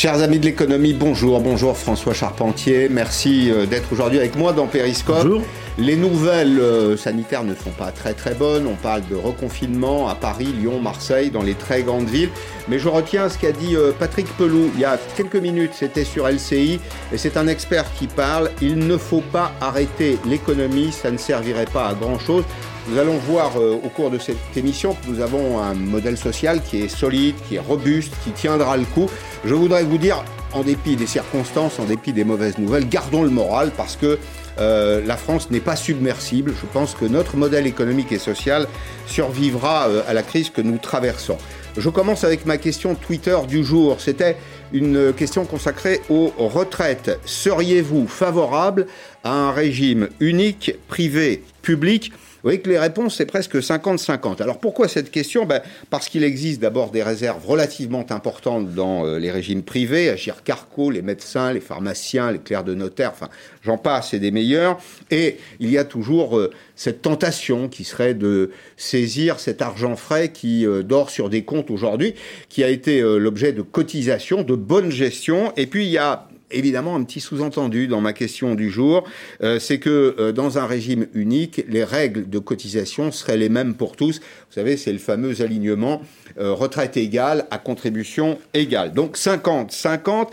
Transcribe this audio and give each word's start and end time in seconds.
Chers 0.00 0.22
amis 0.22 0.38
de 0.38 0.46
l'économie, 0.46 0.94
bonjour, 0.94 1.40
bonjour 1.40 1.76
François 1.76 2.14
Charpentier, 2.14 2.88
merci 2.88 3.50
euh, 3.50 3.66
d'être 3.66 3.92
aujourd'hui 3.92 4.18
avec 4.18 4.34
moi 4.34 4.54
dans 4.54 4.66
Périscope. 4.66 5.24
Bonjour. 5.24 5.42
Les 5.76 5.94
nouvelles 5.94 6.58
euh, 6.58 6.96
sanitaires 6.96 7.44
ne 7.44 7.54
sont 7.54 7.68
pas 7.68 7.92
très 7.92 8.14
très 8.14 8.32
bonnes, 8.32 8.66
on 8.66 8.76
parle 8.76 9.02
de 9.10 9.14
reconfinement 9.14 10.08
à 10.08 10.14
Paris, 10.14 10.54
Lyon, 10.58 10.80
Marseille, 10.80 11.30
dans 11.30 11.42
les 11.42 11.52
très 11.52 11.82
grandes 11.82 12.08
villes, 12.08 12.30
mais 12.66 12.78
je 12.78 12.88
retiens 12.88 13.28
ce 13.28 13.36
qu'a 13.36 13.52
dit 13.52 13.76
euh, 13.76 13.92
Patrick 13.92 14.26
Pelou 14.38 14.70
il 14.74 14.80
y 14.80 14.86
a 14.86 14.98
quelques 15.18 15.36
minutes, 15.36 15.72
c'était 15.74 16.04
sur 16.04 16.26
LCI, 16.26 16.80
et 17.12 17.18
c'est 17.18 17.36
un 17.36 17.46
expert 17.46 17.84
qui 17.98 18.06
parle, 18.06 18.52
il 18.62 18.78
ne 18.78 18.96
faut 18.96 19.22
pas 19.32 19.52
arrêter 19.60 20.18
l'économie, 20.24 20.92
ça 20.92 21.10
ne 21.10 21.18
servirait 21.18 21.66
pas 21.70 21.88
à 21.88 21.92
grand 21.92 22.18
chose. 22.18 22.44
Nous 22.88 22.98
allons 22.98 23.18
voir 23.18 23.56
au 23.56 23.88
cours 23.88 24.10
de 24.10 24.18
cette 24.18 24.56
émission 24.56 24.94
que 24.94 25.10
nous 25.10 25.20
avons 25.20 25.60
un 25.60 25.74
modèle 25.74 26.16
social 26.16 26.62
qui 26.62 26.82
est 26.82 26.88
solide, 26.88 27.34
qui 27.48 27.56
est 27.56 27.60
robuste, 27.60 28.12
qui 28.24 28.30
tiendra 28.30 28.76
le 28.76 28.84
coup. 28.84 29.08
Je 29.44 29.54
voudrais 29.54 29.84
vous 29.84 29.98
dire, 29.98 30.24
en 30.52 30.62
dépit 30.62 30.96
des 30.96 31.06
circonstances, 31.06 31.78
en 31.78 31.84
dépit 31.84 32.12
des 32.12 32.24
mauvaises 32.24 32.58
nouvelles, 32.58 32.88
gardons 32.88 33.22
le 33.22 33.30
moral 33.30 33.70
parce 33.76 33.96
que 33.96 34.18
euh, 34.58 35.00
la 35.06 35.16
France 35.16 35.50
n'est 35.50 35.60
pas 35.60 35.76
submersible. 35.76 36.52
Je 36.60 36.66
pense 36.66 36.94
que 36.94 37.04
notre 37.04 37.36
modèle 37.36 37.66
économique 37.66 38.12
et 38.12 38.18
social 38.18 38.66
survivra 39.06 39.88
euh, 39.88 40.02
à 40.08 40.12
la 40.12 40.22
crise 40.22 40.50
que 40.50 40.60
nous 40.60 40.78
traversons. 40.78 41.38
Je 41.76 41.88
commence 41.88 42.24
avec 42.24 42.46
ma 42.46 42.58
question 42.58 42.94
Twitter 42.94 43.36
du 43.48 43.64
jour. 43.64 44.00
C'était 44.00 44.36
une 44.72 45.12
question 45.12 45.44
consacrée 45.44 46.00
aux 46.08 46.32
retraites. 46.36 47.20
Seriez-vous 47.24 48.08
favorable 48.08 48.86
à 49.22 49.30
un 49.30 49.52
régime 49.52 50.08
unique, 50.18 50.72
privé, 50.88 51.44
public 51.62 52.12
vous 52.42 52.48
voyez 52.48 52.60
que 52.60 52.70
les 52.70 52.78
réponses, 52.78 53.16
c'est 53.16 53.26
presque 53.26 53.56
50-50. 53.56 54.42
Alors 54.42 54.60
pourquoi 54.60 54.88
cette 54.88 55.10
question? 55.10 55.44
Ben, 55.44 55.60
Parce 55.90 56.08
qu'il 56.08 56.24
existe 56.24 56.62
d'abord 56.62 56.90
des 56.90 57.02
réserves 57.02 57.46
relativement 57.46 58.06
importantes 58.08 58.74
dans 58.74 59.04
euh, 59.04 59.18
les 59.18 59.30
régimes 59.30 59.62
privés, 59.62 60.08
Agir 60.08 60.42
Carco, 60.42 60.90
les 60.90 61.02
médecins, 61.02 61.52
les 61.52 61.60
pharmaciens, 61.60 62.32
les 62.32 62.38
clercs 62.38 62.64
de 62.64 62.74
notaire, 62.74 63.10
enfin 63.12 63.28
j'en 63.62 63.76
passe, 63.76 64.12
c'est 64.12 64.18
des 64.18 64.30
meilleurs. 64.30 64.78
Et 65.10 65.36
il 65.58 65.70
y 65.70 65.76
a 65.76 65.84
toujours 65.84 66.38
euh, 66.38 66.50
cette 66.76 67.02
tentation 67.02 67.68
qui 67.68 67.84
serait 67.84 68.14
de 68.14 68.52
saisir 68.78 69.38
cet 69.38 69.60
argent 69.60 69.94
frais 69.94 70.30
qui 70.30 70.66
euh, 70.66 70.82
dort 70.82 71.10
sur 71.10 71.28
des 71.28 71.44
comptes 71.44 71.70
aujourd'hui, 71.70 72.14
qui 72.48 72.64
a 72.64 72.70
été 72.70 73.02
l'objet 73.02 73.52
de 73.52 73.60
cotisations, 73.60 74.42
de 74.42 74.54
bonne 74.54 74.90
gestion. 74.90 75.52
Et 75.58 75.66
puis 75.66 75.84
il 75.84 75.90
y 75.90 75.98
a 75.98 76.29
évidemment 76.50 76.96
un 76.96 77.04
petit 77.04 77.20
sous-entendu 77.20 77.88
dans 77.88 78.00
ma 78.00 78.12
question 78.12 78.54
du 78.54 78.70
jour, 78.70 79.04
euh, 79.42 79.58
c'est 79.58 79.78
que 79.78 80.16
euh, 80.18 80.32
dans 80.32 80.58
un 80.58 80.66
régime 80.66 81.06
unique, 81.14 81.64
les 81.68 81.84
règles 81.84 82.28
de 82.28 82.38
cotisation 82.38 83.12
seraient 83.12 83.36
les 83.36 83.48
mêmes 83.48 83.74
pour 83.74 83.96
tous. 83.96 84.18
Vous 84.20 84.54
savez, 84.54 84.76
c'est 84.76 84.92
le 84.92 84.98
fameux 84.98 85.42
alignement 85.42 86.02
euh, 86.38 86.52
retraite 86.52 86.96
égale 86.96 87.46
à 87.50 87.58
contribution 87.58 88.38
égale. 88.54 88.92
Donc 88.92 89.16
50-50. 89.16 90.28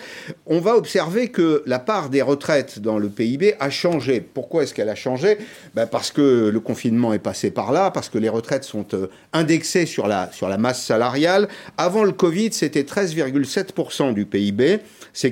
On 0.46 0.60
va 0.60 0.76
observer 0.76 1.30
que 1.30 1.64
la 1.66 1.80
part 1.80 2.10
des 2.10 2.22
retraites 2.22 2.80
dans 2.80 3.00
le 3.00 3.10
PIB 3.10 3.56
a 3.60 3.70
changé. 3.70 4.22
Pourquoi 4.22 4.64
est-ce 4.64 4.74
qu'elle 4.74 4.90
a 4.90 4.96
changé? 4.96 5.38
Ben 5.76 5.88
Parce 5.88 6.12
que 6.12 6.50
le 6.50 6.60
confinement 6.60 7.14
est 7.14 7.20
passé 7.20 7.52
par 7.52 7.72
là, 7.72 7.92
parce 7.92 8.10
que 8.10 8.18
les 8.18 8.30
retraites 8.30 8.64
sont 8.64 8.86
indexées 9.34 9.86
sur 9.86 10.08
la, 10.08 10.32
sur 10.32 10.50
la 10.50 10.58
masse 10.58 10.84
salariale. 10.84 11.48
Avant 11.78 12.04
le 12.04 12.12
Covid, 12.12 12.54
c'était 12.54 12.84
13,7% 12.84 14.14
du 14.14 14.26
PIB 14.26 14.80
c'est 15.18 15.32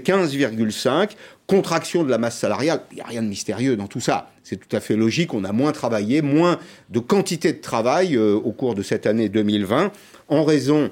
15,5. 0.75 1.11
Contraction 1.47 2.03
de 2.03 2.09
la 2.09 2.17
masse 2.17 2.39
salariale, 2.39 2.81
il 2.91 2.95
n'y 2.95 3.01
a 3.01 3.05
rien 3.05 3.21
de 3.21 3.27
mystérieux 3.27 3.75
dans 3.75 3.87
tout 3.87 3.99
ça. 3.99 4.31
C'est 4.43 4.57
tout 4.57 4.75
à 4.75 4.79
fait 4.79 4.95
logique, 4.95 5.33
on 5.33 5.43
a 5.43 5.51
moins 5.51 5.71
travaillé, 5.71 6.21
moins 6.21 6.59
de 6.89 6.99
quantité 6.99 7.53
de 7.53 7.61
travail 7.61 8.15
euh, 8.15 8.33
au 8.33 8.51
cours 8.51 8.75
de 8.75 8.81
cette 8.81 9.05
année 9.05 9.29
2020, 9.29 9.91
en 10.29 10.43
raison 10.43 10.89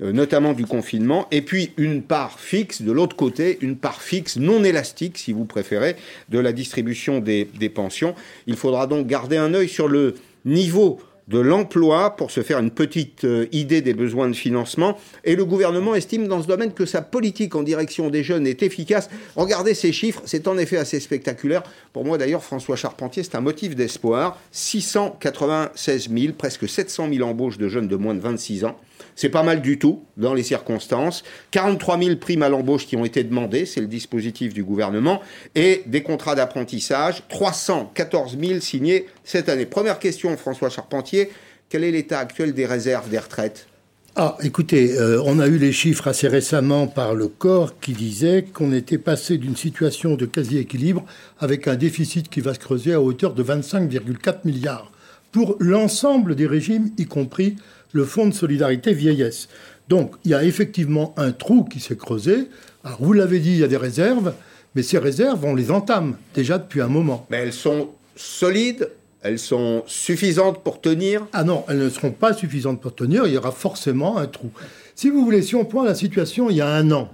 euh, 0.00 0.12
notamment 0.12 0.54
du 0.54 0.66
confinement, 0.66 1.28
et 1.30 1.42
puis 1.42 1.72
une 1.76 2.02
part 2.02 2.40
fixe 2.40 2.82
de 2.82 2.90
l'autre 2.90 3.14
côté, 3.14 3.58
une 3.60 3.76
part 3.76 4.02
fixe 4.02 4.36
non 4.36 4.64
élastique, 4.64 5.18
si 5.18 5.32
vous 5.32 5.44
préférez, 5.44 5.96
de 6.28 6.38
la 6.38 6.52
distribution 6.52 7.20
des 7.20 7.72
pensions. 7.72 8.14
Il 8.46 8.56
faudra 8.56 8.86
donc 8.86 9.06
garder 9.06 9.36
un 9.36 9.54
œil 9.54 9.68
sur 9.68 9.86
le 9.86 10.14
niveau 10.44 11.00
de 11.32 11.40
l'emploi 11.40 12.14
pour 12.14 12.30
se 12.30 12.42
faire 12.42 12.58
une 12.58 12.70
petite 12.70 13.24
euh, 13.24 13.46
idée 13.52 13.80
des 13.80 13.94
besoins 13.94 14.28
de 14.28 14.34
financement. 14.34 14.98
Et 15.24 15.34
le 15.34 15.46
gouvernement 15.46 15.94
estime 15.94 16.28
dans 16.28 16.42
ce 16.42 16.46
domaine 16.46 16.74
que 16.74 16.84
sa 16.84 17.00
politique 17.00 17.54
en 17.54 17.62
direction 17.62 18.10
des 18.10 18.22
jeunes 18.22 18.46
est 18.46 18.62
efficace. 18.62 19.08
Regardez 19.34 19.72
ces 19.72 19.92
chiffres, 19.92 20.20
c'est 20.26 20.46
en 20.46 20.58
effet 20.58 20.76
assez 20.76 21.00
spectaculaire. 21.00 21.62
Pour 21.94 22.04
moi 22.04 22.18
d'ailleurs, 22.18 22.44
François 22.44 22.76
Charpentier, 22.76 23.22
c'est 23.22 23.34
un 23.34 23.40
motif 23.40 23.74
d'espoir. 23.74 24.38
696 24.52 26.10
000, 26.14 26.34
presque 26.34 26.68
700 26.68 27.08
000 27.12 27.26
embauches 27.26 27.56
de 27.56 27.68
jeunes 27.68 27.88
de 27.88 27.96
moins 27.96 28.14
de 28.14 28.20
26 28.20 28.66
ans. 28.66 28.76
C'est 29.16 29.28
pas 29.28 29.42
mal 29.42 29.60
du 29.60 29.78
tout 29.78 30.04
dans 30.16 30.34
les 30.34 30.42
circonstances. 30.42 31.22
43 31.50 31.98
000 31.98 32.16
primes 32.16 32.42
à 32.42 32.48
l'embauche 32.48 32.86
qui 32.86 32.96
ont 32.96 33.04
été 33.04 33.24
demandées, 33.24 33.66
c'est 33.66 33.80
le 33.80 33.86
dispositif 33.86 34.54
du 34.54 34.64
gouvernement, 34.64 35.20
et 35.54 35.82
des 35.86 36.02
contrats 36.02 36.34
d'apprentissage, 36.34 37.22
314 37.28 38.38
000 38.38 38.60
signés 38.60 39.06
cette 39.24 39.48
année. 39.48 39.66
Première 39.66 39.98
question, 39.98 40.36
François 40.36 40.70
Charpentier, 40.70 41.30
quel 41.68 41.84
est 41.84 41.90
l'état 41.90 42.18
actuel 42.18 42.52
des 42.52 42.66
réserves 42.66 43.08
des 43.08 43.18
retraites? 43.18 43.66
Ah, 44.14 44.36
écoutez, 44.42 44.98
euh, 44.98 45.22
on 45.24 45.38
a 45.38 45.46
eu 45.46 45.56
les 45.56 45.72
chiffres 45.72 46.06
assez 46.06 46.28
récemment 46.28 46.86
par 46.86 47.14
le 47.14 47.28
corps 47.28 47.78
qui 47.80 47.92
disait 47.92 48.44
qu'on 48.52 48.70
était 48.70 48.98
passé 48.98 49.38
d'une 49.38 49.56
situation 49.56 50.16
de 50.16 50.26
quasi-équilibre 50.26 51.06
avec 51.38 51.66
un 51.66 51.76
déficit 51.76 52.28
qui 52.28 52.42
va 52.42 52.52
se 52.52 52.58
creuser 52.58 52.92
à 52.92 53.00
hauteur 53.00 53.32
de 53.32 53.42
25,4 53.42 54.40
milliards 54.44 54.92
pour 55.32 55.56
l'ensemble 55.60 56.34
des 56.34 56.46
régimes, 56.46 56.90
y 56.98 57.06
compris 57.06 57.56
le 57.92 58.04
Fonds 58.04 58.26
de 58.26 58.34
solidarité 58.34 58.92
vieillesse. 58.92 59.48
Donc 59.88 60.14
il 60.24 60.30
y 60.30 60.34
a 60.34 60.44
effectivement 60.44 61.14
un 61.16 61.32
trou 61.32 61.64
qui 61.64 61.80
s'est 61.80 61.96
creusé. 61.96 62.48
Alors 62.84 63.02
vous 63.02 63.12
l'avez 63.12 63.38
dit, 63.38 63.52
il 63.52 63.58
y 63.58 63.64
a 63.64 63.68
des 63.68 63.76
réserves, 63.76 64.34
mais 64.74 64.82
ces 64.82 64.98
réserves, 64.98 65.44
on 65.44 65.54
les 65.54 65.70
entame 65.70 66.16
déjà 66.34 66.58
depuis 66.58 66.80
un 66.80 66.88
moment. 66.88 67.26
Mais 67.30 67.38
elles 67.38 67.52
sont 67.52 67.90
solides 68.16 68.88
elles 69.22 69.38
sont 69.38 69.84
suffisantes 69.86 70.62
pour 70.64 70.80
tenir? 70.80 71.26
Ah 71.32 71.44
non, 71.44 71.64
elles 71.68 71.78
ne 71.78 71.88
seront 71.88 72.10
pas 72.10 72.34
suffisantes 72.34 72.80
pour 72.80 72.94
tenir. 72.94 73.26
Il 73.26 73.32
y 73.32 73.38
aura 73.38 73.52
forcément 73.52 74.18
un 74.18 74.26
trou. 74.26 74.50
Si 74.96 75.10
vous 75.10 75.24
voulez, 75.24 75.42
si 75.42 75.54
on 75.54 75.64
prend 75.64 75.84
la 75.84 75.94
situation 75.94 76.50
il 76.50 76.56
y 76.56 76.60
a 76.60 76.68
un 76.68 76.90
an, 76.90 77.08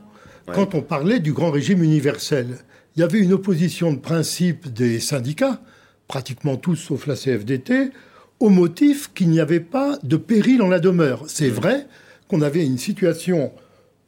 quand 0.47 0.75
on 0.75 0.81
parlait 0.81 1.21
du 1.21 1.35
grand 1.35 1.51
régime 1.51 1.83
universel, 1.83 2.59
il 2.97 3.01
y 3.01 3.03
avait 3.03 3.21
une 3.21 3.35
opposition 3.35 3.93
de 3.93 3.99
principe 3.99 4.73
des 4.73 4.99
syndicats, 4.99 5.61
pratiquement 6.09 6.57
tous 6.57 6.77
sauf 6.77 7.07
la 7.07 7.15
CFDT, 7.15 7.91
au 8.41 8.49
motif 8.51 9.11
qu'il 9.15 9.31
n'y 9.31 9.41
avait 9.41 9.61
pas 9.61 9.99
de 10.03 10.17
péril 10.17 10.63
en 10.63 10.69
la 10.69 10.79
demeure. 10.79 11.25
C'est 11.27 11.49
vrai 11.49 11.87
qu'on 12.29 12.41
avait 12.41 12.65
une 12.65 12.79
situation 12.79 13.53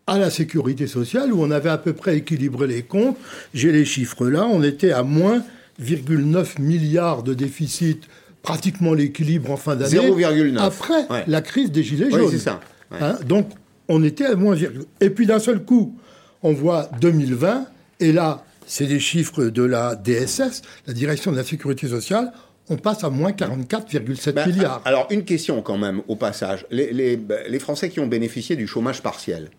à 0.07 0.19
la 0.19 0.31
sécurité 0.31 0.87
sociale 0.87 1.33
où 1.33 1.43
on 1.43 1.51
avait 1.51 1.71
à 1.71 1.79
peu 1.79 1.93
près 1.93 2.17
équilibré 2.17 2.67
les 2.67 2.83
comptes. 2.83 3.17
J'ai 3.55 3.73
les 3.73 3.85
chiffres 3.85 4.27
là, 4.29 4.47
on 4.47 4.63
était 4.63 4.93
à 4.93 5.03
moins 5.03 5.43
0,9 5.83 6.61
milliards 6.61 7.23
de 7.23 7.35
déficit, 7.35 8.05
pratiquement 8.43 8.93
l'équilibre 8.93 9.51
en 9.51 9.57
fin 9.57 9.77
d'année. 9.77 9.97
0,9. 9.97 10.59
Après 10.59 11.07
la 11.27 11.41
crise 11.41 11.71
des 11.71 11.83
Gilets 11.83 12.11
jaunes. 12.11 12.31
c'est 12.31 12.39
ça. 12.39 12.61
Hein, 12.93 13.17
donc 13.27 13.49
on 13.89 14.03
était 14.03 14.27
à 14.27 14.35
moins 14.35 14.57
Et 15.01 15.11
puis 15.11 15.27
d'un 15.27 15.39
seul 15.39 15.65
coup, 15.65 15.97
on 16.43 16.53
voit 16.53 16.91
2020, 17.01 17.67
et 18.01 18.13
là, 18.13 18.45
c'est 18.67 18.87
des 18.87 19.01
chiffres 19.01 19.45
de 19.45 19.63
la 19.63 19.97
DSS, 19.97 20.63
la 20.87 20.93
Direction 20.93 21.33
de 21.33 21.37
la 21.37 21.45
Sécurité 21.45 21.89
sociale, 21.89 22.33
on 22.71 22.77
passe 22.77 23.05
à 23.05 23.11
moins 23.11 23.33
44,7 23.33 24.33
ben, 24.33 24.47
milliards. 24.47 24.81
Alors, 24.85 25.09
une 25.11 25.25
question 25.25 25.61
quand 25.61 25.77
même, 25.77 26.03
au 26.09 26.17
passage. 26.17 26.65
Les, 26.71 27.17
ben, 27.17 27.61
Français 27.61 27.91
qui 27.91 28.01
ont 28.01 28.07
bénéficié 28.07 28.57
du 28.57 28.67
chômage 28.67 29.03
partiel, 29.03 29.51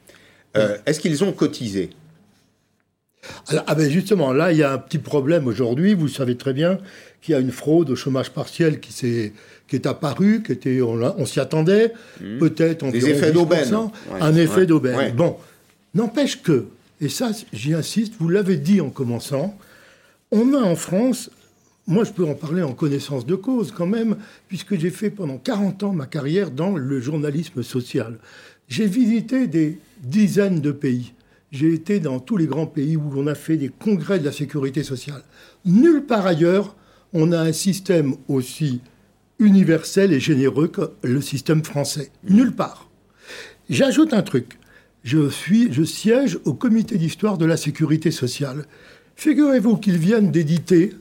euh, 0.57 0.77
est-ce 0.85 0.99
qu'ils 0.99 1.23
ont 1.23 1.33
cotisé? 1.33 1.91
Ah 3.67 3.75
ben 3.75 3.87
justement, 3.87 4.33
là, 4.33 4.51
il 4.51 4.57
y 4.57 4.63
a 4.63 4.73
un 4.73 4.79
petit 4.79 4.97
problème 4.97 5.45
aujourd'hui. 5.45 5.93
Vous 5.93 6.07
savez 6.07 6.37
très 6.37 6.53
bien 6.53 6.79
qu'il 7.21 7.33
y 7.33 7.35
a 7.35 7.39
une 7.39 7.51
fraude 7.51 7.91
au 7.91 7.95
chômage 7.95 8.31
partiel 8.31 8.79
qui, 8.79 9.05
est, 9.05 9.33
qui 9.67 9.75
est 9.75 9.85
apparue, 9.85 10.41
qui 10.41 10.53
était, 10.53 10.81
on, 10.81 11.25
s'y 11.27 11.39
attendait, 11.39 11.93
mmh. 12.19 12.39
peut-être 12.39 12.89
Des 12.89 13.09
effets 13.09 13.31
d'aubaine. 13.31 13.71
un 14.19 14.35
effet 14.35 14.65
d'aubaine. 14.65 15.13
Bon, 15.13 15.37
n'empêche 15.93 16.41
que, 16.41 16.65
et 16.99 17.09
ça, 17.09 17.29
j'y 17.53 17.75
insiste, 17.75 18.13
vous 18.19 18.29
l'avez 18.29 18.57
dit 18.57 18.81
en 18.81 18.89
commençant, 18.89 19.55
on 20.31 20.55
a 20.55 20.59
en 20.59 20.75
France 20.75 21.29
moi, 21.87 22.03
je 22.03 22.11
peux 22.11 22.25
en 22.25 22.35
parler 22.35 22.61
en 22.61 22.73
connaissance 22.73 23.25
de 23.25 23.35
cause 23.35 23.71
quand 23.71 23.87
même, 23.87 24.17
puisque 24.47 24.77
j'ai 24.77 24.91
fait 24.91 25.09
pendant 25.09 25.37
40 25.37 25.83
ans 25.83 25.93
ma 25.93 26.05
carrière 26.05 26.51
dans 26.51 26.75
le 26.77 26.99
journalisme 27.01 27.63
social. 27.63 28.19
J'ai 28.67 28.85
visité 28.85 29.47
des 29.47 29.79
dizaines 30.01 30.61
de 30.61 30.71
pays. 30.71 31.13
J'ai 31.51 31.73
été 31.73 31.99
dans 31.99 32.19
tous 32.19 32.37
les 32.37 32.45
grands 32.45 32.67
pays 32.67 32.95
où 32.95 33.11
on 33.15 33.27
a 33.27 33.35
fait 33.35 33.57
des 33.57 33.69
congrès 33.69 34.19
de 34.19 34.25
la 34.25 34.31
sécurité 34.31 34.83
sociale. 34.83 35.23
Nulle 35.65 36.05
part 36.05 36.25
ailleurs, 36.25 36.75
on 37.13 37.31
a 37.31 37.39
un 37.39 37.51
système 37.51 38.15
aussi 38.29 38.79
universel 39.39 40.13
et 40.13 40.19
généreux 40.19 40.67
que 40.67 40.91
le 41.03 41.19
système 41.19 41.63
français. 41.63 42.11
Nulle 42.23 42.53
part. 42.53 42.89
J'ajoute 43.69 44.13
un 44.13 44.21
truc. 44.21 44.59
Je, 45.03 45.29
suis, 45.29 45.73
je 45.73 45.83
siège 45.83 46.39
au 46.45 46.53
comité 46.53 46.97
d'histoire 46.97 47.37
de 47.37 47.45
la 47.45 47.57
sécurité 47.57 48.11
sociale. 48.11 48.65
Figurez-vous 49.15 49.77
qu'ils 49.77 49.97
viennent 49.97 50.31
d'éditer 50.31 50.93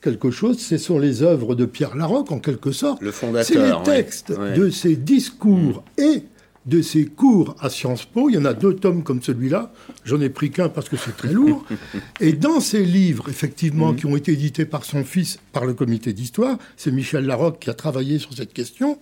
quelque 0.00 0.30
chose, 0.30 0.58
ce 0.58 0.78
sont 0.78 0.98
les 0.98 1.22
œuvres 1.22 1.54
de 1.54 1.64
Pierre 1.64 1.96
Larocque, 1.96 2.32
en 2.32 2.38
quelque 2.38 2.72
sorte. 2.72 3.02
Le 3.02 3.10
fondateur. 3.10 3.46
C'est 3.46 3.66
les 3.66 3.82
textes 3.84 4.32
de 4.32 4.70
ses 4.70 4.96
discours 4.96 5.84
mm. 5.98 6.02
et 6.02 6.22
de 6.66 6.82
ses 6.82 7.06
cours 7.06 7.56
à 7.60 7.70
Sciences 7.70 8.04
Po. 8.04 8.28
Il 8.28 8.34
y 8.34 8.38
en 8.38 8.44
a 8.44 8.52
deux 8.52 8.76
tomes 8.76 9.02
comme 9.02 9.22
celui-là. 9.22 9.72
J'en 10.04 10.20
ai 10.20 10.28
pris 10.28 10.50
qu'un 10.50 10.68
parce 10.68 10.88
que 10.88 10.96
c'est 10.96 11.16
très 11.16 11.32
lourd. 11.32 11.64
Et 12.20 12.34
dans 12.34 12.60
ces 12.60 12.84
livres, 12.84 13.30
effectivement, 13.30 13.94
qui 13.94 14.04
ont 14.04 14.16
été 14.16 14.32
édités 14.32 14.66
par 14.66 14.84
son 14.84 15.02
fils, 15.02 15.38
par 15.52 15.64
le 15.64 15.72
comité 15.72 16.12
d'histoire, 16.12 16.58
c'est 16.76 16.90
Michel 16.90 17.24
Larocque 17.24 17.60
qui 17.60 17.70
a 17.70 17.74
travaillé 17.74 18.18
sur 18.18 18.34
cette 18.34 18.52
question, 18.52 18.98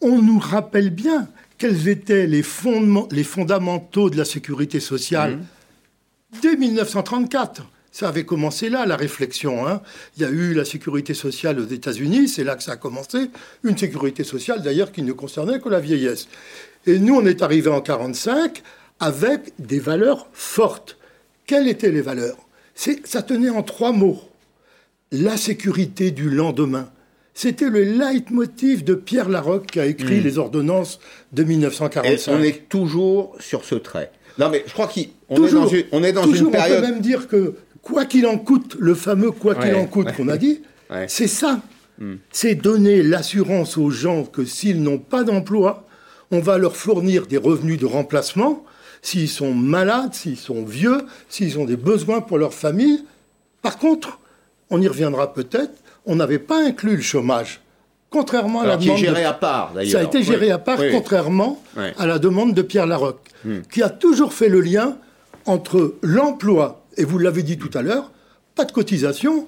on 0.00 0.22
nous 0.22 0.38
rappelle 0.38 0.88
bien 0.88 1.28
quels 1.58 1.88
étaient 1.88 2.26
les, 2.26 2.42
fondements, 2.42 3.08
les 3.10 3.24
fondamentaux 3.24 4.08
de 4.08 4.16
la 4.16 4.24
sécurité 4.24 4.80
sociale 4.80 5.40
dès 6.40 6.56
1934. 6.56 7.66
Ça 7.98 8.10
avait 8.10 8.24
commencé 8.24 8.70
là, 8.70 8.86
la 8.86 8.94
réflexion. 8.94 9.66
Hein. 9.66 9.82
Il 10.16 10.22
y 10.22 10.24
a 10.24 10.30
eu 10.30 10.54
la 10.54 10.64
sécurité 10.64 11.14
sociale 11.14 11.58
aux 11.58 11.66
États-Unis, 11.66 12.28
c'est 12.28 12.44
là 12.44 12.54
que 12.54 12.62
ça 12.62 12.74
a 12.74 12.76
commencé. 12.76 13.28
Une 13.64 13.76
sécurité 13.76 14.22
sociale, 14.22 14.62
d'ailleurs, 14.62 14.92
qui 14.92 15.02
ne 15.02 15.10
concernait 15.10 15.58
que 15.58 15.68
la 15.68 15.80
vieillesse. 15.80 16.28
Et 16.86 17.00
nous, 17.00 17.16
on 17.16 17.26
est 17.26 17.42
arrivé 17.42 17.66
en 17.70 17.82
1945 17.82 18.62
avec 19.00 19.52
des 19.58 19.80
valeurs 19.80 20.28
fortes. 20.32 20.96
Quelles 21.44 21.66
étaient 21.66 21.90
les 21.90 22.00
valeurs? 22.00 22.36
Ça 22.76 23.22
tenait 23.22 23.50
en 23.50 23.64
trois 23.64 23.90
mots. 23.90 24.20
La 25.10 25.36
sécurité 25.36 26.12
du 26.12 26.30
lendemain. 26.30 26.92
C'était 27.34 27.68
le 27.68 27.82
leitmotiv 27.82 28.84
de 28.84 28.94
Pierre 28.94 29.28
Larocque 29.28 29.72
qui 29.72 29.80
a 29.80 29.86
écrit 29.86 30.20
hmm. 30.20 30.24
les 30.24 30.38
ordonnances 30.38 31.00
de 31.32 31.42
1945. 31.42 32.32
on 32.32 32.42
est 32.44 32.68
toujours 32.68 33.34
sur 33.40 33.64
ce 33.64 33.74
trait. 33.74 34.12
Non, 34.38 34.50
mais 34.50 34.62
je 34.66 34.72
crois 34.72 34.86
qu'on 34.86 35.46
est 35.46 35.52
dans 35.52 35.66
une, 35.66 35.84
on 35.90 36.04
est 36.04 36.12
dans 36.12 36.32
une 36.32 36.50
période. 36.50 36.78
On 36.78 36.86
peut 36.86 36.92
même 36.92 37.00
dire 37.00 37.26
que 37.26 37.54
quoi 37.82 38.04
qu'il 38.04 38.26
en 38.26 38.38
coûte, 38.38 38.76
le 38.78 38.94
fameux 38.94 39.30
quoi 39.30 39.54
qu'il 39.54 39.74
en 39.74 39.86
coûte 39.86 40.12
qu'on 40.16 40.28
a 40.28 40.36
dit, 40.36 40.62
c'est 41.08 41.28
ça. 41.28 41.60
Hmm. 41.98 42.16
C'est 42.30 42.54
donner 42.54 43.02
l'assurance 43.02 43.76
aux 43.76 43.90
gens 43.90 44.24
que 44.24 44.44
s'ils 44.44 44.82
n'ont 44.82 44.98
pas 44.98 45.24
d'emploi, 45.24 45.86
on 46.30 46.40
va 46.40 46.58
leur 46.58 46.76
fournir 46.76 47.26
des 47.26 47.38
revenus 47.38 47.78
de 47.78 47.86
remplacement. 47.86 48.64
S'ils 49.02 49.28
sont 49.28 49.54
malades, 49.54 50.14
s'ils 50.14 50.36
sont 50.36 50.64
vieux, 50.64 51.02
s'ils 51.28 51.58
ont 51.58 51.64
des 51.64 51.76
besoins 51.76 52.20
pour 52.20 52.38
leur 52.38 52.52
famille. 52.54 53.04
Par 53.62 53.78
contre, 53.78 54.18
on 54.70 54.80
y 54.80 54.88
reviendra 54.88 55.32
peut-être, 55.32 55.72
on 56.04 56.16
n'avait 56.16 56.38
pas 56.38 56.64
inclus 56.64 56.96
le 56.96 57.02
chômage. 57.02 57.60
Contrairement 58.10 58.62
à 58.62 58.66
la 58.66 58.76
demande. 58.76 58.96
géré 58.98 59.24
à 59.24 59.34
part, 59.34 59.72
d'ailleurs. 59.74 59.92
Ça 59.92 59.98
a 60.00 60.02
été 60.02 60.22
géré 60.22 60.50
à 60.50 60.58
part, 60.58 60.78
contrairement 60.90 61.62
à 61.98 62.06
la 62.06 62.18
demande 62.18 62.54
de 62.54 62.62
Pierre 62.62 62.86
Larocque, 62.86 63.28
hmm. 63.44 63.60
qui 63.70 63.82
a 63.82 63.90
toujours 63.90 64.32
fait 64.32 64.48
le 64.48 64.60
lien 64.60 64.96
entre 65.44 65.94
l'emploi, 66.02 66.84
et 66.98 67.04
vous 67.04 67.18
l'avez 67.18 67.42
dit 67.42 67.56
tout 67.56 67.70
à 67.72 67.82
l'heure, 67.82 68.12
pas 68.54 68.64
de 68.64 68.72
cotisation, 68.72 69.46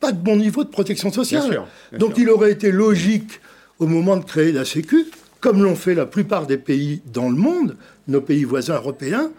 pas 0.00 0.12
de 0.12 0.18
bon 0.18 0.36
niveau 0.36 0.64
de 0.64 0.70
protection 0.70 1.12
sociale. 1.12 1.62
Donc 1.92 2.16
il 2.16 2.30
aurait 2.30 2.52
été 2.52 2.72
logique, 2.72 3.40
au 3.78 3.86
moment 3.86 4.16
de 4.16 4.24
créer 4.24 4.52
la 4.52 4.64
Sécu, 4.64 5.06
comme 5.40 5.62
l'ont 5.62 5.76
fait 5.76 5.94
la 5.94 6.06
plupart 6.06 6.46
des 6.46 6.56
pays 6.56 7.02
dans 7.12 7.28
le 7.28 7.36
monde, 7.36 7.76
nos 8.08 8.20
pays 8.20 8.44
voisins 8.44 8.76
européens, 8.76 9.30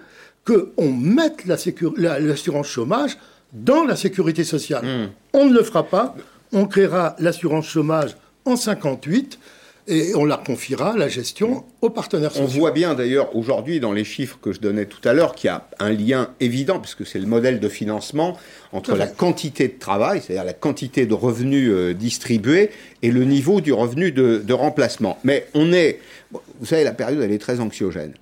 qu'on 0.46 0.92
mette 0.92 1.46
l'assurance 1.46 2.68
chômage 2.68 3.18
dans 3.54 3.86
la 3.86 3.96
sécurité 3.96 4.44
sociale. 4.44 4.86
Hmm. 4.86 5.10
On 5.34 5.46
ne 5.46 5.54
le 5.54 5.64
fera 5.64 5.84
pas 5.84 6.16
on 6.54 6.68
créera 6.68 7.16
l'assurance 7.20 7.68
chômage 7.68 8.16
en 8.46 8.56
58 8.56 9.40
et 9.88 10.16
on 10.16 10.26
la 10.26 10.38
confiera, 10.38 10.96
la 10.96 11.08
gestion, 11.08 11.66
aux 11.82 11.90
partenaires 11.90 12.32
sociaux. 12.32 12.46
On 12.48 12.60
voit 12.60 12.72
bien 12.72 12.94
d'ailleurs 12.94 13.36
aujourd'hui 13.36 13.80
dans 13.80 13.92
les 13.92 14.04
chiffres 14.04 14.40
que 14.42 14.54
je 14.54 14.60
donnais 14.60 14.86
tout 14.86 15.08
à 15.08 15.14
l'heure 15.14 15.36
qu'il 15.36 15.50
y 15.50 15.52
a 15.52 15.68
un 15.80 15.92
lien 15.92 16.30
évident, 16.40 16.80
puisque 16.80 17.06
c'est 17.06 17.20
le 17.20 17.26
modèle 17.26 17.60
de 17.60 17.70
financement, 17.70 18.38
entre 18.72 18.96
la 18.96 19.08
quantité 19.08 19.68
de 19.68 19.78
travail, 19.78 20.22
c'est-à-dire 20.22 20.46
la 20.46 20.54
quantité 20.54 21.06
de 21.06 21.14
revenus 21.14 21.70
euh, 21.70 21.94
distribués, 21.94 22.70
et 23.02 23.12
le 23.12 23.26
niveau 23.26 23.62
du 23.62 23.74
revenu 23.74 24.12
de, 24.12 24.42
de 24.46 24.54
remplacement. 24.54 25.18
Mais 25.24 25.48
on 25.54 25.74
est, 25.74 26.00
vous 26.32 26.66
savez, 26.66 26.84
la 26.84 26.94
période, 26.94 27.22
elle 27.22 27.32
est 27.32 27.38
très 27.40 27.60
anxiogène. 27.60 28.14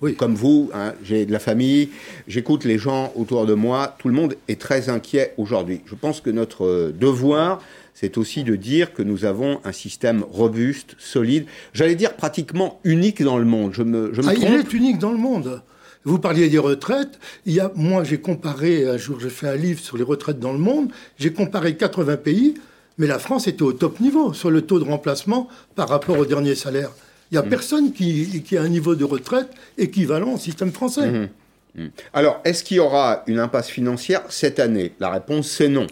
Oui. 0.00 0.14
Comme 0.14 0.34
vous, 0.34 0.70
hein, 0.74 0.94
j'ai 1.02 1.26
de 1.26 1.32
la 1.32 1.38
famille, 1.38 1.90
j'écoute 2.26 2.64
les 2.64 2.78
gens 2.78 3.12
autour 3.16 3.46
de 3.46 3.54
moi, 3.54 3.96
tout 3.98 4.08
le 4.08 4.14
monde 4.14 4.34
est 4.46 4.60
très 4.60 4.88
inquiet 4.88 5.34
aujourd'hui. 5.36 5.80
Je 5.86 5.94
pense 5.94 6.20
que 6.20 6.30
notre 6.30 6.64
euh, 6.64 6.92
devoir, 6.92 7.60
c'est 7.94 8.16
aussi 8.16 8.44
de 8.44 8.54
dire 8.54 8.94
que 8.94 9.02
nous 9.02 9.24
avons 9.24 9.60
un 9.64 9.72
système 9.72 10.22
robuste, 10.22 10.94
solide, 10.98 11.46
j'allais 11.72 11.96
dire 11.96 12.14
pratiquement 12.14 12.80
unique 12.84 13.22
dans 13.22 13.38
le 13.38 13.44
monde. 13.44 13.72
Je 13.74 13.82
me, 13.82 14.14
je 14.14 14.22
me 14.22 14.28
ah, 14.28 14.34
il 14.34 14.44
est 14.44 14.72
unique 14.72 14.98
dans 14.98 15.10
le 15.10 15.18
monde. 15.18 15.62
Vous 16.04 16.18
parliez 16.18 16.48
des 16.48 16.58
retraites. 16.58 17.18
Il 17.44 17.54
y 17.54 17.60
a, 17.60 17.72
moi, 17.74 18.04
j'ai 18.04 18.20
comparé, 18.20 18.88
un 18.88 18.96
jour, 18.96 19.18
j'ai 19.18 19.30
fait 19.30 19.48
un 19.48 19.56
livre 19.56 19.80
sur 19.80 19.96
les 19.96 20.04
retraites 20.04 20.38
dans 20.38 20.52
le 20.52 20.58
monde. 20.58 20.90
J'ai 21.18 21.32
comparé 21.32 21.76
80 21.76 22.16
pays, 22.18 22.54
mais 22.98 23.06
la 23.08 23.18
France 23.18 23.48
était 23.48 23.62
au 23.62 23.72
top 23.72 23.98
niveau 23.98 24.32
sur 24.32 24.50
le 24.50 24.62
taux 24.62 24.78
de 24.78 24.84
remplacement 24.84 25.48
par 25.74 25.88
rapport 25.88 26.18
au 26.18 26.24
dernier 26.24 26.54
salaire. 26.54 26.90
Il 27.30 27.34
n'y 27.34 27.38
a 27.38 27.46
mm. 27.46 27.48
personne 27.48 27.92
qui, 27.92 28.56
a 28.56 28.62
un 28.62 28.68
niveau 28.68 28.94
de 28.94 29.04
retraite 29.04 29.48
équivalent 29.76 30.34
au 30.34 30.38
système 30.38 30.72
français. 30.72 31.10
Mm-hmm. 31.10 31.28
Mm. 31.76 31.88
Alors, 32.12 32.40
est-ce 32.44 32.64
qu'il 32.64 32.78
y 32.78 32.80
aura 32.80 33.22
une 33.26 33.38
impasse 33.38 33.68
financière 33.68 34.22
cette 34.28 34.58
année? 34.58 34.92
La 35.00 35.10
réponse, 35.10 35.48
c'est 35.48 35.68
non. 35.68 35.86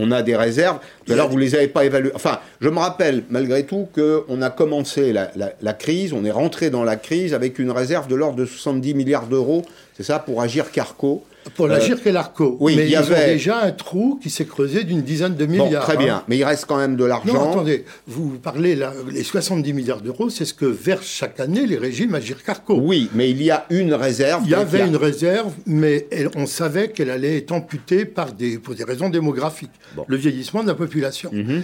On 0.00 0.12
a 0.12 0.22
des 0.22 0.36
réserves. 0.36 0.78
Tout 1.04 1.12
à 1.12 1.16
l'heure, 1.16 1.28
vous 1.28 1.36
ne 1.36 1.40
les 1.40 1.56
avez 1.56 1.66
pas 1.66 1.84
évaluées. 1.84 2.12
Enfin, 2.14 2.38
je 2.60 2.68
me 2.68 2.78
rappelle 2.78 3.24
malgré 3.30 3.66
tout 3.66 3.88
qu'on 3.92 4.40
a 4.42 4.48
commencé 4.48 5.12
la, 5.12 5.72
crise, 5.72 6.12
on 6.12 6.24
est 6.24 6.30
rentré 6.30 6.70
dans 6.70 6.84
la 6.84 6.94
crise 6.94 7.34
avec 7.34 7.58
une 7.58 7.72
réserve 7.72 8.06
de 8.06 8.14
l'ordre 8.14 8.36
de 8.36 8.46
70 8.46 8.94
milliards 8.94 9.26
d'euros, 9.26 9.62
c'est 9.94 10.04
ça, 10.04 10.20
pour 10.20 10.40
agir 10.40 10.70
Carco. 10.70 11.24
Pour 11.54 11.66
l'agir 11.66 11.96
euh, 12.06 12.12
l'ARCO. 12.12 12.56
Oui, 12.60 12.74
mais 12.76 12.84
il 12.84 12.90
y 12.90 12.96
avait 12.96 13.34
déjà 13.34 13.62
un 13.62 13.70
trou 13.70 14.18
qui 14.22 14.30
s'est 14.30 14.44
creusé 14.44 14.84
d'une 14.84 15.02
dizaine 15.02 15.34
de 15.34 15.46
milliards. 15.46 15.84
très 15.84 15.96
bien, 15.96 16.16
hein. 16.16 16.24
mais 16.28 16.36
il 16.36 16.44
reste 16.44 16.66
quand 16.66 16.76
même 16.76 16.96
de 16.96 17.04
l'argent. 17.04 17.32
Non, 17.32 17.50
attendez, 17.50 17.84
vous 18.06 18.38
parlez 18.38 18.76
là, 18.76 18.92
les 19.10 19.22
70 19.22 19.72
milliards 19.72 20.00
d'euros, 20.00 20.30
c'est 20.30 20.44
ce 20.44 20.54
que 20.54 20.66
versent 20.66 21.06
chaque 21.06 21.40
année 21.40 21.66
les 21.66 21.78
régimes 21.78 22.14
Agir 22.14 22.42
Carco. 22.42 22.78
Oui, 22.80 23.08
mais 23.14 23.30
il 23.30 23.42
y 23.42 23.50
a 23.50 23.66
une 23.70 23.94
réserve. 23.94 24.42
Il 24.44 24.50
y 24.50 24.54
avait 24.54 24.86
une 24.86 24.96
réserve, 24.96 25.52
mais 25.66 26.06
on 26.36 26.46
savait 26.46 26.90
qu'elle 26.90 27.10
allait 27.10 27.38
être 27.38 27.52
amputée 27.52 28.04
par 28.04 28.32
des, 28.32 28.58
pour 28.58 28.74
des 28.74 28.84
raisons 28.84 29.08
démographiques, 29.08 29.70
le 30.06 30.16
vieillissement 30.16 30.62
de 30.62 30.68
la 30.68 30.74
population. 30.74 31.30
Mhm. 31.32 31.62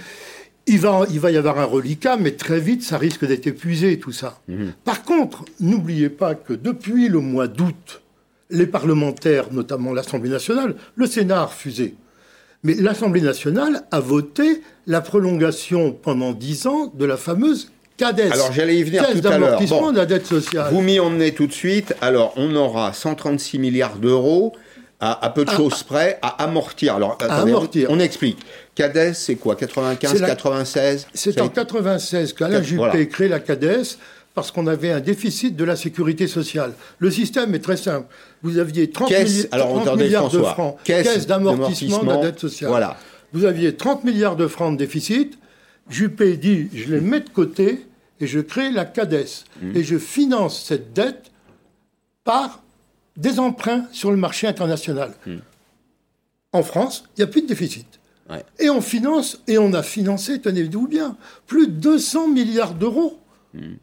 Il 0.67 0.79
va, 0.79 1.05
il 1.11 1.19
va, 1.19 1.29
y 1.29 1.37
avoir 1.37 1.59
un 1.59 1.65
reliquat, 1.65 2.17
mais 2.17 2.31
très 2.31 2.59
vite, 2.59 2.81
ça 2.81 2.97
risque 2.97 3.23
d'être 3.25 3.45
épuisé, 3.45 3.99
tout 3.99 4.11
ça. 4.11 4.39
Mhm. 4.47 4.73
Par 4.83 5.03
contre, 5.03 5.45
n'oubliez 5.59 6.09
pas 6.09 6.33
que 6.33 6.53
depuis 6.53 7.07
le 7.07 7.19
mois 7.19 7.47
d'août, 7.47 8.01
les 8.49 8.67
parlementaires, 8.67 9.51
notamment 9.51 9.93
l'Assemblée 9.93 10.29
nationale, 10.29 10.75
le 10.95 11.07
Sénat 11.07 11.41
a 11.41 11.45
refusé. 11.45 11.95
Mais 12.63 12.73
l'Assemblée 12.75 13.21
nationale 13.21 13.83
a 13.91 13.99
voté 13.99 14.61
la 14.87 15.01
prolongation 15.01 15.91
pendant 15.91 16.31
dix 16.31 16.67
ans 16.67 16.91
de 16.95 17.05
la 17.05 17.17
fameuse 17.17 17.71
CADES. 17.97 18.31
Alors 18.31 18.51
j'allais 18.51 18.77
y 18.77 18.83
venir 18.83 19.05
tout 19.07 19.27
à 19.27 19.37
l'heure. 19.37 19.61
Bon, 19.69 19.91
de 19.91 19.97
la 19.97 20.05
dette 20.05 20.25
sociale. 20.25 20.73
Vous 20.73 20.81
m'y 20.81 20.99
emmenez 20.99 21.33
tout 21.33 21.47
de 21.47 21.53
suite. 21.53 21.93
Alors 22.01 22.33
on 22.37 22.55
aura 22.55 22.91
136 22.93 23.59
milliards 23.59 23.97
d'euros 23.97 24.53
à, 24.99 25.29
peu 25.29 25.45
de 25.45 25.51
ah. 25.51 25.57
choses 25.57 25.83
près 25.83 26.17
à 26.21 26.43
amortir. 26.43 26.95
Alors 26.95 27.17
à 27.21 27.41
amortir. 27.41 27.89
On, 27.91 27.99
explique. 27.99 28.39
CADES, 28.73 29.13
c'est 29.13 29.35
quoi? 29.35 29.55
95, 29.55 30.21
96 30.21 31.07
C'est 31.13 31.39
en 31.41 31.49
96 31.49 32.33
qu'Alain 32.33 32.61
Juppé 32.61 33.07
crée 33.07 33.27
la 33.27 33.39
CADES 33.39 33.97
parce 34.35 34.51
qu'on 34.51 34.67
avait 34.67 34.91
un 34.91 34.99
déficit 34.99 35.55
de 35.55 35.63
la 35.63 35.77
sécurité 35.77 36.27
sociale. 36.27 36.73
Le 36.99 37.09
système 37.09 37.55
est 37.55 37.59
très 37.59 37.77
simple. 37.77 38.07
Vous 38.43 38.57
aviez 38.57 38.89
30, 38.89 39.09
milliards 39.97 40.29
de 40.29 40.41
francs, 40.41 40.77
caisse, 40.83 41.25
d'amortissement 41.25 42.03
de 42.03 42.09
la 42.09 42.17
dette 42.17 42.39
sociale. 42.39 42.69
Voilà. 42.69 42.97
Vous 43.31 43.45
aviez 43.45 43.75
30 43.75 44.03
milliards 44.03 44.35
de 44.35 44.47
francs 44.47 44.73
de 44.73 44.77
déficit. 44.77 45.39
Juppé 45.89 46.35
dit, 46.35 46.67
je 46.73 46.93
les 46.93 47.01
mets 47.01 47.21
de 47.21 47.29
côté 47.29 47.85
et 48.19 48.27
je 48.27 48.39
crée 48.41 48.71
la 48.71 48.85
CADES. 48.85 49.45
Mmh. 49.61 49.77
Et 49.77 49.83
je 49.83 49.97
finance 49.97 50.63
cette 50.65 50.93
dette 50.93 51.31
par 52.25 52.61
des 53.15 53.39
emprunts 53.39 53.85
sur 53.93 54.11
le 54.11 54.17
marché 54.17 54.47
international. 54.47 55.13
Mmh. 55.25 55.35
En 56.51 56.63
France, 56.63 57.05
il 57.15 57.21
n'y 57.21 57.23
a 57.23 57.27
plus 57.27 57.41
de 57.41 57.47
déficit. 57.47 57.87
Et 58.57 58.69
on 58.71 58.81
finance, 58.81 59.39
et 59.47 59.59
on 59.59 59.71
a 59.73 59.83
financé, 59.83 60.41
tenez-vous 60.41 60.87
bien, 60.87 61.15
plus 61.45 61.67
de 61.67 61.73
200 61.73 62.29
milliards 62.29 62.73
d'euros 62.73 63.19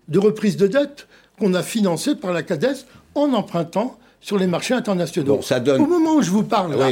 de 0.08 0.18
reprise 0.18 0.56
de 0.56 0.66
dette 0.66 1.06
qu'on 1.38 1.54
a 1.54 1.62
financée 1.62 2.14
par 2.14 2.32
la 2.32 2.42
CADES 2.42 2.86
en 3.14 3.32
empruntant 3.32 3.98
sur 4.20 4.38
les 4.38 4.46
marchés 4.46 4.74
internationaux. 4.74 5.40
Au 5.40 5.86
moment 5.86 6.16
où 6.16 6.22
je 6.22 6.30
vous 6.30 6.44
parle, 6.44 6.78
là, 6.78 6.90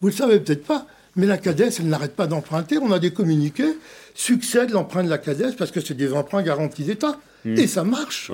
vous 0.00 0.08
ne 0.08 0.12
le 0.12 0.16
savez 0.16 0.40
peut-être 0.40 0.64
pas, 0.64 0.86
mais 1.16 1.26
la 1.26 1.38
CADES, 1.38 1.70
elle 1.78 1.88
n'arrête 1.88 2.14
pas 2.14 2.26
d'emprunter. 2.26 2.78
On 2.78 2.92
a 2.92 2.98
des 2.98 3.10
communiqués, 3.10 3.78
succès 4.14 4.66
de 4.66 4.72
l'emprunt 4.72 5.02
de 5.02 5.08
la 5.08 5.18
CADES, 5.18 5.56
parce 5.56 5.70
que 5.70 5.80
c'est 5.80 5.94
des 5.94 6.12
emprunts 6.12 6.42
garantis 6.42 6.84
d'État. 6.84 7.18
Hmm. 7.44 7.56
Et 7.56 7.66
ça 7.66 7.84
marche. 7.84 8.30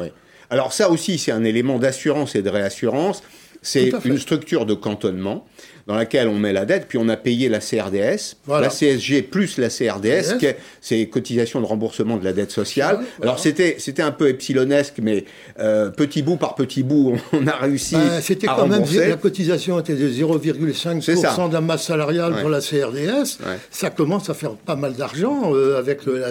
Alors 0.50 0.72
ça 0.72 0.90
aussi, 0.90 1.18
c'est 1.18 1.32
un 1.32 1.44
élément 1.44 1.78
d'assurance 1.78 2.34
et 2.34 2.42
de 2.42 2.50
réassurance. 2.50 3.22
C'est 3.62 3.92
une 4.04 4.18
structure 4.18 4.66
de 4.66 4.74
cantonnement 4.74 5.46
dans 5.86 5.94
laquelle 5.94 6.28
on 6.28 6.38
met 6.38 6.52
la 6.52 6.64
dette, 6.64 6.86
puis 6.88 6.98
on 6.98 7.08
a 7.08 7.16
payé 7.16 7.48
la 7.48 7.58
CRDS, 7.58 8.36
la 8.48 8.68
CSG 8.68 9.22
plus 9.22 9.58
la 9.58 9.68
CRDS, 9.68 10.38
c'est 10.80 11.06
cotisation 11.06 11.60
de 11.60 11.66
remboursement 11.66 12.16
de 12.16 12.24
la 12.24 12.32
dette 12.32 12.50
sociale. 12.50 13.00
Alors 13.22 13.38
c'était 13.38 13.76
c'était 13.78 14.02
un 14.02 14.12
peu 14.12 14.28
epsilonesque, 14.28 14.96
mais 15.02 15.24
euh, 15.58 15.90
petit 15.90 16.22
bout 16.22 16.36
par 16.36 16.54
petit 16.54 16.82
bout, 16.82 17.16
on 17.32 17.46
a 17.46 17.56
réussi 17.56 17.94
bah, 17.94 18.20
C'était 18.20 18.46
quand 18.46 18.68
même 18.68 18.84
la 18.92 19.16
cotisation 19.16 19.78
était 19.80 19.94
de 19.94 20.08
0,5% 20.08 21.48
de 21.48 21.54
la 21.54 21.60
masse 21.60 21.84
salariale 21.84 22.34
pour 22.40 22.50
la 22.50 22.60
CRDS. 22.60 23.38
Ça 23.70 23.90
commence 23.90 24.30
à 24.30 24.34
faire 24.34 24.52
pas 24.52 24.76
mal 24.76 24.94
d'argent 24.94 25.54
euh, 25.54 25.78
avec 25.78 26.06
la, 26.06 26.30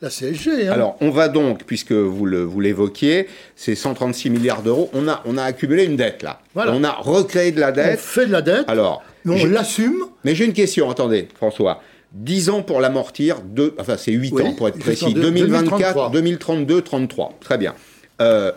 la, 0.00 0.10
CSG. 0.10 0.68
Hein. 0.68 0.72
Alors 0.72 0.96
on 1.00 1.10
va 1.10 1.28
donc, 1.28 1.64
puisque 1.64 1.92
vous 1.92 2.26
l'évoquiez, 2.26 3.28
c'est 3.56 3.74
136 3.74 4.30
milliards 4.30 4.62
d'euros. 4.62 4.90
On 4.92 5.08
a 5.08 5.22
on 5.24 5.38
a 5.38 5.44
accumulé 5.44 5.84
une 5.84 5.96
dette 5.96 6.22
là. 6.22 6.40
On 6.54 6.84
a 6.84 6.92
recréé 6.92 7.52
de 7.52 7.60
la 7.60 7.72
dette. 7.72 7.98
On 7.98 8.02
fait 8.02 8.26
de 8.26 8.32
la 8.32 8.42
dette. 8.42 8.64
Alors, 8.72 9.02
on 9.26 9.44
l'assume. 9.46 10.04
Mais 10.24 10.34
j'ai 10.34 10.44
une 10.44 10.52
question, 10.52 10.90
attendez, 10.90 11.28
François. 11.34 11.82
10 12.12 12.50
ans 12.50 12.62
pour 12.62 12.80
l'amortir, 12.80 13.40
enfin 13.78 13.96
c'est 13.96 14.12
8 14.12 14.40
ans 14.40 14.52
pour 14.52 14.68
être 14.68 14.78
précis, 14.78 15.14
2024, 15.14 16.10
2032, 16.10 16.82
33. 16.82 17.38
Très 17.40 17.56
bien. 17.56 17.74
Euh, 18.20 18.52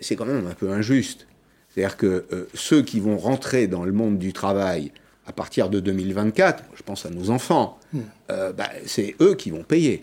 c'est 0.00 0.14
quand 0.14 0.24
même 0.24 0.46
un 0.46 0.54
peu 0.54 0.70
injuste. 0.70 1.26
C'est-à-dire 1.68 1.96
que 1.96 2.26
euh, 2.32 2.48
ceux 2.54 2.82
qui 2.82 3.00
vont 3.00 3.16
rentrer 3.16 3.66
dans 3.66 3.84
le 3.84 3.92
monde 3.92 4.18
du 4.18 4.32
travail 4.32 4.92
à 5.26 5.32
partir 5.32 5.68
de 5.68 5.80
2024, 5.80 6.64
je 6.74 6.82
pense 6.82 7.06
à 7.06 7.10
nos 7.10 7.30
enfants, 7.30 7.78
hmm. 7.92 8.00
euh, 8.30 8.52
bah, 8.52 8.68
c'est 8.86 9.16
eux 9.20 9.34
qui 9.34 9.50
vont 9.50 9.62
payer. 9.62 10.02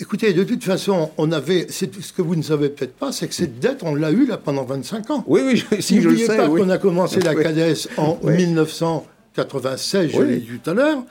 Écoutez, 0.00 0.32
de 0.32 0.44
toute 0.44 0.64
façon, 0.64 1.10
on 1.18 1.30
avait. 1.30 1.66
Ce 1.68 1.84
que 1.84 2.22
vous 2.22 2.34
ne 2.34 2.42
savez 2.42 2.70
peut-être 2.70 2.94
pas, 2.94 3.12
c'est 3.12 3.28
que 3.28 3.34
cette 3.34 3.60
dette, 3.60 3.82
on 3.82 3.94
l'a 3.94 4.10
eue 4.10 4.24
là 4.26 4.38
pendant 4.38 4.64
25 4.64 5.10
ans. 5.10 5.24
Oui, 5.26 5.42
oui, 5.44 5.62
si 5.80 6.00
je 6.00 6.08
le 6.08 6.16
sais. 6.16 6.22
N'oubliez 6.22 6.26
pas 6.38 6.48
qu'on 6.48 6.70
a 6.70 6.78
commencé 6.78 7.20
la 7.20 7.34
CADES 7.42 7.88
en 7.98 8.18
1996, 8.24 10.10
je 10.10 10.22
l'ai 10.22 10.38
dit 10.38 10.58
tout 10.58 10.70
à 10.70 10.74
l'heure, 10.74 11.02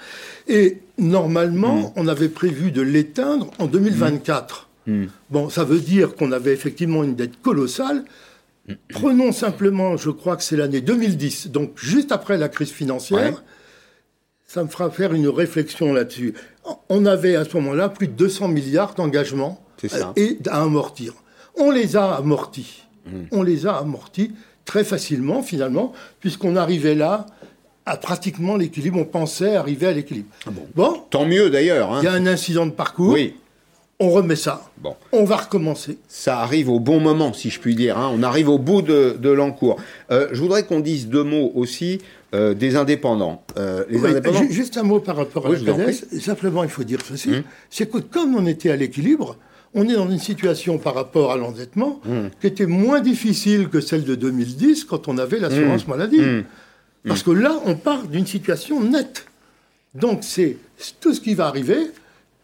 et 0.47 0.79
normalement, 0.97 1.75
mm. 1.75 1.91
on 1.97 2.07
avait 2.07 2.29
prévu 2.29 2.71
de 2.71 2.81
l'éteindre 2.81 3.51
en 3.59 3.67
2024. 3.67 4.69
Mm. 4.87 4.91
Mm. 4.91 5.07
Bon, 5.29 5.49
ça 5.49 5.63
veut 5.63 5.79
dire 5.79 6.15
qu'on 6.15 6.31
avait 6.31 6.53
effectivement 6.53 7.03
une 7.03 7.15
dette 7.15 7.39
colossale. 7.43 8.05
Prenons 8.89 9.31
simplement, 9.31 9.97
je 9.97 10.09
crois 10.09 10.35
que 10.35 10.43
c'est 10.43 10.57
l'année 10.57 10.81
2010, 10.81 11.49
donc 11.49 11.73
juste 11.75 12.11
après 12.11 12.37
la 12.37 12.49
crise 12.49 12.71
financière. 12.71 13.43
Ça 14.51 14.63
me 14.63 14.67
fera 14.67 14.89
faire 14.89 15.13
une 15.13 15.27
réflexion 15.27 15.93
là-dessus 15.93 16.33
on 16.89 17.05
avait 17.05 17.35
à 17.35 17.45
ce 17.45 17.55
moment-là 17.57 17.89
plus 17.89 18.07
de 18.07 18.13
200 18.13 18.49
milliards 18.49 18.95
d'engagements 18.95 19.63
et 20.15 20.37
à 20.49 20.61
amortir. 20.61 21.13
On 21.55 21.71
les 21.71 21.95
a 21.95 22.15
amortis. 22.15 22.83
Mmh. 23.05 23.11
On 23.31 23.43
les 23.43 23.65
a 23.65 23.77
amortis 23.77 24.33
très 24.65 24.83
facilement, 24.83 25.41
finalement, 25.41 25.93
puisqu'on 26.19 26.55
arrivait 26.55 26.95
là 26.95 27.25
à 27.85 27.97
pratiquement 27.97 28.55
l'équilibre. 28.55 28.99
On 28.99 29.05
pensait 29.05 29.55
arriver 29.55 29.87
à 29.87 29.91
l'équilibre. 29.93 30.29
Ah 30.45 30.51
bon. 30.75 31.03
Tant 31.09 31.25
mieux 31.25 31.49
d'ailleurs. 31.49 31.93
Hein. 31.93 31.99
Il 32.01 32.05
y 32.05 32.07
a 32.07 32.13
un 32.13 32.27
incident 32.27 32.65
de 32.65 32.71
parcours. 32.71 33.13
Oui. 33.13 33.35
On 34.01 34.11
remet 34.11 34.37
ça. 34.37 34.69
Bon. 34.77 34.95
On 35.11 35.25
va 35.25 35.35
recommencer. 35.35 35.97
Ça 36.07 36.39
arrive 36.39 36.69
au 36.69 36.79
bon 36.79 37.01
moment, 37.01 37.33
si 37.33 37.49
je 37.49 37.59
puis 37.59 37.75
dire. 37.75 37.97
Hein. 37.97 38.09
On 38.13 38.23
arrive 38.23 38.47
au 38.47 38.57
bout 38.57 38.81
de, 38.81 39.29
l'encours. 39.29 39.75
Euh, 40.09 40.29
je 40.31 40.39
voudrais 40.39 40.63
qu'on 40.63 40.79
dise 40.79 41.09
deux 41.09 41.25
mots 41.25 41.51
aussi 41.53 41.99
euh, 42.33 42.53
des 42.53 42.77
indépendants. 42.77 43.43
Euh, 43.57 43.83
les 43.89 44.05
indépendants... 44.05 44.49
Juste 44.49 44.77
un 44.77 44.83
mot 44.83 45.01
par 45.01 45.17
rapport 45.17 45.47
à 45.47 45.49
la. 45.49 45.91
Simplement, 46.21 46.63
il 46.63 46.69
faut 46.69 46.85
dire 46.85 46.99
ceci. 47.05 47.29
Hum. 47.29 47.43
C'est 47.69 47.91
que 47.91 47.97
comme 47.97 48.35
on 48.35 48.45
était 48.45 48.71
à 48.71 48.77
l'équilibre, 48.77 49.35
on 49.73 49.87
est 49.89 49.95
dans 49.95 50.09
une 50.09 50.19
situation 50.19 50.77
par 50.77 50.95
rapport 50.95 51.33
à 51.33 51.37
l'endettement 51.37 51.99
hum. 52.07 52.29
qui 52.39 52.47
était 52.47 52.67
moins 52.67 53.01
difficile 53.01 53.67
que 53.67 53.81
celle 53.81 54.05
de 54.05 54.15
2010 54.15 54.85
quand 54.85 55.09
on 55.09 55.17
avait 55.17 55.39
l'assurance 55.39 55.83
hum. 55.83 55.89
maladie. 55.89 56.21
Parce 57.05 57.23
que 57.23 57.31
là, 57.31 57.59
on 57.65 57.75
part 57.75 58.07
d'une 58.07 58.25
situation 58.25 58.81
nette. 58.81 59.25
Donc 59.93 60.19
c'est 60.21 60.55
tout 61.01 61.13
ce 61.13 61.19
qui 61.19 61.33
va 61.33 61.47
arriver, 61.47 61.91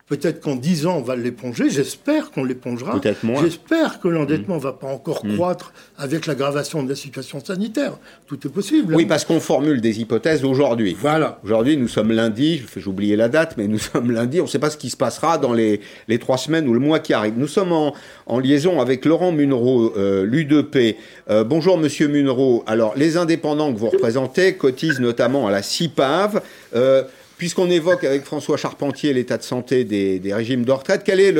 Peut-être 0.07 0.39
qu'en 0.39 0.55
10 0.55 0.85
ans, 0.85 0.97
on 0.97 1.01
va 1.01 1.15
l'éponger. 1.15 1.71
J'espère 1.71 2.29
qu'on 2.29 2.43
l'épongera. 2.43 2.99
Peut-être 2.99 3.23
moins. 3.23 3.41
J'espère 3.41 3.99
que 3.99 4.07
l'endettement 4.07 4.57
ne 4.57 4.59
mm. 4.59 4.63
va 4.63 4.73
pas 4.73 4.85
encore 4.85 5.25
mm. 5.25 5.33
croître 5.33 5.73
avec 5.97 6.27
l'aggravation 6.27 6.83
de 6.83 6.89
la 6.89 6.95
situation 6.95 7.43
sanitaire. 7.43 7.97
Tout 8.27 8.45
est 8.45 8.51
possible. 8.51 8.93
Oui, 8.93 9.07
parce 9.07 9.25
qu'on 9.25 9.39
formule 9.39 9.81
des 9.81 10.01
hypothèses 10.01 10.45
aujourd'hui. 10.45 10.95
Voilà. 11.01 11.39
Aujourd'hui, 11.43 11.75
nous 11.75 11.87
sommes 11.87 12.11
lundi. 12.11 12.61
J'ai 12.75 12.87
oublié 12.87 13.15
la 13.15 13.29
date, 13.29 13.55
mais 13.57 13.67
nous 13.67 13.79
sommes 13.93 14.11
lundi. 14.11 14.39
On 14.39 14.43
ne 14.43 14.49
sait 14.49 14.59
pas 14.59 14.69
ce 14.69 14.77
qui 14.77 14.91
se 14.91 14.97
passera 14.97 15.39
dans 15.39 15.53
les, 15.53 15.81
les 16.07 16.19
trois 16.19 16.37
semaines 16.37 16.67
ou 16.67 16.73
le 16.75 16.79
mois 16.79 16.99
qui 16.99 17.13
arrive. 17.13 17.33
Nous 17.35 17.47
sommes 17.47 17.71
en, 17.71 17.95
en 18.27 18.37
liaison 18.37 18.79
avec 18.79 19.05
Laurent 19.05 19.31
Munro, 19.31 19.91
euh, 19.97 20.23
l'U2P. 20.23 20.97
Euh, 21.31 21.43
bonjour, 21.43 21.79
monsieur 21.79 22.07
Munro. 22.07 22.63
Alors, 22.67 22.93
les 22.95 23.17
indépendants 23.17 23.73
que 23.73 23.79
vous 23.79 23.89
représentez 23.89 24.53
cotisent 24.53 24.99
notamment 24.99 25.47
à 25.47 25.51
la 25.51 25.63
CIPAV. 25.63 26.41
Euh, 26.75 27.05
Puisqu'on 27.37 27.69
évoque 27.69 28.03
avec 28.03 28.23
François 28.23 28.55
Charpentier 28.55 29.11
l'état 29.13 29.37
de 29.37 29.43
santé 29.43 29.83
des, 29.83 30.33
régimes 30.33 30.63
de 30.63 30.71
retraite, 30.71 31.03
quel 31.05 31.19
est 31.19 31.33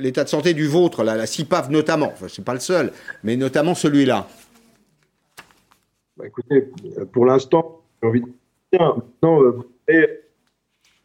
l'état 0.00 0.24
de 0.24 0.28
santé 0.28 0.52
du 0.52 0.66
vôtre, 0.66 1.02
la, 1.02 1.16
la 1.16 1.26
CIPAV 1.26 1.70
notamment? 1.70 2.10
Enfin, 2.12 2.28
ce 2.28 2.40
n'est 2.40 2.44
pas 2.44 2.54
le 2.54 2.60
seul, 2.60 2.92
mais 3.22 3.36
notamment 3.36 3.74
celui-là. 3.74 4.28
Bah, 6.16 6.26
écoutez, 6.26 6.68
pour 7.12 7.26
l'instant, 7.26 7.82
j'ai 8.02 8.08
envie 8.08 8.20
de 8.20 8.26
dire, 8.72 8.96
maintenant, 8.96 9.42
euh, 9.42 10.06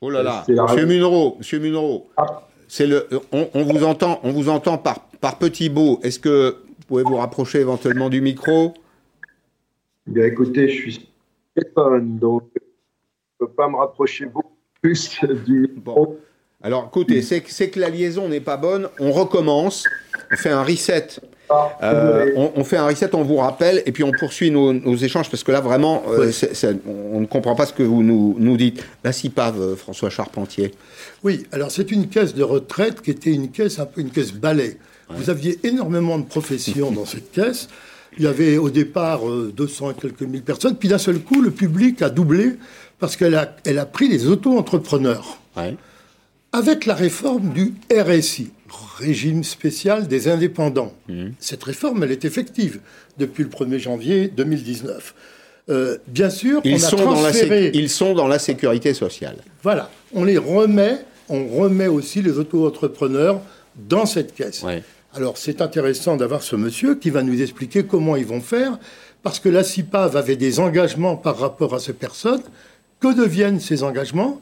Oh 0.02 0.10
là 0.10 0.24
là, 0.24 0.46
Monsieur 0.48 0.86
Munro, 0.86 1.36
Monsieur 1.38 1.60
Munro, 1.60 2.10
ah. 2.16 2.48
c'est 2.68 2.88
le, 2.88 3.08
on, 3.32 3.64
vous 3.64 3.84
entend, 3.84 4.20
on 4.24 4.32
vous 4.32 4.48
entend 4.48 4.78
par, 4.78 5.10
par 5.20 5.38
petits 5.38 5.68
bouts. 5.70 6.00
Est-ce 6.04 6.20
que 6.20 6.58
vous 6.68 6.86
pouvez 6.88 7.04
vous 7.04 7.18
rapprocher 7.18 7.60
éventuellement 7.60 8.10
du 8.10 8.22
micro? 8.22 8.74
Bien, 10.08 10.26
écoutez, 10.26 10.70
je 10.70 10.74
suis 10.74 11.10
téléphone, 11.54 12.18
donc 12.18 12.44
peux 13.39 13.48
pas 13.48 13.67
me 13.67 13.77
rapprocher 13.77 14.25
beaucoup 14.25 14.58
plus 14.81 15.19
du. 15.46 15.74
Bon. 15.77 16.17
Alors, 16.62 16.88
écoutez, 16.89 17.22
c'est 17.22 17.69
que 17.69 17.79
la 17.79 17.89
liaison 17.89 18.27
n'est 18.27 18.41
pas 18.41 18.58
bonne. 18.58 18.89
On 19.00 19.12
recommence. 19.12 19.86
On 20.31 20.36
fait 20.36 20.50
un 20.50 20.63
reset. 20.63 21.08
Ah, 21.51 21.75
euh, 21.81 22.31
on, 22.36 22.63
fait 22.63 22.77
un 22.77 22.86
reset, 22.86 23.15
on 23.15 23.24
vous 23.24 23.38
rappelle, 23.38 23.81
et 23.88 23.91
puis 23.91 24.03
on 24.03 24.12
poursuit 24.12 24.51
nos, 24.51 24.96
échanges, 24.96 25.31
parce 25.31 25.43
que 25.43 25.51
là, 25.51 25.62
vraiment, 25.62 26.03
euh, 26.08 26.31
on 26.86 27.22
ne 27.22 27.25
comprend 27.25 27.55
pas 27.55 27.65
ce 27.65 27.74
que 27.74 27.81
vous 27.81 28.03
nous, 28.03 28.36
nous 28.38 28.55
dites. 28.55 28.86
La 29.03 29.12
CIPAV, 29.12 29.60
euh, 29.60 29.75
François 29.75 30.12
Charpentier. 30.12 30.75
Oui, 31.24 31.48
alors 31.51 31.72
c'est 31.72 31.91
une 31.91 32.08
caisse 32.08 32.36
de 32.36 32.43
retraite 32.43 33.01
qui 33.01 33.10
était 33.10 33.31
une 33.31 33.50
caisse, 33.50 33.79
un 33.79 33.88
peu 33.88 34.01
une 34.01 34.12
caisse 34.12 34.31
balai. 34.31 34.77
Vous 35.10 35.31
aviez 35.31 35.60
énormément 35.63 36.19
de 36.19 36.25
professions 36.25 36.91
dans 36.91 37.05
cette 37.05 37.31
caisse. 37.31 37.67
Il 38.18 38.24
y 38.24 38.28
avait 38.28 38.58
au 38.58 38.70
départ 38.70 39.22
200 39.25 39.92
et 39.92 39.94
quelques 39.94 40.22
mille 40.22 40.42
personnes, 40.42 40.75
puis 40.75 40.89
d'un 40.89 40.98
seul 40.98 41.20
coup, 41.20 41.42
le 41.42 41.51
public 41.51 42.01
a 42.01 42.10
doublé 42.10 42.56
parce 43.00 43.16
qu'elle 43.16 43.36
a, 43.36 43.56
elle 43.66 43.80
a 43.80 43.86
pris 43.86 44.08
les 44.08 44.28
auto-entrepreneurs. 44.28 45.39
Avec 46.51 46.86
la 46.86 46.96
réforme 46.96 47.54
du 47.54 47.74
RSI, 47.92 48.51
régime 48.98 49.44
spécial 49.44 50.08
des 50.08 50.28
indépendants. 50.28 50.94
Mmh. 51.08 51.30
Cette 51.39 51.63
réforme, 51.63 52.04
elle 52.04 52.12
est 52.12 52.25
effective 52.25 52.80
depuis 53.18 53.44
le 53.44 53.50
1er 53.50 53.78
janvier 53.78 54.28
2019. 54.30 55.13
Euh, 55.70 55.98
bien 56.08 56.30
sûr, 56.30 56.62
ils, 56.63 56.74
on 56.74 56.75
a 56.78 56.80
sont 56.80 56.98
transféré... 56.98 57.50
dans 57.50 57.78
la 57.78 57.82
ils 57.82 57.89
sont 57.89 58.13
dans 58.16 58.28
la 58.28 58.39
sécurité 58.39 58.94
sociale. 58.94 59.38
Voilà, 59.62 59.92
on 60.13 60.24
les 60.24 60.38
remet, 60.38 60.98
on 61.28 61.48
remet 61.48 61.88
aussi 61.88 62.22
les 62.22 62.39
auto-entrepreneurs 62.39 63.42
dans 63.75 64.06
cette 64.06 64.34
caisse. 64.34 64.66
Alors 65.16 65.38
c'est 65.38 65.62
intéressant 65.62 66.18
d'avoir 66.18 66.44
ce 66.44 66.56
monsieur 66.56 66.96
qui 66.96 67.10
va 67.10 67.24
nous 67.24 67.42
expliquer 67.42 67.84
comment 67.84 68.16
ils 68.16 68.25
vont 68.25 68.42
faire, 68.42 68.78
parce 69.24 69.39
que 69.39 69.50
la 69.50 69.63
CIPAV 69.63 70.16
avait 70.16 70.36
des 70.36 70.60
engagements 70.60 71.16
par 71.16 71.38
rapport 71.38 71.74
à 71.74 71.80
ces 71.80 71.94
personnes 71.94 72.44
que 73.00 73.13
deviennent 73.13 73.60
ces 73.60 73.84
engagements? 73.84 74.42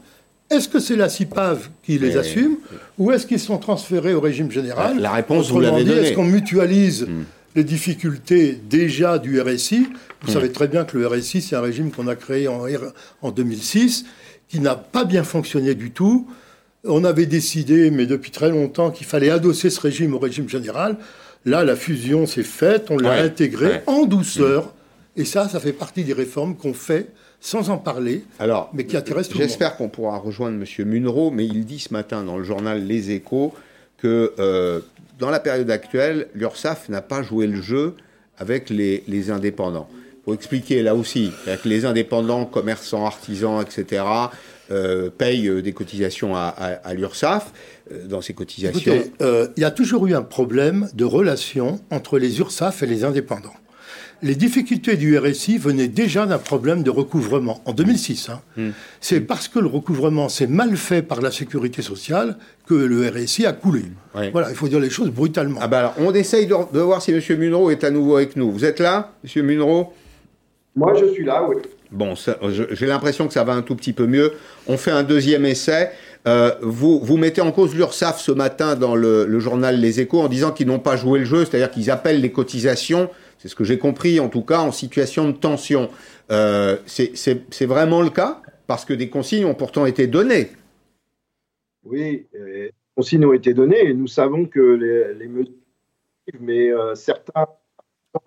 Est-ce 0.50 0.70
que 0.70 0.80
c'est 0.80 0.96
la 0.96 1.10
CIPAV 1.10 1.70
qui 1.84 2.00
les 2.00 2.16
assume 2.16 2.58
ou 2.98 3.12
est-ce 3.12 3.28
qu'ils 3.28 3.40
sont 3.40 3.58
transférés 3.58 4.14
au 4.14 4.22
régime 4.22 4.50
général? 4.50 5.00
La 5.00 5.12
réponse, 5.12 5.52
vous 5.52 5.60
l'avez 5.60 5.84
donnée. 5.84 6.00
Est-ce 6.00 6.14
qu'on 6.14 6.24
mutualise 6.24 7.04
hmm. 7.04 7.24
les 7.56 7.64
difficultés 7.66 8.58
déjà 8.70 9.20
du 9.20 9.42
RSI 9.42 9.88
Vous 10.22 10.32
hmm. 10.32 10.34
savez 10.34 10.52
très 10.52 10.70
bien 10.70 10.86
que 10.86 10.98
le 10.98 11.06
RSI, 11.06 11.42
c'est 11.42 11.58
un 11.58 11.62
régime 11.62 11.92
qu'on 11.92 12.08
a 12.08 12.16
créé 12.16 12.48
en, 12.48 12.62
en 13.22 13.32
2006, 13.32 14.06
qui 14.48 14.62
n'a 14.62 14.76
pas 14.76 15.04
bien 15.04 15.24
fonctionné 15.24 15.76
du 15.76 15.92
tout. 15.92 16.28
On 16.88 17.04
avait 17.04 17.26
décidé, 17.26 17.92
mais 17.92 18.06
depuis 18.06 18.32
très 18.32 18.50
longtemps, 18.50 18.92
qu'il 18.92 19.06
fallait 19.06 19.30
adosser 19.30 19.70
ce 19.70 19.80
régime 19.80 20.14
au 20.14 20.20
régime 20.20 20.50
général. 20.50 20.98
Là, 21.46 21.64
la 21.64 21.76
fusion 21.76 22.26
s'est 22.26 22.44
faite, 22.44 22.88
on 22.90 22.98
l'a 22.98 23.22
intégré 23.22 23.82
en 23.86 24.06
douceur. 24.06 24.66
Hmm. 24.66 25.22
Et 25.22 25.26
ça, 25.26 25.50
ça 25.50 25.60
fait 25.60 25.74
partie 25.74 26.04
des 26.04 26.14
réformes 26.14 26.56
qu'on 26.56 26.74
fait 26.74 27.08
sans 27.40 27.70
en 27.70 27.78
parler, 27.78 28.24
Alors, 28.40 28.70
mais 28.74 28.86
qui 28.86 28.98
intéresse 28.98 29.28
tout 29.28 29.38
le 29.38 29.44
monde. 29.44 29.50
J'espère 29.50 29.78
qu'on 29.78 29.90
pourra 29.90 30.18
rejoindre 30.18 30.58
M. 30.58 30.88
Munro, 30.88 31.32
mais 31.32 31.46
il 31.46 31.66
dit 31.66 31.80
ce 31.80 31.94
matin 31.94 32.24
dans 32.24 32.38
le 32.38 32.44
journal 32.44 32.86
Les 32.86 33.12
Échos 33.12 33.54
que 33.98 34.34
euh, 34.40 34.82
dans 35.20 35.30
la 35.30 35.40
période 35.40 35.70
actuelle, 35.70 36.28
l'URSSAF 36.34 36.90
n'a 36.90 37.02
pas 37.02 37.24
joué 37.24 37.48
le 37.48 37.62
jeu 37.62 37.96
avec 38.38 38.70
les, 38.70 39.32
indépendants. 39.32 39.90
Pour 40.24 40.34
expliquer 40.34 40.84
là 40.84 40.94
aussi, 40.94 41.32
que 41.46 41.68
les 41.68 41.86
indépendants, 41.86 42.46
commerçants, 42.46 43.06
artisans, 43.06 43.62
etc., 43.62 44.04
euh, 44.72 45.10
payent 45.10 45.48
euh, 45.48 45.62
des 45.62 45.74
cotisations 45.74 46.36
à, 46.36 46.48
à, 46.48 46.94
l'URSSAF. 46.94 47.52
dans 48.06 48.22
ces 48.22 48.34
cotisations. 48.34 48.94
il 49.22 49.62
y 49.62 49.66
a 49.66 49.72
toujours 49.72 50.08
eu 50.08 50.14
un 50.14 50.22
problème 50.22 50.90
de 50.94 51.06
relation 51.06 51.80
entre 51.90 52.20
les 52.20 52.40
URSSAF 52.40 52.84
et 52.84 52.86
les 52.86 53.04
indépendants. 53.04 53.56
les 54.22 54.36
difficultés 54.36 54.98
du 54.98 55.18
RSI 55.18 55.58
venaient 55.58 55.88
déjà 55.88 56.26
d'un 56.26 56.38
problème 56.38 56.84
de 56.84 56.90
recouvrement 56.90 57.62
en 57.66 57.74
2006. 57.74 58.30
Hein. 58.30 58.42
Hmm. 58.58 58.70
C'est 59.00 59.22
parce 59.22 59.48
que 59.48 59.60
le 59.60 59.68
recouvrement 59.68 60.28
s'est 60.30 60.48
mal 60.48 60.76
fait 60.76 61.02
par 61.02 61.22
la 61.22 61.32
sécurité 61.32 61.82
sociale 61.82 62.38
que 62.66 62.74
le 62.74 63.08
RSI 63.08 63.46
a 63.46 63.54
coulé. 63.54 63.84
Voilà, 64.14 64.50
il 64.50 64.56
faut 64.56 64.68
dire 64.68 64.80
les 64.80 64.90
choses 64.90 65.12
brutalement. 65.12 65.60
Ah 65.62 65.68
bah 65.68 65.94
on 66.00 66.14
essaye 66.14 66.48
de, 66.48 66.80
voir 66.80 67.02
si 67.02 67.12
M. 67.12 67.22
Munro 67.38 67.70
est 67.70 67.84
à 67.84 67.92
nouveau 67.92 68.18
avec 68.18 68.36
nous. 68.36 68.52
Vous 68.52 68.66
êtes 68.66 68.80
là, 68.80 69.14
M. 69.24 69.46
Munro? 69.46 69.94
Moi, 70.76 70.94
je 71.00 71.12
suis 71.12 71.24
là, 71.24 71.48
oui. 71.48 71.56
Bon, 71.92 72.16
j'ai 72.16 72.86
l'impression 72.86 73.28
que 73.28 73.34
ça 73.34 73.44
va 73.44 73.54
un 73.54 73.62
tout 73.62 73.76
petit 73.76 73.94
peu 73.94 74.08
mieux. 74.08 74.34
On 74.68 74.78
fait 74.78 74.92
un 74.92 75.04
deuxième 75.04 75.46
essai. 75.46 75.92
Euh, 76.28 76.52
vous, 76.62 77.16
mettez 77.16 77.40
en 77.40 77.52
cause 77.52 77.74
l'URSSAF 77.74 78.20
ce 78.20 78.32
matin 78.32 78.76
dans 78.76 78.96
le, 78.96 79.40
journal 79.40 79.80
Les 79.80 80.02
Échos 80.02 80.22
en 80.22 80.28
disant 80.28 80.52
qu'ils 80.52 80.68
n'ont 80.68 80.80
pas 80.80 80.98
joué 80.98 81.20
le 81.20 81.26
jeu, 81.26 81.46
c'est-à-dire 81.46 81.72
qu'ils 81.72 81.90
appellent 81.90 82.20
les 82.20 82.32
cotisations, 82.32 83.10
c'est 83.38 83.48
ce 83.48 83.56
que 83.56 83.64
j'ai 83.64 83.78
compris 83.78 84.20
en 84.20 84.28
tout 84.28 84.42
cas, 84.42 84.60
en 84.60 84.72
situation 84.72 85.28
de 85.30 85.34
tension. 85.34 85.90
Euh, 86.32 86.78
c'est 86.86 87.66
vraiment 87.66 88.02
le 88.02 88.10
cas? 88.10 88.42
Parce 88.66 88.84
que 88.84 88.94
des 88.94 89.10
consignes 89.10 89.46
ont 89.46 89.54
pourtant 89.54 89.86
été 89.86 90.08
données. 90.08 90.50
Oui, 91.86 92.28
les 92.34 92.74
consignes 92.98 93.26
ont 93.26 93.34
été 93.34 93.54
données 93.54 93.86
et 93.86 93.94
nous 93.94 94.08
savons 94.08 94.46
que 94.46 94.60
les, 94.60 95.14
les 95.14 95.28
mesures, 95.30 95.54
mais 96.42 96.70
euh, 96.70 96.94
certains, 96.96 97.48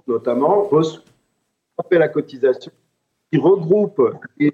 notamment, 0.06 0.62
reçoivent 0.62 1.02
la 1.90 2.08
cotisation 2.08 2.72
qui 3.32 3.38
regroupent 3.38 4.02
les 4.38 4.52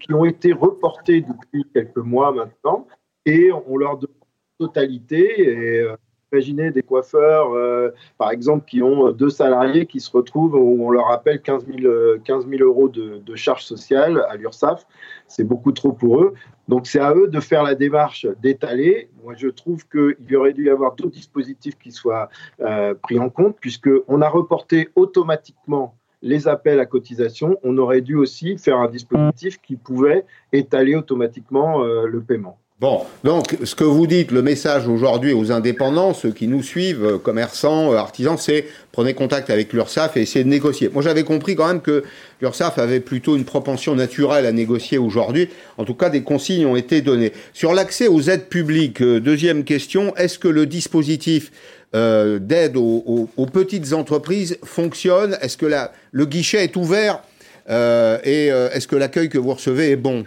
qui 0.00 0.12
ont 0.12 0.24
été 0.26 0.52
reportées 0.52 1.22
depuis 1.22 1.64
quelques 1.72 1.96
mois 1.96 2.30
maintenant 2.30 2.86
et 3.24 3.50
on 3.66 3.78
leur 3.78 3.96
donne 3.96 4.10
totalité. 4.58 5.40
Et, 5.40 5.80
euh, 5.80 5.96
imaginez 6.32 6.70
des 6.72 6.82
coiffeurs, 6.82 7.52
euh, 7.52 7.90
par 8.18 8.32
exemple, 8.32 8.64
qui 8.66 8.82
ont 8.82 9.12
deux 9.12 9.30
salariés 9.30 9.86
qui 9.86 10.00
se 10.00 10.10
retrouvent 10.10 10.56
où 10.56 10.84
on 10.84 10.90
leur 10.90 11.10
appelle 11.10 11.40
15 11.40 11.66
000, 11.66 12.18
15 12.24 12.46
euros 12.60 12.88
de, 12.88 13.22
de 13.24 13.34
charges 13.36 13.64
sociales 13.64 14.26
à 14.28 14.36
l'URSSAF. 14.36 14.86
C'est 15.28 15.44
beaucoup 15.44 15.72
trop 15.72 15.92
pour 15.92 16.20
eux. 16.20 16.34
Donc 16.68 16.86
c'est 16.86 16.98
à 16.98 17.14
eux 17.14 17.28
de 17.28 17.40
faire 17.40 17.62
la 17.62 17.74
démarche 17.74 18.26
d'étaler. 18.42 19.08
Moi 19.22 19.34
je 19.36 19.48
trouve 19.48 19.86
qu'il 19.88 20.36
aurait 20.36 20.52
dû 20.52 20.66
y 20.66 20.70
avoir 20.70 20.96
d'autres 20.96 21.12
dispositifs 21.12 21.78
qui 21.78 21.92
soient 21.92 22.28
euh, 22.60 22.94
pris 22.94 23.18
en 23.18 23.30
compte 23.30 23.56
puisqu'on 23.60 24.20
a 24.22 24.28
reporté 24.28 24.88
automatiquement 24.96 25.94
les 26.24 26.48
appels 26.48 26.80
à 26.80 26.86
cotisation, 26.86 27.58
on 27.62 27.76
aurait 27.78 28.00
dû 28.00 28.16
aussi 28.16 28.56
faire 28.58 28.78
un 28.78 28.88
dispositif 28.88 29.60
qui 29.62 29.76
pouvait 29.76 30.24
étaler 30.52 30.96
automatiquement 30.96 31.84
euh, 31.84 32.06
le 32.06 32.20
paiement. 32.20 32.58
Bon, 32.80 33.02
donc 33.22 33.56
ce 33.62 33.74
que 33.76 33.84
vous 33.84 34.06
dites, 34.06 34.32
le 34.32 34.42
message 34.42 34.88
aujourd'hui 34.88 35.32
aux 35.32 35.52
indépendants, 35.52 36.12
ceux 36.12 36.32
qui 36.32 36.48
nous 36.48 36.62
suivent, 36.62 37.04
euh, 37.04 37.18
commerçants, 37.18 37.92
euh, 37.92 37.96
artisans, 37.96 38.36
c'est 38.36 38.66
prenez 38.90 39.14
contact 39.14 39.48
avec 39.50 39.72
l'URSSAF 39.72 40.16
et 40.16 40.22
essayez 40.22 40.44
de 40.44 40.48
négocier. 40.48 40.90
Moi 40.92 41.02
j'avais 41.02 41.24
compris 41.24 41.54
quand 41.54 41.68
même 41.68 41.82
que 41.82 42.02
l'URSSAF 42.40 42.78
avait 42.78 43.00
plutôt 43.00 43.36
une 43.36 43.44
propension 43.44 43.94
naturelle 43.94 44.44
à 44.46 44.52
négocier 44.52 44.98
aujourd'hui. 44.98 45.50
En 45.78 45.84
tout 45.84 45.94
cas, 45.94 46.10
des 46.10 46.22
consignes 46.22 46.66
ont 46.66 46.76
été 46.76 47.00
données. 47.00 47.32
Sur 47.52 47.74
l'accès 47.74 48.08
aux 48.08 48.22
aides 48.22 48.48
publiques, 48.48 49.02
deuxième 49.02 49.64
question, 49.64 50.14
est-ce 50.16 50.38
que 50.38 50.48
le 50.48 50.66
dispositif 50.66 51.52
euh, 51.94 52.40
d'aide 52.40 52.76
aux, 52.76 53.46
petites 53.52 53.92
entreprises 53.92 54.58
fonctionne? 54.64 55.36
Est-ce 55.40 55.56
que 55.56 55.66
la, 55.66 55.92
le 56.10 56.26
guichet 56.26 56.64
est 56.64 56.74
ouvert 56.74 57.22
euh, 57.70 58.18
Et 58.24 58.50
euh, 58.50 58.68
est-ce 58.70 58.88
que 58.88 58.96
l'accueil 58.96 59.28
que 59.28 59.38
vous 59.38 59.52
recevez 59.52 59.92
est 59.92 59.96
bon? 59.96 60.24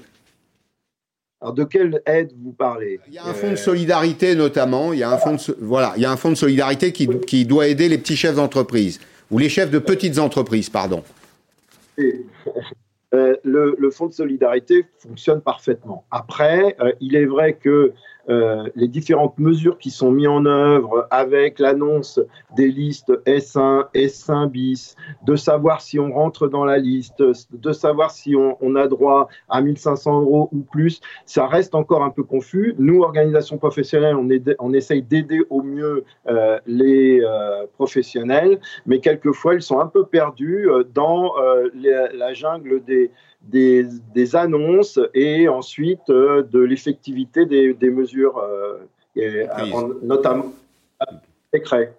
Alors 1.41 1.53
de 1.53 1.65
quelle 1.65 2.01
aide 2.05 2.31
vous 2.41 2.53
parlez? 2.53 3.01
Il 3.09 3.15
y 3.15 3.17
a 3.17 3.25
un 3.25 3.33
fonds 3.33 3.51
de 3.51 3.57
solidarité 3.57 4.33
notamment. 4.33 4.93
Il 4.93 4.99
y 4.99 5.03
a 5.03 5.11
un 5.11 5.17
fonds 5.17 5.33
de, 5.33 5.57
voilà, 5.59 5.93
il 5.97 6.03
y 6.03 6.05
a 6.05 6.11
un 6.11 6.15
fonds 6.15 6.29
de 6.29 6.35
solidarité 6.35 6.93
qui, 6.93 7.09
qui 7.27 7.45
doit 7.45 7.67
aider 7.67 7.89
les 7.89 7.97
petits 7.97 8.15
chefs 8.15 8.35
d'entreprise 8.35 9.01
ou 9.29 9.37
les 9.37 9.49
chefs 9.49 9.69
de 9.69 9.79
petites 9.79 10.19
entreprises, 10.19 10.69
pardon. 10.69 11.03
le, 11.97 12.15
le, 13.43 13.91
fonds 13.91 14.07
de 14.07 14.13
solidarité 14.13 14.85
fonctionne 14.99 15.41
parfaitement. 15.41 16.05
Après, 16.11 16.77
il 17.01 17.17
est 17.17 17.25
vrai 17.25 17.53
que 17.61 17.91
euh, 18.29 18.67
les 18.75 18.87
différentes 18.87 19.39
mesures 19.39 19.77
qui 19.77 19.89
sont 19.89 20.11
mises 20.11 20.27
en 20.27 20.45
œuvre 20.45 21.07
avec 21.11 21.59
l'annonce 21.59 22.19
des 22.57 22.67
listes 22.67 23.11
S1, 23.25 23.85
S1 23.93 24.49
bis, 24.49 24.95
de 25.25 25.35
savoir 25.37 25.79
si 25.79 25.97
on 25.97 26.11
rentre 26.11 26.47
dans 26.47 26.65
la 26.65 26.77
liste, 26.77 27.23
de 27.51 27.71
savoir 27.71 28.11
si 28.11 28.35
on, 28.35 28.75
a 28.75 28.87
droit 28.87 29.29
à 29.47 29.61
1500 29.61 30.21
euros 30.21 30.49
ou 30.51 30.59
plus, 30.59 30.99
ça 31.25 31.47
reste 31.47 31.73
encore 31.73 32.03
un 32.03 32.09
peu 32.09 32.23
confus. 32.23 32.75
Nous, 32.77 33.01
organisations 33.01 33.57
professionnelles, 33.57 34.17
on, 34.59 34.73
essaye 34.73 35.01
d'aider 35.01 35.41
au 35.49 35.61
mieux 35.61 36.03
euh, 36.27 36.59
les 36.67 37.21
euh, 37.21 37.65
professionnels, 37.75 38.59
mais 38.85 38.99
quelquefois, 38.99 39.55
ils 39.55 39.61
sont 39.61 39.79
un 39.79 39.87
peu 39.87 40.05
perdus 40.05 40.67
dans 40.93 41.31
la 41.73 42.33
jungle 42.33 42.81
des 43.43 44.35
annonces 44.35 44.99
et 45.13 45.47
ensuite 45.47 46.07
de 46.09 46.59
l'effectivité 46.59 47.45
des, 47.45 47.89
mesures, 47.89 48.16
euh, 48.25 48.77
et, 49.15 49.45
notamment 50.03 50.53
décret. 51.53 51.93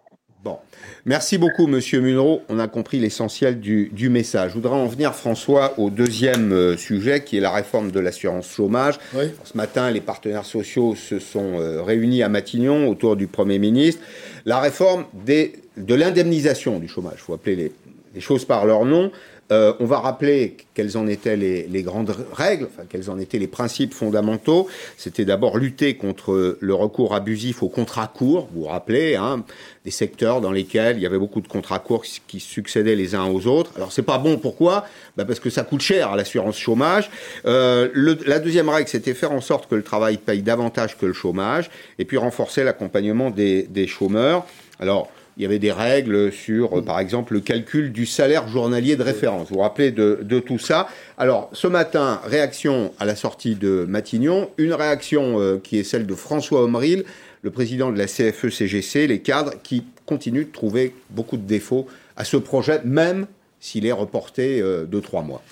Bon, 0.45 0.59
merci 1.05 1.37
beaucoup, 1.37 1.67
Monsieur 1.67 2.01
Munro. 2.01 2.43
On 2.49 2.61
a 2.61 2.69
compris 2.69 2.99
l'essentiel 2.99 3.59
du, 3.59 4.09
message. 4.09 4.51
Je 4.51 4.55
voudrais 4.55 4.77
en 4.77 4.87
venir, 4.87 5.15
François, 5.15 5.75
au 5.79 5.91
deuxième 5.91 6.53
euh, 6.53 6.77
sujet, 6.77 7.25
qui 7.25 7.39
est 7.39 7.41
la 7.41 7.51
réforme 7.51 7.91
de 7.91 7.99
l'assurance 7.99 8.49
chômage. 8.49 8.99
Ce 9.45 9.57
matin, 9.57 9.91
les 9.91 10.01
partenaires 10.01 10.45
sociaux 10.45 10.95
se 10.95 11.19
sont 11.19 11.85
réunis 11.85 12.23
à 12.23 12.29
Matignon 12.29 12.89
autour 12.89 13.17
du 13.17 13.27
Premier 13.27 13.59
ministre. 13.59 14.01
La 14.45 14.61
réforme 14.61 15.07
des, 15.13 15.55
de 15.77 15.95
l'indemnisation 15.95 16.79
du 16.79 16.87
chômage, 16.87 17.15
il 17.17 17.23
faut 17.23 17.35
appeler 17.35 17.57
les, 17.57 17.73
les 18.15 18.21
choses 18.21 18.45
par 18.45 18.65
leur 18.65 18.85
nom. 18.85 19.11
Euh, 19.51 19.73
on 19.81 19.87
va 19.87 19.99
rappeler 19.99 20.57
quelles 20.75 20.99
en 20.99 21.07
étaient 21.07 21.37
les, 21.37 21.83
grandes 21.83 22.15
règles, 22.33 22.69
enfin, 22.71 22.85
quels 22.89 23.11
en 23.11 23.19
étaient 23.19 23.39
les 23.39 23.47
principes 23.47 23.95
fondamentaux. 23.95 24.69
C'était 24.97 25.25
d'abord 25.25 25.57
lutter 25.59 25.97
contre 25.97 26.59
le 26.61 26.75
recours 26.75 27.15
abusif 27.15 27.63
aux 27.63 27.69
contrats 27.69 28.07
courts, 28.07 28.49
vous 28.53 28.63
vous 28.63 28.67
rappelez, 28.67 29.17
hein, 29.17 29.45
des 29.85 29.91
secteurs 29.91 30.41
dans 30.41 30.53
lesquels 30.53 30.97
il 30.97 31.03
y 31.03 31.07
avait 31.07 31.19
beaucoup 31.19 31.41
de 31.41 31.49
contrats 31.49 31.79
courts 31.79 32.05
qui, 32.27 32.41
succédaient 32.41 32.95
les 32.95 33.15
uns 33.15 33.27
aux 33.27 33.47
autres. 33.47 33.73
Alors 33.77 33.91
c'est 33.91 34.03
pas 34.03 34.19
bon, 34.19 34.39
pourquoi? 34.39 34.87
Bah 35.17 35.25
Parce 35.25 35.41
que 35.41 35.51
ça 35.51 35.65
coûte 35.65 35.81
cher 35.81 36.13
à 36.13 36.17
l'assurance 36.17 36.59
chômage. 36.59 37.11
Euh, 37.47 37.89
la 38.27 38.39
deuxième 38.39 38.69
règle, 38.69 38.89
c'était 38.89 39.15
faire 39.15 39.33
en 39.33 39.41
sorte 39.41 39.69
que 39.69 39.75
le 39.75 39.83
travail 39.83 40.19
paye 40.19 40.43
davantage 40.43 40.97
que 40.99 41.07
le 41.07 41.13
chômage, 41.13 41.71
et 41.99 42.05
puis 42.05 42.17
renforcer 42.17 42.65
l'accompagnement 42.65 43.31
des, 43.31 43.63
des 43.65 43.87
chômeurs. 43.87 44.47
Alors, 44.79 45.11
il 45.39 45.43
y 45.43 45.45
avait 45.45 45.61
des 45.61 45.71
règles 45.71 46.33
sur, 46.33 46.85
par 46.85 46.99
exemple, 46.99 47.33
le 47.33 47.41
calcul 47.41 47.93
du 47.93 48.07
salaire 48.07 48.49
journalier 48.49 48.97
de 48.97 49.05
référence. 49.05 49.49
Vous 49.49 49.55
vous 49.55 49.61
rappelez 49.61 49.93
de, 49.93 50.41
tout 50.41 50.59
ça. 50.59 50.89
Alors, 51.17 51.49
ce 51.53 51.69
matin, 51.69 52.21
réaction 52.25 52.93
à 52.99 53.05
la 53.05 53.15
sortie 53.15 53.55
de 53.55 53.87
Matignon, 53.89 54.51
une 54.59 54.73
réaction 54.73 55.41
euh, 55.41 55.59
qui 55.63 55.79
est 55.79 55.85
celle 55.85 56.07
de 56.07 56.15
François 56.17 56.65
Omril, 56.65 57.05
le 57.43 57.51
président 57.53 57.93
de 57.93 57.99
la 57.99 58.07
CFE-CGC, 58.07 59.07
les 59.07 59.21
cadres 59.21 59.55
qui 59.63 59.85
continuent 60.07 60.47
de 60.47 60.53
trouver 60.53 60.93
beaucoup 61.11 61.37
de 61.37 61.47
défauts 61.47 61.87
à 62.17 62.25
ce 62.25 62.37
projet, 62.37 62.81
même 62.85 63.27
s'il 63.61 63.87
est 63.87 63.93
reporté 63.93 64.61
euh, 64.61 64.87
de 64.87 64.99
trois 64.99 65.23
mois 65.23 65.43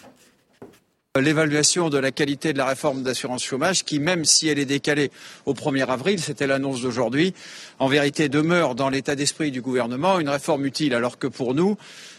l'évaluation 1.21 1.91
de 1.91 1.99
la 1.99 2.11
qualité 2.11 2.53
de 2.53 2.59
la 2.59 2.67
réforme 2.67 3.03
d'assurance 3.03 3.43
chômage 3.43 3.85
qui, 3.85 3.99
même 3.99 4.25
si 4.25 4.49
elle 4.49 4.59
est 4.59 4.65
décalée 4.65 5.11
au 5.45 5.55
1er 5.55 5.87
avril, 5.87 6.21
c'était 6.21 6.47
l'annonce 6.47 6.81
d'aujourd'hui, 6.83 7.35
en 7.79 7.89
vérité 7.89 8.29
demeure 8.29 8.75
dans 8.75 8.89
l'état 8.89 9.15
d'esprit 9.15 9.51
du 9.51 9.61
gouvernement 9.61 10.19
une 10.19 10.29
réforme 10.29 10.67
utile, 10.67 10.95
alors 10.95 11.19
que 11.19 11.27
pour 11.27 11.55
nous, 11.55 11.77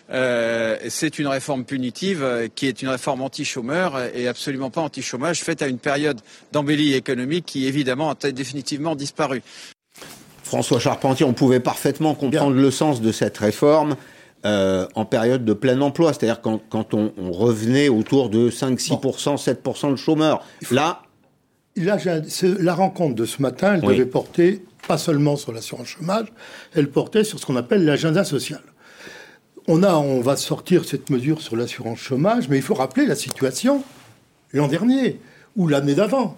euh, 0.10 0.78
c'est 0.90 1.20
une 1.20 1.28
réforme 1.28 1.66
punitive 1.66 2.24
euh, 2.24 2.48
qui 2.54 2.68
est 2.68 2.82
une 2.82 2.88
réforme 2.88 3.22
anti-chômeur 3.22 4.00
et 4.16 4.28
absolument 4.28 4.70
pas 4.70 4.82
anti-chômage, 4.82 5.42
faite 5.42 5.62
à 5.62 5.68
une 5.68 5.80
période 5.80 6.22
d'embellie 6.52 6.94
économique 6.94 7.46
qui, 7.46 7.68
évidemment, 7.68 8.12
a 8.12 8.32
définitivement 8.32 8.96
disparu. 8.96 9.42
François 10.44 10.80
Charpentier, 10.80 11.26
on 11.26 11.34
pouvait 11.34 11.60
parfaitement 11.60 12.16
comprendre 12.16 12.56
le 12.56 12.72
sens 12.72 13.02
de 13.02 13.12
cette 13.12 13.38
réforme. 13.38 13.98
Euh, 14.46 14.88
en 14.94 15.04
période 15.04 15.44
de 15.46 15.54
plein 15.54 15.82
emploi, 15.82 16.14
c'est-à-dire 16.14 16.42
quand, 16.42 16.94
on, 16.94 17.32
revenait 17.32 17.90
autour 17.90 18.30
de 18.30 18.52
5-6%, 18.52 19.44
7% 19.44 19.92
de 19.92 19.96
chômeurs. 19.96 20.46
Là, 20.70 21.02
la 21.76 22.76
rencontre 22.76 23.16
de 23.16 23.26
ce 23.26 23.42
matin, 23.42 23.74
elle 23.76 23.82
devait 23.82 24.06
porter 24.06 24.64
pas 24.88 25.00
seulement 25.00 25.36
sur 25.36 25.52
l'assurance 25.52 25.88
chômage, 25.88 26.28
elle 26.76 26.90
portait 26.90 27.24
sur 27.24 27.40
ce 27.40 27.46
qu'on 27.46 27.56
appelle 27.56 27.84
l'agenda 27.84 28.24
social. 28.24 28.62
On, 29.68 29.84
a, 29.84 29.96
on 29.96 30.22
va 30.22 30.38
sortir 30.38 30.86
cette 30.86 31.10
mesure 31.10 31.42
sur 31.42 31.56
l'assurance 31.56 32.00
chômage, 32.00 32.48
mais 32.48 32.58
il 32.58 32.64
faut 32.64 32.76
rappeler 32.76 33.06
la 33.06 33.16
situation 33.16 33.84
l'an 34.54 34.68
dernier 34.68 35.20
ou 35.56 35.68
l'année 35.68 35.96
d'avant. 35.96 36.36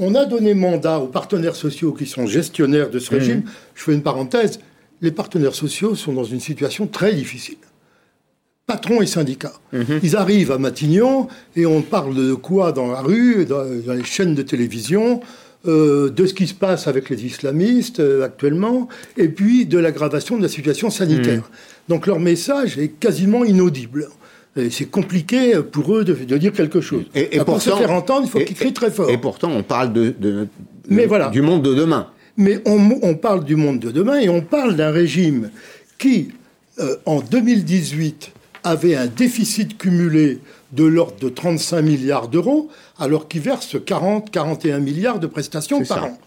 On 0.00 0.14
a 0.14 0.24
donné 0.24 0.54
mandat 0.54 0.98
aux 1.00 1.08
partenaires 1.08 1.56
sociaux 1.56 1.92
qui 1.92 2.06
sont 2.06 2.26
gestionnaires 2.26 2.90
de 2.90 2.98
ce 2.98 3.12
mmh. 3.12 3.18
régime. 3.18 3.42
Je 3.74 3.82
fais 3.82 3.92
une 3.92 4.02
parenthèse 4.02 4.60
les 5.04 5.12
partenaires 5.12 5.54
sociaux 5.54 5.94
sont 5.94 6.12
dans 6.12 6.24
une 6.24 6.40
situation 6.40 6.86
très 6.86 7.14
difficile. 7.14 7.58
Patrons 8.66 9.02
et 9.02 9.06
syndicats. 9.06 9.52
Mhm. 9.72 10.00
Ils 10.02 10.16
arrivent 10.16 10.50
à 10.50 10.58
Matignon 10.58 11.28
et 11.54 11.66
on 11.66 11.82
parle 11.82 12.14
de 12.14 12.32
quoi 12.34 12.72
dans 12.72 12.90
la 12.90 13.02
rue, 13.02 13.44
dans, 13.44 13.62
les 13.62 14.04
chaînes 14.04 14.34
de 14.34 14.42
télévision 14.42 15.20
euh, 15.66 16.10
de 16.10 16.26
ce 16.26 16.34
qui 16.34 16.46
se 16.46 16.54
passe 16.54 16.88
avec 16.88 17.10
les 17.10 17.24
islamistes 17.24 18.00
euh, 18.00 18.24
actuellement, 18.24 18.88
et 19.16 19.28
puis 19.28 19.66
de 19.66 19.78
l'aggravation 19.78 20.36
de 20.36 20.42
la 20.42 20.48
situation 20.48 20.90
sanitaire. 20.90 21.42
Mmh. 21.42 21.90
Donc 21.90 22.06
leur 22.06 22.20
message 22.20 22.78
est 22.78 22.88
quasiment 22.88 23.44
inaudible. 23.44 24.08
C'est 24.70 24.88
compliqué 24.88 25.54
pour 25.72 25.96
eux 25.96 26.04
de, 26.04 26.14
dire 26.36 26.52
quelque 26.52 26.80
chose. 26.80 27.02
Et, 27.16 27.40
pour 27.40 27.60
se 27.60 27.70
faire 27.70 27.90
entendre, 27.90 28.22
il 28.26 28.30
faut 28.30 28.38
qu'ils 28.38 28.54
crient 28.54 28.72
très 28.72 28.90
fort. 28.90 29.10
Et 29.10 29.18
pourtant, 29.18 29.50
on 29.50 29.64
parle 29.64 29.92
de, 29.92 30.14
Mais 30.88 31.06
voilà. 31.06 31.28
du 31.30 31.42
monde 31.42 31.62
de 31.62 31.74
demain. 31.74 32.06
Mais 32.36 32.60
on, 32.66 33.14
parle 33.14 33.44
du 33.44 33.54
monde 33.54 33.78
de 33.78 33.90
demain 33.90 34.18
et 34.18 34.28
on 34.28 34.40
parle 34.40 34.74
d'un 34.76 34.90
régime 34.90 35.50
qui, 35.98 36.30
euh, 36.80 36.96
en 37.06 37.20
2018, 37.20 38.32
avait 38.64 38.96
un 38.96 39.06
déficit 39.06 39.78
cumulé 39.78 40.40
de 40.72 40.84
l'ordre 40.84 41.18
de 41.20 41.28
35 41.28 41.82
milliards 41.82 42.28
d'euros, 42.28 42.70
alors 42.98 43.28
qu'il 43.28 43.42
verse 43.42 43.76
40-41 43.76 44.80
milliards 44.80 45.20
de 45.20 45.26
prestations 45.26 45.84
par 45.84 46.06
an. 46.06 46.18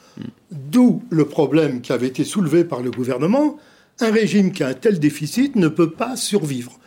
D'où 0.51 1.03
le 1.09 1.25
problème 1.25 1.81
qui 1.81 1.91
avait 1.91 2.07
été 2.07 2.23
soulevé 2.23 2.63
par 2.63 2.81
le 2.81 2.91
gouvernement. 2.91 3.57
Un 3.99 4.11
régime 4.11 4.51
qui 4.51 4.63
a 4.63 4.67
un 4.67 4.73
tel 4.73 4.99
déficit 4.99 5.55
ne 5.55 5.67
peut 5.67 5.89
pas 5.89 6.15
survivre. 6.15 6.79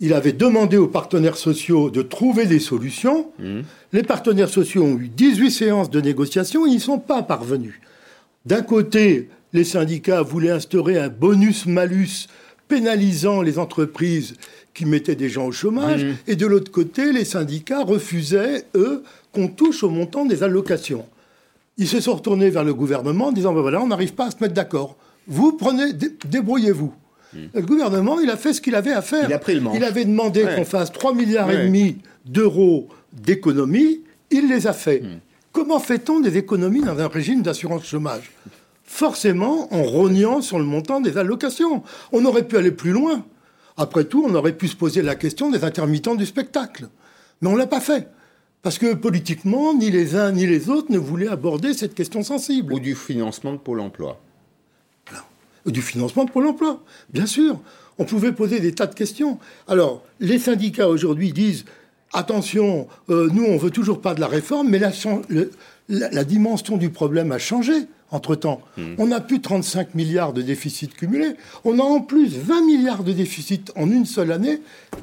Il 0.00 0.12
avait 0.12 0.34
demandé 0.34 0.76
aux 0.76 0.86
partenaires 0.86 1.38
sociaux 1.38 1.90
de 1.90 2.02
trouver 2.02 2.44
des 2.44 2.58
solutions. 2.58 3.30
Mmh. 3.38 3.60
Les 3.94 4.02
partenaires 4.02 4.50
sociaux 4.50 4.84
ont 4.84 4.98
eu 4.98 5.08
18 5.08 5.50
séances 5.50 5.90
de 5.90 6.00
négociation, 6.02 6.66
ils 6.66 6.72
n'y 6.72 6.80
sont 6.80 6.98
pas 6.98 7.22
parvenus. 7.22 7.80
D'un 8.46 8.62
côté, 8.62 9.28
les 9.52 9.64
syndicats 9.64 10.22
voulaient 10.22 10.50
instaurer 10.50 10.98
un 10.98 11.08
bonus-malus 11.08 12.28
pénalisant 12.68 13.42
les 13.42 13.58
entreprises 13.58 14.34
qui 14.72 14.84
mettaient 14.84 15.16
des 15.16 15.28
gens 15.28 15.46
au 15.46 15.52
chômage, 15.52 16.04
mmh. 16.04 16.14
et 16.28 16.36
de 16.36 16.46
l'autre 16.46 16.70
côté, 16.70 17.12
les 17.12 17.24
syndicats 17.24 17.82
refusaient, 17.82 18.64
eux, 18.74 19.02
qu'on 19.32 19.48
touche 19.48 19.82
au 19.82 19.90
montant 19.90 20.24
des 20.26 20.42
allocations. 20.42 21.06
Ils 21.78 21.88
se 21.88 22.00
sont 22.00 22.14
retournés 22.14 22.50
vers 22.50 22.64
le 22.64 22.74
gouvernement 22.74 23.26
en 23.26 23.32
disant, 23.32 23.52
ben 23.52 23.62
voilà, 23.62 23.80
on 23.80 23.88
n'arrive 23.88 24.14
pas 24.14 24.26
à 24.26 24.30
se 24.30 24.36
mettre 24.40 24.54
d'accord. 24.54 24.96
Vous 25.26 25.52
prenez, 25.52 25.92
débrouillez-vous. 26.26 26.92
Mmh. 27.32 27.38
Le 27.54 27.62
gouvernement, 27.62 28.20
il 28.20 28.30
a 28.30 28.36
fait 28.36 28.52
ce 28.52 28.60
qu'il 28.60 28.74
avait 28.74 28.92
à 28.92 29.02
faire. 29.02 29.28
Il 29.28 29.32
a 29.32 29.38
pris 29.38 29.54
le 29.54 29.62
Il 29.74 29.82
avait 29.82 30.04
demandé 30.04 30.46
qu'on 30.54 30.64
fasse 30.64 30.92
3 30.92 31.14
milliards 31.14 31.50
et 31.50 31.66
demi 31.66 31.98
d'euros 32.24 32.88
d'économies, 33.12 34.02
il 34.30 34.48
les 34.48 34.66
a 34.66 34.72
fait. 34.72 35.00
Mmh. 35.00 35.20
Comment 35.56 35.80
fait-on 35.80 36.20
des 36.20 36.36
économies 36.36 36.82
dans 36.82 36.98
un 36.98 37.08
régime 37.08 37.40
d'assurance 37.40 37.86
chômage? 37.86 38.30
Forcément 38.84 39.72
en 39.72 39.84
rognant 39.84 40.42
sur 40.42 40.58
le 40.58 40.66
montant 40.66 41.00
des 41.00 41.16
allocations. 41.16 41.82
On 42.12 42.26
aurait 42.26 42.46
pu 42.46 42.58
aller 42.58 42.72
plus 42.72 42.90
loin. 42.90 43.24
Après 43.78 44.04
tout, 44.04 44.22
on 44.28 44.34
aurait 44.34 44.52
pu 44.52 44.68
se 44.68 44.76
poser 44.76 45.00
la 45.00 45.14
question 45.14 45.50
des 45.50 45.64
intermittents 45.64 46.14
du 46.14 46.26
spectacle. 46.26 46.88
Mais 47.40 47.48
on 47.48 47.54
ne 47.54 47.58
l'a 47.58 47.66
pas 47.66 47.80
fait. 47.80 48.06
Parce 48.60 48.76
que 48.76 48.92
politiquement, 48.92 49.72
ni 49.72 49.90
les 49.90 50.14
uns 50.14 50.30
ni 50.30 50.46
les 50.46 50.68
autres 50.68 50.92
ne 50.92 50.98
voulaient 50.98 51.26
aborder 51.26 51.72
cette 51.72 51.94
question 51.94 52.22
sensible. 52.22 52.74
Ou 52.74 52.78
du 52.78 52.94
financement 52.94 53.54
de 53.54 53.58
Pôle 53.58 53.80
emploi. 53.80 54.20
Du 55.64 55.80
financement 55.80 56.26
de 56.26 56.30
Pôle 56.30 56.48
emploi, 56.48 56.82
bien 57.08 57.24
sûr. 57.24 57.58
On 57.96 58.04
pouvait 58.04 58.32
poser 58.32 58.60
des 58.60 58.74
tas 58.74 58.86
de 58.86 58.94
questions. 58.94 59.38
Alors, 59.68 60.02
les 60.20 60.38
syndicats 60.38 60.90
aujourd'hui 60.90 61.32
disent 61.32 61.64
attention, 62.12 62.88
euh, 63.10 63.28
nous, 63.32 63.44
on 63.44 63.56
veut 63.56 63.70
toujours 63.70 64.00
pas 64.00 64.14
de 64.14 64.20
la 64.20 64.28
réforme, 64.28 64.68
mais 64.68 64.78
la, 64.78 64.90
dimension 65.88 66.76
du 66.76 66.90
problème 66.90 67.32
a 67.32 67.38
changé 67.38 67.86
entre-temps. 68.12 68.60
Hmm. 68.76 68.94
On 68.98 69.08
n'a 69.08 69.20
plus 69.20 69.40
35 69.40 69.94
milliards 69.94 70.32
de 70.32 70.42
déficit 70.42 70.94
cumulé, 70.94 71.34
on 71.64 71.78
a 71.78 71.82
en 71.82 72.00
plus 72.00 72.36
20 72.36 72.64
milliards 72.64 73.02
de 73.02 73.12
déficit 73.12 73.72
en 73.74 73.90
une 73.90 74.06
seule 74.06 74.30
année, 74.30 74.60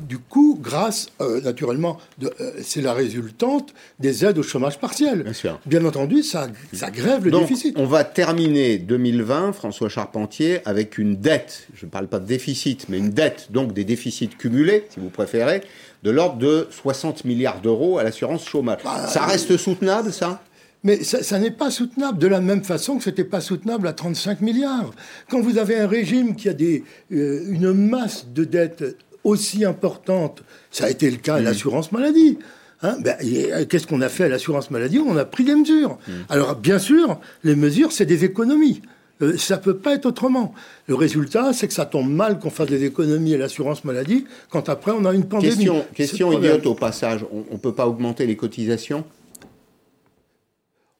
du 0.07 0.17
coup, 0.17 0.57
grâce, 0.61 1.09
euh, 1.19 1.41
naturellement, 1.41 1.97
euh, 2.23 2.51
c'est 2.61 2.81
la 2.81 2.93
résultante 2.93 3.73
des 3.99 4.23
aides 4.23 4.37
au 4.37 4.43
chômage 4.43 4.79
partiel. 4.79 5.25
Bien, 5.65 5.83
entendu, 5.83 6.23
ça, 6.23 6.47
ça 6.71 6.91
grève 6.91 7.25
le 7.25 7.31
déficit. 7.31 7.75
On 7.77 7.85
va 7.85 8.03
terminer 8.05 8.77
2020, 8.77 9.51
François 9.51 9.89
Charpentier, 9.89 10.59
avec 10.65 10.97
une 10.97 11.17
dette, 11.17 11.67
je 11.75 11.85
ne 11.85 11.91
parle 11.91 12.07
pas 12.07 12.19
de 12.19 12.25
déficit, 12.25 12.87
mais 12.87 12.97
une 12.97 13.09
dette, 13.09 13.47
donc 13.51 13.73
des 13.73 13.83
déficits 13.83 14.29
cumulés, 14.29 14.85
si 14.89 15.01
vous 15.01 15.09
préférez, 15.09 15.61
de 16.03 16.11
l'ordre 16.11 16.37
de 16.37 16.67
60 16.71 17.25
milliards 17.25 17.61
d'euros 17.61 17.97
à 17.97 18.03
l'assurance 18.03 18.45
chômage. 18.45 18.79
Bah, 18.83 19.07
ça 19.07 19.25
reste 19.25 19.57
soutenable, 19.57 20.11
ça? 20.13 20.41
Mais 20.83 21.03
ça, 21.03 21.39
n'est 21.39 21.51
pas 21.51 21.71
soutenable 21.71 22.17
de 22.17 22.27
la 22.27 22.41
même 22.41 22.63
façon 22.63 22.97
que 22.97 23.03
ce 23.03 23.09
n'était 23.09 23.23
pas 23.23 23.41
soutenable 23.41 23.87
à 23.87 23.93
35 23.93 24.41
milliards. 24.41 24.91
Quand 25.29 25.39
vous 25.39 25.57
avez 25.57 25.77
un 25.77 25.87
régime 25.87 26.35
qui 26.35 26.49
a 26.49 26.53
des, 26.53 26.83
euh, 27.11 27.45
une 27.49 27.71
masse 27.71 28.27
de 28.33 28.43
dettes 28.43 28.97
aussi 29.23 29.63
importante, 29.63 30.43
ça 30.71 30.85
a 30.85 30.89
été 30.89 31.09
le 31.09 31.17
cas 31.17 31.35
à 31.35 31.39
l'assurance 31.39 31.91
maladie. 31.93 32.37
Hein, 32.81 32.97
ben, 32.99 33.15
euh, 33.23 33.65
Qu'est-ce 33.65 33.87
qu'on 33.87 34.01
a 34.01 34.09
fait 34.09 34.25
à 34.25 34.29
l'assurance 34.29 34.71
maladie? 34.71 34.99
On 34.99 35.15
a 35.15 35.23
pris 35.23 35.45
des 35.45 35.55
mesures. 35.55 35.97
Mmh. 36.05 36.11
Alors, 36.27 36.55
bien 36.57 36.79
sûr, 36.79 37.17
les 37.45 37.55
mesures, 37.55 37.93
c'est 37.93 38.05
des 38.05 38.25
économies. 38.25 38.81
Euh, 39.21 39.37
ça 39.37 39.57
peut 39.57 39.77
pas 39.77 39.93
être 39.93 40.05
autrement. 40.05 40.53
Le 40.87 40.95
résultat, 40.95 41.53
c'est 41.53 41.67
que 41.67 41.73
ça 41.73 41.85
tombe 41.85 42.09
mal 42.09 42.39
qu'on 42.39 42.49
fasse 42.49 42.67
des 42.67 42.83
économies 42.83 43.35
à 43.35 43.37
l'assurance 43.37 43.85
maladie 43.85 44.25
quand 44.49 44.67
après 44.67 44.91
on 44.91 45.05
a 45.05 45.13
une 45.13 45.25
pandémie. 45.25 45.55
Question, 45.55 45.85
question 45.95 46.31
idiote 46.33 46.65
au 46.65 46.73
passage. 46.73 47.25
On 47.31 47.53
ne 47.53 47.59
peut 47.59 47.73
pas 47.73 47.87
augmenter 47.87 48.25
les 48.25 48.35
cotisations? 48.35 49.05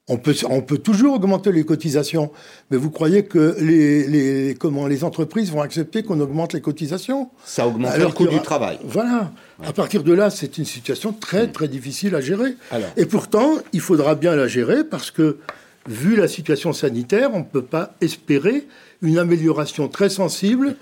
On 0.08 0.18
peut, 0.18 0.34
on 0.50 0.60
peut 0.60 0.78
toujours 0.78 1.14
augmenter 1.14 1.50
les 1.50 1.64
cotisations, 1.64 2.30
mais 2.70 2.76
vous 2.76 2.90
croyez 2.90 3.24
que 3.24 3.56
les, 3.58 4.06
les 4.06 4.54
comment, 4.54 4.86
les 4.86 5.02
entreprises 5.02 5.50
vont 5.50 5.62
accepter 5.62 6.02
qu'on 6.02 6.20
augmente 6.20 6.52
les 6.52 6.60
cotisations? 6.60 7.30
Ça 7.44 7.66
augmente 7.66 7.96
le 7.96 8.08
coût 8.08 8.26
du 8.26 8.40
travail. 8.40 8.78
Voilà. 8.84 9.32
À 9.64 9.72
partir 9.72 10.02
de 10.02 10.12
là, 10.12 10.28
c'est 10.28 10.58
une 10.58 10.66
situation 10.66 11.12
très, 11.12 11.46
très 11.46 11.68
difficile 11.68 12.14
à 12.14 12.20
gérer. 12.20 12.56
Et 12.96 13.06
pourtant, 13.06 13.54
il 13.72 13.80
faudra 13.80 14.14
bien 14.14 14.36
la 14.36 14.46
gérer 14.46 14.84
parce 14.84 15.10
que 15.10 15.38
vu 15.88 16.16
la 16.16 16.28
situation 16.28 16.72
sanitaire, 16.72 17.30
on 17.32 17.40
ne 17.40 17.44
peut 17.44 17.62
pas 17.62 17.94
espérer 18.00 18.66
une 19.00 19.18
amélioration 19.18 19.88
très 19.88 20.08
sensible 20.08 20.76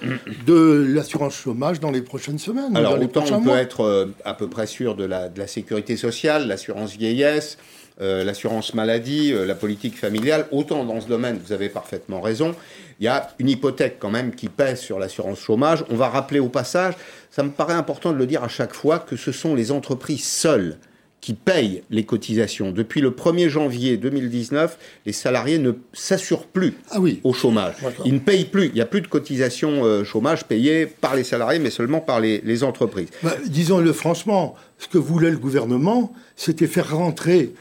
de 0.46 0.86
l'assurance 0.88 1.34
chômage 1.34 1.80
dans 1.80 1.90
les 1.90 2.02
prochaines 2.02 2.38
semaines. 2.38 2.76
Alors, 2.76 3.00
autant 3.00 3.24
on 3.32 3.42
peut 3.42 3.50
être 3.50 3.80
euh, 3.80 4.06
à 4.24 4.34
peu 4.34 4.48
près 4.48 4.66
sûr 4.66 4.94
de 4.94 5.04
la, 5.04 5.28
de 5.28 5.38
la 5.40 5.48
sécurité 5.48 5.96
sociale, 5.96 6.46
l'assurance 6.46 6.96
vieillesse, 6.96 7.58
euh, 8.00 8.24
l'assurance 8.24 8.74
maladie, 8.74 9.32
euh, 9.32 9.44
la 9.44 9.54
politique 9.54 9.98
familiale, 9.98 10.46
autant 10.50 10.84
dans 10.84 11.00
ce 11.00 11.08
domaine, 11.08 11.38
vous 11.44 11.52
avez 11.52 11.68
parfaitement 11.68 12.20
raison, 12.20 12.54
il 13.00 13.04
y 13.04 13.08
a 13.08 13.30
une 13.38 13.48
hypothèque 13.48 13.96
quand 13.98 14.10
même 14.10 14.34
qui 14.34 14.48
pèse 14.48 14.80
sur 14.80 14.98
l'assurance 14.98 15.40
chômage. 15.40 15.84
On 15.90 15.96
va 15.96 16.08
rappeler 16.08 16.40
au 16.40 16.48
passage, 16.48 16.94
ça 17.30 17.42
me 17.42 17.50
paraît 17.50 17.74
important 17.74 18.12
de 18.12 18.16
le 18.16 18.26
dire 18.26 18.44
à 18.44 18.48
chaque 18.48 18.74
fois, 18.74 18.98
que 18.98 19.16
ce 19.16 19.32
sont 19.32 19.54
les 19.54 19.72
entreprises 19.72 20.24
seules 20.24 20.78
qui 21.22 21.34
payent 21.34 21.84
les 21.88 22.04
cotisations. 22.04 22.72
Depuis 22.72 23.00
le 23.00 23.12
1er 23.12 23.48
janvier 23.48 23.96
2019, 23.96 24.76
les 25.06 25.12
salariés 25.12 25.58
ne 25.58 25.70
s'assurent 25.92 26.46
plus 26.46 26.74
ah 26.90 26.98
oui. 26.98 27.20
au 27.22 27.32
chômage. 27.32 27.74
Ils 28.04 28.14
ne 28.14 28.18
payent 28.18 28.44
plus. 28.44 28.66
Il 28.66 28.74
n'y 28.74 28.80
a 28.80 28.86
plus 28.86 29.00
de 29.00 29.06
cotisations 29.06 29.84
euh, 29.84 30.02
chômage 30.02 30.44
payées 30.44 30.86
par 30.86 31.14
les 31.14 31.22
salariés, 31.22 31.60
mais 31.60 31.70
seulement 31.70 32.00
par 32.00 32.20
les, 32.20 32.64
entreprises. 32.64 33.08
Bah, 33.22 33.36
disons-le 33.46 33.92
franchement, 33.92 34.56
ce 34.78 34.88
que 34.88 34.98
voulait 34.98 35.30
le 35.30 35.38
gouvernement, 35.38 36.12
c'était 36.34 36.66
faire 36.66 36.96
rentrer 36.96 37.52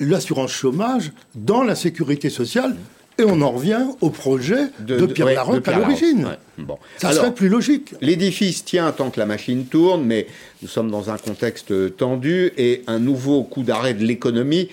l'assurance 0.00 0.50
chômage 0.50 1.12
dans 1.34 1.62
la 1.62 1.74
sécurité 1.74 2.30
sociale. 2.30 2.76
Et 3.16 3.24
on 3.24 3.42
en 3.42 3.52
revient 3.52 3.86
au 4.00 4.10
projet 4.10 4.70
de, 4.80 5.06
Pierre 5.06 5.28
Larocque 5.28 5.68
à 5.68 5.78
l'origine. 5.78 6.36
Bon. 6.58 6.78
Ça 6.98 7.12
serait 7.12 7.32
plus 7.32 7.48
logique. 7.48 7.94
L'édifice 8.00 8.64
tient 8.64 8.90
tant 8.90 9.10
que 9.10 9.20
la 9.20 9.26
machine 9.26 9.66
tourne, 9.66 10.04
mais 10.04 10.26
nous 10.62 10.68
sommes 10.68 10.90
dans 10.90 11.10
un 11.10 11.16
contexte 11.16 11.96
tendu 11.96 12.52
et 12.56 12.82
un 12.88 12.98
nouveau 12.98 13.44
coup 13.44 13.62
d'arrêt 13.62 13.94
de 13.94 14.02
l'économie. 14.04 14.68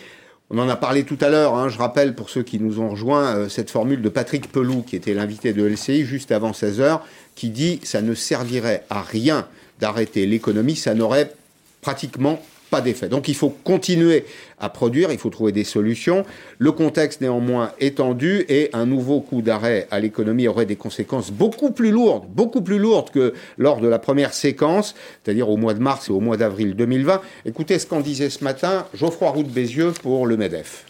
On 0.49 0.57
en 0.57 0.67
a 0.67 0.75
parlé 0.75 1.03
tout 1.03 1.17
à 1.21 1.29
l'heure, 1.29 1.55
hein, 1.55 1.69
je 1.69 1.77
rappelle 1.77 2.13
pour 2.13 2.29
ceux 2.29 2.43
qui 2.43 2.59
nous 2.59 2.81
ont 2.81 2.89
rejoints 2.89 3.35
euh, 3.35 3.47
cette 3.47 3.69
formule 3.69 4.01
de 4.01 4.09
Patrick 4.09 4.51
Pelou, 4.51 4.81
qui 4.81 4.97
était 4.97 5.13
l'invité 5.13 5.53
de 5.53 5.63
LCI 5.63 6.03
juste 6.03 6.29
avant 6.33 6.51
16h, 6.51 6.99
qui 7.35 7.51
dit 7.51 7.79
ça 7.83 8.01
ne 8.01 8.13
servirait 8.13 8.83
à 8.89 9.01
rien 9.01 9.47
d'arrêter 9.79 10.25
l'économie, 10.25 10.75
ça 10.75 10.93
n'aurait 10.93 11.31
pratiquement 11.79 12.41
pas 12.71 12.81
d'effet. 12.81 13.09
Donc 13.09 13.27
il 13.27 13.35
faut 13.35 13.49
continuer 13.49 14.25
à 14.59 14.69
produire, 14.69 15.11
il 15.11 15.19
faut 15.19 15.29
trouver 15.29 15.51
des 15.51 15.65
solutions. 15.65 16.25
Le 16.57 16.71
contexte 16.71 17.21
néanmoins 17.21 17.73
est 17.79 17.97
tendu 17.97 18.45
et 18.47 18.69
un 18.73 18.85
nouveau 18.85 19.19
coup 19.19 19.41
d'arrêt 19.41 19.87
à 19.91 19.99
l'économie 19.99 20.47
aurait 20.47 20.65
des 20.65 20.77
conséquences 20.77 21.31
beaucoup 21.31 21.71
plus 21.71 21.91
lourdes, 21.91 22.25
beaucoup 22.29 22.61
plus 22.61 22.79
lourdes 22.79 23.11
que 23.11 23.33
lors 23.57 23.81
de 23.81 23.87
la 23.87 23.99
première 23.99 24.33
séquence, 24.33 24.95
c'est-à-dire 25.23 25.49
au 25.49 25.57
mois 25.57 25.73
de 25.73 25.79
mars 25.79 26.09
et 26.09 26.11
au 26.11 26.21
mois 26.21 26.37
d'avril 26.37 26.75
2020. 26.75 27.21
Écoutez 27.45 27.77
ce 27.77 27.85
qu'en 27.85 27.99
disait 27.99 28.29
ce 28.29 28.43
matin 28.43 28.87
Geoffroy 28.93 29.29
Roux 29.29 29.43
de 29.43 29.49
Bézieux 29.49 29.91
pour 30.01 30.25
le 30.25 30.37
MEDEF. 30.37 30.85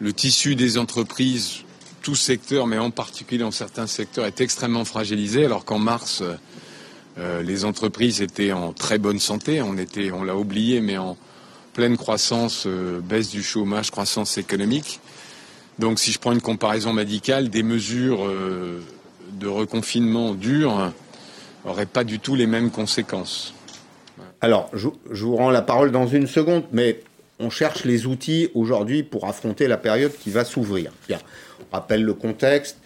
Le 0.00 0.12
tissu 0.12 0.56
des 0.56 0.76
entreprises, 0.76 1.58
tout 2.02 2.16
secteur, 2.16 2.66
mais 2.66 2.78
en 2.78 2.90
particulier 2.90 3.42
dans 3.42 3.50
certains 3.52 3.86
secteurs, 3.86 4.24
est 4.24 4.40
extrêmement 4.40 4.84
fragilisé, 4.84 5.44
alors 5.44 5.64
qu'en 5.64 5.78
mars, 5.78 6.24
euh, 7.18 7.42
les 7.42 7.64
entreprises 7.64 8.22
étaient 8.22 8.52
en 8.52 8.72
très 8.72 8.98
bonne 8.98 9.18
santé, 9.18 9.60
on 9.62 10.24
l'a 10.24 10.36
oublié, 10.36 10.80
mais 10.80 10.96
en 10.96 11.16
pleine 11.72 11.96
croissance, 11.96 12.64
euh, 12.66 13.00
baisse 13.00 13.30
du 13.30 13.42
chômage, 13.42 13.90
croissance 13.90 14.38
économique. 14.38 15.00
Donc, 15.78 15.98
si 15.98 16.12
je 16.12 16.18
prends 16.18 16.32
une 16.32 16.40
comparaison 16.40 16.92
médicale, 16.92 17.48
des 17.48 17.62
mesures 17.62 18.26
euh, 18.26 18.82
de 19.32 19.48
reconfinement 19.48 20.34
dures 20.34 20.92
n'auraient 21.64 21.86
pas 21.86 22.04
du 22.04 22.18
tout 22.18 22.34
les 22.34 22.46
mêmes 22.46 22.70
conséquences. 22.70 23.54
Alors, 24.40 24.70
je, 24.72 24.88
vous 25.10 25.36
rends 25.36 25.50
la 25.50 25.62
parole 25.62 25.90
dans 25.90 26.06
une 26.06 26.26
seconde, 26.26 26.64
mais 26.72 27.00
on 27.38 27.50
cherche 27.50 27.84
les 27.84 28.06
outils 28.06 28.48
aujourd'hui 28.54 29.02
pour 29.02 29.26
affronter 29.26 29.68
la 29.68 29.76
période 29.76 30.12
qui 30.18 30.30
va 30.30 30.44
s'ouvrir. 30.44 30.92
On 31.10 31.76
rappelle 31.76 32.02
le 32.02 32.14
contexte. 32.14 32.78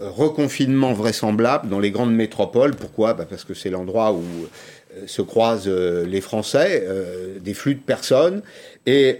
Euh, 0.00 0.08
reconfinement 0.08 0.92
vraisemblable 0.92 1.68
dans 1.68 1.78
les 1.78 1.90
grandes 1.90 2.14
métropoles. 2.14 2.74
Pourquoi? 2.74 3.14
Bah, 3.14 3.26
Parce 3.28 3.44
que 3.44 3.54
c'est 3.54 3.70
l'endroit 3.70 4.12
où 4.12 4.22
euh, 4.22 5.06
se 5.06 5.20
croisent 5.20 5.68
euh, 5.68 6.06
les 6.06 6.20
Français, 6.20 6.86
des 7.40 7.54
flux 7.54 7.74
de 7.74 7.80
personnes. 7.80 8.42
Et 8.86 9.18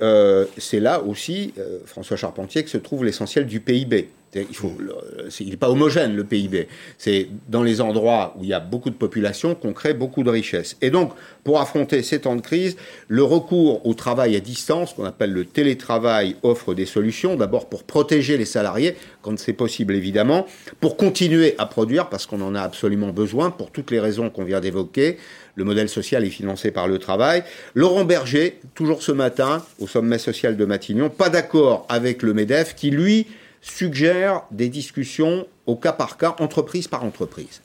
c'est 0.57 0.81
là 0.81 1.03
aussi, 1.03 1.53
François 1.85 2.17
Charpentier, 2.17 2.65
que 2.65 2.71
se 2.71 2.79
trouve 2.79 3.05
l'essentiel 3.05 3.47
du 3.47 3.61
PIB. 3.61 4.09
Il 4.35 5.49
n'est 5.51 5.57
pas 5.57 5.71
homogène 5.71 6.15
le 6.15 6.23
PIB. 6.23 6.69
C'est 6.99 7.29
dans 7.49 7.65
les 7.65 7.81
endroits 7.81 8.35
où 8.39 8.45
il 8.45 8.51
y 8.51 8.55
a 8.55 8.61
beaucoup 8.61 8.91
de 8.91 8.95
population 8.95 9.57
qu'on 9.57 9.73
crée 9.73 9.93
beaucoup 9.93 10.23
de 10.23 10.31
richesses. 10.31 10.77
Et 10.81 10.91
donc, 10.91 11.13
pour 11.43 11.61
affronter 11.61 12.03
ces 12.03 12.21
temps 12.21 12.37
de 12.37 12.41
crise, 12.41 12.77
le 13.09 13.25
recours 13.25 13.85
au 13.87 13.95
travail 13.95 14.37
à 14.37 14.41
distance, 14.41 14.95
qu'on 14.95 15.05
appelle 15.05 15.33
le 15.33 15.45
télétravail, 15.45 16.37
offre 16.45 16.75
des 16.75 16.87
solutions. 16.87 17.35
D'abord 17.35 17.69
pour 17.69 17.83
protéger 17.83 18.37
les 18.37 18.45
salariés, 18.45 18.95
quand 19.23 19.37
c'est 19.39 19.53
possible 19.53 19.95
évidemment, 19.95 20.47
pour 20.81 20.97
continuer 20.97 21.57
à 21.59 21.67
produire, 21.67 22.09
parce 22.09 22.27
qu'on 22.27 22.41
en 22.41 22.55
a 22.55 22.63
absolument 22.63 23.11
besoin, 23.11 23.51
pour 23.51 23.73
toutes 23.73 23.91
les 23.91 24.01
raisons 24.01 24.31
qu'on 24.31 24.45
vient 24.45 24.61
d'évoquer. 24.61 25.17
Le 25.57 25.65
modèle 25.65 25.89
social 25.89 26.25
est 26.25 26.31
financé 26.31 26.71
par 26.71 26.87
le 26.87 26.99
travail. 26.99 27.43
Laurent 27.75 28.05
Berger, 28.05 28.61
toujours 28.75 29.03
ce 29.03 29.11
matin, 29.11 29.65
au 29.81 29.89
sommet 29.89 30.19
social 30.19 30.57
de 30.57 30.65
Matignon, 30.65 31.11
pas 31.11 31.31
d'accord 31.31 31.85
avec 31.89 32.23
le 32.23 32.33
MEDEF, 32.33 32.77
qui 32.77 32.91
lui 32.91 33.27
suggère 33.61 34.43
des 34.51 34.69
discussions 34.69 35.47
au 35.67 35.77
cas 35.77 35.93
par 35.93 36.17
cas, 36.17 36.37
entreprise 36.39 36.89
par 36.89 37.05
entreprise. 37.05 37.63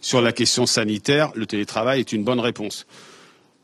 Sur 0.00 0.22
la 0.22 0.32
question 0.32 0.66
sanitaire, 0.66 1.30
le 1.34 1.46
télétravail 1.46 2.00
est 2.00 2.12
une 2.12 2.24
bonne 2.24 2.40
réponse. 2.40 2.86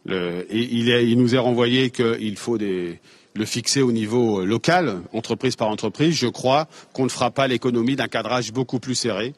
il, 0.07 1.15
nous 1.17 1.35
est 1.35 1.39
renvoyé 1.39 1.91
qu'il 1.91 2.37
faut 2.37 2.59
le 2.59 3.45
fixer 3.45 3.83
au 3.83 3.93
niveau 3.93 4.45
local, 4.45 5.01
entreprise 5.13 5.57
par 5.57 5.69
entreprise. 5.69 6.15
Je 6.15 6.27
crois 6.27 6.69
qu'on 6.93 7.05
ne 7.05 7.11
fera 7.11 7.31
pas 7.31 7.49
l'économie 7.49 7.97
d'un 7.97 8.09
cadrage 8.09 8.53
beaucoup 8.53 8.81
plus 8.81 8.95
serré. 8.95 9.35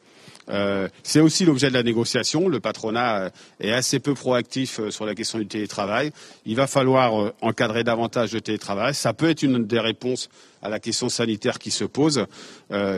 Euh, 0.50 0.88
c'est 1.02 1.20
aussi 1.20 1.44
l'objet 1.44 1.68
de 1.68 1.74
la 1.74 1.82
négociation. 1.82 2.48
Le 2.48 2.60
patronat 2.60 3.16
euh, 3.16 3.30
est 3.60 3.72
assez 3.72 3.98
peu 3.98 4.14
proactif 4.14 4.80
euh, 4.80 4.90
sur 4.90 5.06
la 5.06 5.14
question 5.14 5.38
du 5.38 5.46
télétravail. 5.46 6.12
Il 6.46 6.56
va 6.56 6.66
falloir 6.66 7.32
encadrer 7.40 7.84
davantage 7.84 8.32
le 8.32 8.40
télétravail. 8.40 8.94
Ça 8.94 9.12
peut 9.12 9.30
être 9.30 9.42
une 9.42 9.66
des 9.66 9.80
réponses 9.80 10.28
à 10.62 10.68
la 10.68 10.78
question 10.78 11.08
sanitaire 11.08 11.58
qui 11.58 11.70
se 11.70 11.84
pose. 11.84 12.26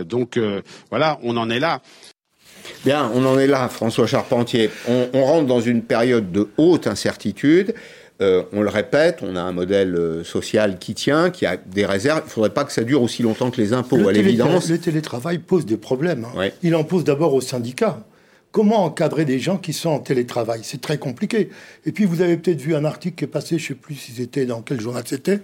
donc 0.07 0.39
voilà, 0.89 1.19
on 1.23 1.37
en 1.37 1.51
est 1.51 1.59
là. 1.59 1.83
Bien, 2.85 3.11
on 3.15 3.25
en 3.27 3.39
est 3.39 3.47
là, 3.47 3.69
François 3.69 4.07
Charpentier. 4.07 4.71
on 4.89 5.25
rentre 5.25 5.47
dans 5.47 5.61
une 5.61 5.83
période 5.83 6.33
de 6.33 6.49
haute 6.57 6.87
incertitude. 6.87 7.75
Euh, 8.21 8.43
on 8.53 8.61
le 8.61 8.69
répète, 8.69 9.21
on 9.23 9.35
a 9.35 9.41
un 9.41 9.53
modèle 9.53 9.95
euh, 9.95 10.25
social 10.25 10.79
qui 10.79 10.95
tient, 10.95 11.31
qui 11.31 11.47
a 11.47 11.57
des 11.57 11.87
réserves. 11.87 12.21
Il 12.25 12.27
ne 12.27 12.31
faudrait 12.31 12.51
pas 12.51 12.65
que 12.65 12.73
ça 12.73 12.85
dure 12.85 13.03
aussi 13.03 13.23
longtemps 13.23 13.51
que 13.51 13.61
les 13.61 13.73
impôts, 13.73 14.09
à 14.09 14.13
l'évidence. 14.13 14.69
Le 14.69 14.79
télétravail 14.79 15.39
pose 15.39 15.65
des 15.65 15.79
problèmes. 15.79 16.27
Hein. 16.37 16.51
Il 16.63 16.75
en 16.75 16.85
pose 16.85 17.05
d'abord 17.05 17.33
aux 17.33 17.41
syndicats. 17.41 18.05
Comment 18.53 18.85
encadrer 18.85 19.25
des 19.25 19.39
gens 19.39 19.57
qui 19.57 19.73
sont 19.73 19.91
en 19.91 20.01
télétravail? 20.01 20.61
C'est 20.65 20.81
très 20.81 20.99
compliqué. 20.99 21.51
Et 21.87 21.93
puis, 21.93 22.05
vous 22.05 22.21
avez 22.21 22.37
peut-être 22.37 22.61
vu 22.61 22.75
un 22.75 22.85
article 22.85 23.17
qui 23.17 23.25
est 23.25 23.29
passé, 23.29 23.59
je 23.59 23.65
ne 23.65 23.69
sais 23.69 23.75
plus 23.75 23.95
si 23.95 24.13
c'était 24.13 24.45
dans 24.45 24.61
quel 24.61 24.81
journal 24.81 25.05
c'était, 25.07 25.39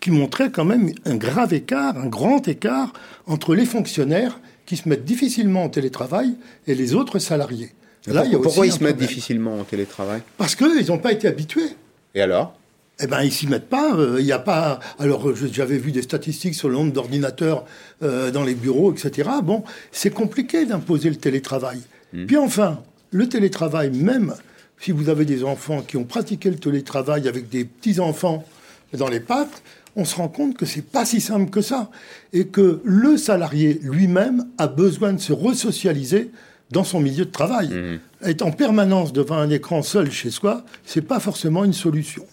qui 0.00 0.12
montrait 0.12 0.50
quand 0.50 0.64
même 0.64 0.92
un 1.04 1.16
grave 1.16 1.52
écart, 1.52 1.98
un 1.98 2.06
grand 2.06 2.46
écart 2.46 2.92
entre 3.26 3.54
les 3.56 3.66
fonctionnaires 3.66 4.40
qui 4.64 4.76
se 4.76 4.88
mettent 4.88 5.04
difficilement 5.04 5.64
en 5.64 5.68
télétravail 5.68 6.34
et 6.68 6.74
les 6.74 6.94
autres 6.94 7.18
salariés. 7.18 7.72
Là, 8.06 8.24
il 8.24 8.38
pourquoi 8.38 8.66
ils 8.66 8.72
se 8.72 8.82
mettent 8.82 8.96
difficilement 8.96 9.58
en 9.58 9.64
télétravail? 9.64 10.22
Parce 10.38 10.54
qu'ils 10.54 10.86
n'ont 10.88 10.98
pas 10.98 11.12
été 11.12 11.28
habitués. 11.28 11.70
Et 12.14 12.20
alors? 12.20 12.56
Eh 13.00 13.06
ben, 13.06 13.22
ils 13.22 13.32
s'y 13.32 13.46
mettent 13.46 13.68
pas. 13.68 13.94
Euh, 13.94 14.16
il 14.20 14.24
n'y 14.24 14.32
a 14.32 14.38
pas. 14.38 14.78
Alors, 14.98 15.34
j'avais 15.34 15.78
vu 15.78 15.92
des 15.92 16.02
statistiques 16.02 16.54
sur 16.54 16.68
le 16.68 16.74
nombre 16.74 16.92
d'ordinateurs 16.92 17.64
euh, 18.02 18.30
dans 18.30 18.44
les 18.44 18.54
bureaux, 18.54 18.92
etc. 18.92 19.28
Bon, 19.42 19.64
c'est 19.90 20.10
compliqué 20.10 20.66
d'imposer 20.66 21.10
le 21.10 21.16
télétravail. 21.16 21.80
Hmm. 22.12 22.26
Puis 22.26 22.36
enfin, 22.36 22.82
le 23.10 23.28
télétravail, 23.28 23.90
même 23.90 24.34
si 24.78 24.92
vous 24.92 25.08
avez 25.08 25.24
des 25.24 25.44
enfants 25.44 25.82
qui 25.82 25.96
ont 25.96 26.04
pratiqué 26.04 26.50
le 26.50 26.56
télétravail 26.56 27.28
avec 27.28 27.48
des 27.48 27.64
petits 27.64 27.98
enfants 27.98 28.44
dans 28.92 29.08
les 29.08 29.20
pattes, 29.20 29.62
on 29.96 30.04
se 30.04 30.16
rend 30.16 30.28
compte 30.28 30.56
que 30.56 30.66
c'est 30.66 30.86
pas 30.86 31.04
si 31.04 31.20
simple 31.20 31.50
que 31.50 31.60
ça, 31.60 31.90
et 32.32 32.46
que 32.46 32.80
le 32.84 33.16
salarié 33.16 33.78
lui-même 33.82 34.46
a 34.58 34.66
besoin 34.66 35.12
de 35.12 35.20
se 35.20 35.32
resocialiser 35.32 36.30
dans 36.72 36.84
son 36.84 37.00
milieu 37.00 37.24
de 37.24 37.30
travail. 37.30 37.68
Mmh. 37.68 38.28
Être 38.28 38.42
en 38.42 38.50
permanence 38.50 39.12
devant 39.12 39.36
un 39.36 39.50
écran 39.50 39.82
seul 39.82 40.10
chez 40.10 40.30
soi, 40.30 40.64
c'est 40.84 41.02
pas 41.02 41.20
forcément 41.20 41.64
une 41.64 41.72
solution. 41.72 42.24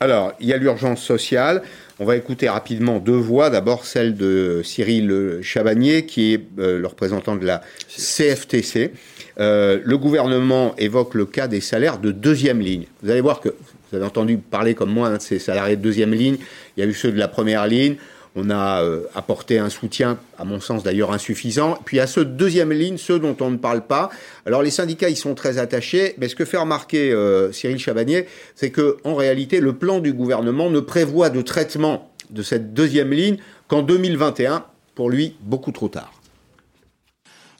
Alors, 0.00 0.32
il 0.40 0.48
y 0.48 0.52
a 0.52 0.56
l'urgence 0.56 1.02
sociale. 1.02 1.62
On 1.98 2.04
va 2.04 2.16
écouter 2.16 2.48
rapidement 2.48 2.98
deux 2.98 3.12
voix. 3.12 3.50
D'abord, 3.50 3.84
celle 3.84 4.16
de 4.16 4.60
Cyril 4.64 5.38
Chabagnier, 5.42 6.04
qui 6.06 6.34
est 6.34 6.44
euh, 6.58 6.78
le 6.80 6.86
représentant 6.86 7.36
de 7.36 7.46
la 7.46 7.62
CFTC. 7.88 8.92
Euh, 9.38 9.80
le 9.82 9.98
gouvernement 9.98 10.74
évoque 10.76 11.14
le 11.14 11.26
cas 11.26 11.46
des 11.48 11.60
salaires 11.60 11.98
de 11.98 12.10
deuxième 12.10 12.60
ligne. 12.60 12.86
Vous 13.02 13.10
allez 13.10 13.20
voir 13.20 13.40
que 13.40 13.48
vous 13.48 13.96
avez 13.96 14.04
entendu 14.04 14.36
parler 14.38 14.74
comme 14.74 14.90
moi 14.90 15.10
de 15.10 15.22
ces 15.22 15.38
salariés 15.38 15.76
de 15.76 15.82
deuxième 15.82 16.12
ligne. 16.12 16.36
Il 16.76 16.84
y 16.84 16.86
a 16.86 16.90
eu 16.90 16.94
ceux 16.94 17.12
de 17.12 17.18
la 17.18 17.28
première 17.28 17.66
ligne. 17.66 17.96
On 18.36 18.50
a 18.50 18.82
euh, 18.82 19.04
apporté 19.14 19.58
un 19.58 19.70
soutien, 19.70 20.18
à 20.38 20.44
mon 20.44 20.58
sens 20.60 20.82
d'ailleurs 20.82 21.12
insuffisant. 21.12 21.78
Puis 21.84 22.00
à 22.00 22.06
de 22.06 22.24
deuxième 22.24 22.72
ligne, 22.72 22.98
ceux 22.98 23.18
dont 23.20 23.36
on 23.40 23.50
ne 23.50 23.56
parle 23.56 23.86
pas. 23.86 24.10
Alors 24.44 24.62
les 24.62 24.70
syndicats, 24.70 25.08
ils 25.08 25.16
sont 25.16 25.34
très 25.34 25.58
attachés, 25.58 26.14
mais 26.18 26.28
ce 26.28 26.34
que 26.34 26.44
fait 26.44 26.56
remarquer 26.56 27.12
euh, 27.12 27.52
Cyril 27.52 27.78
Chabagnier, 27.78 28.26
c'est 28.56 28.70
que 28.70 28.96
en 29.04 29.14
réalité, 29.14 29.60
le 29.60 29.74
plan 29.74 30.00
du 30.00 30.12
gouvernement 30.12 30.68
ne 30.68 30.80
prévoit 30.80 31.30
de 31.30 31.42
traitement 31.42 32.10
de 32.30 32.42
cette 32.42 32.74
deuxième 32.74 33.12
ligne 33.12 33.36
qu'en 33.68 33.82
2021. 33.82 34.64
Pour 34.94 35.10
lui, 35.10 35.36
beaucoup 35.40 35.72
trop 35.72 35.88
tard. 35.88 36.12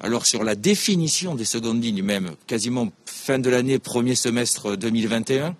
Alors 0.00 0.26
sur 0.26 0.44
la 0.44 0.54
définition 0.54 1.34
des 1.34 1.44
secondes 1.44 1.82
lignes 1.82 2.02
même, 2.02 2.32
quasiment 2.46 2.92
fin 3.06 3.38
de 3.38 3.48
l'année, 3.48 3.78
premier 3.78 4.14
semestre 4.14 4.76
2021, 4.76 5.56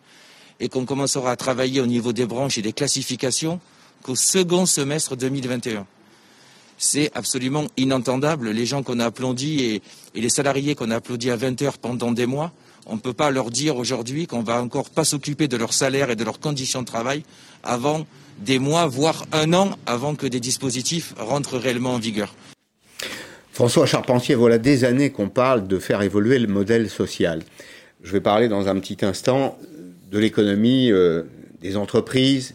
et 0.60 0.68
qu'on 0.68 0.84
commencera 0.84 1.30
à 1.30 1.36
travailler 1.36 1.80
au 1.80 1.86
niveau 1.86 2.12
des 2.12 2.26
branches 2.26 2.58
et 2.58 2.62
des 2.62 2.72
classifications, 2.72 3.58
qu'au 4.04 4.14
second 4.14 4.66
semestre 4.66 5.16
2021. 5.16 5.86
C'est 6.76 7.10
absolument 7.14 7.64
inentendable. 7.76 8.50
Les 8.50 8.66
gens 8.66 8.82
qu'on 8.82 9.00
a 9.00 9.06
applaudis 9.06 9.80
et, 10.14 10.20
les 10.20 10.28
salariés 10.28 10.74
qu'on 10.74 10.90
a 10.90 10.96
applaudis 10.96 11.30
à 11.30 11.36
20 11.36 11.62
heures 11.62 11.78
pendant 11.78 12.12
des 12.12 12.26
mois, 12.26 12.52
on 12.86 12.96
ne 12.96 13.00
peut 13.00 13.14
pas 13.14 13.30
leur 13.30 13.50
dire 13.50 13.76
aujourd'hui 13.76 14.26
qu'on 14.26 14.42
va 14.42 14.60
encore 14.60 14.90
pas 14.90 15.04
s'occuper 15.04 15.48
de 15.48 15.56
leur 15.56 15.72
salaire 15.72 16.10
et 16.10 16.16
de 16.16 16.22
leurs 16.22 16.38
conditions 16.38 16.82
de 16.82 16.86
travail 16.86 17.24
avant 17.62 18.06
des 18.40 18.58
mois, 18.58 18.86
voire 18.86 19.24
un 19.32 19.54
an, 19.54 19.70
avant 19.86 20.14
que 20.14 20.26
des 20.26 20.40
dispositifs 20.40 21.14
rentrent 21.16 21.56
réellement 21.56 21.94
en 21.94 21.98
vigueur. 21.98 22.34
François 23.52 23.86
Charpentier, 23.86 24.34
voilà 24.34 24.58
des 24.58 24.84
années 24.84 25.10
qu'on 25.10 25.30
parle 25.30 25.66
de 25.66 25.78
faire 25.78 26.02
évoluer 26.02 26.38
le 26.38 26.48
modèle 26.48 26.90
social. 26.90 27.42
Je 28.02 28.12
vais 28.12 28.20
parler 28.20 28.48
dans 28.48 28.68
un 28.68 28.78
petit 28.80 28.98
instant 29.02 29.56
de 30.10 30.18
l'économie, 30.18 30.90
euh, 30.90 31.22
des 31.62 31.76
entreprises, 31.76 32.54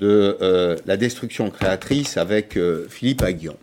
de 0.00 0.36
euh, 0.40 0.76
la 0.86 0.96
destruction 0.96 1.50
créatrice 1.50 2.16
avec 2.16 2.56
euh, 2.56 2.86
Philippe 2.88 3.22
Aguillon. 3.22 3.56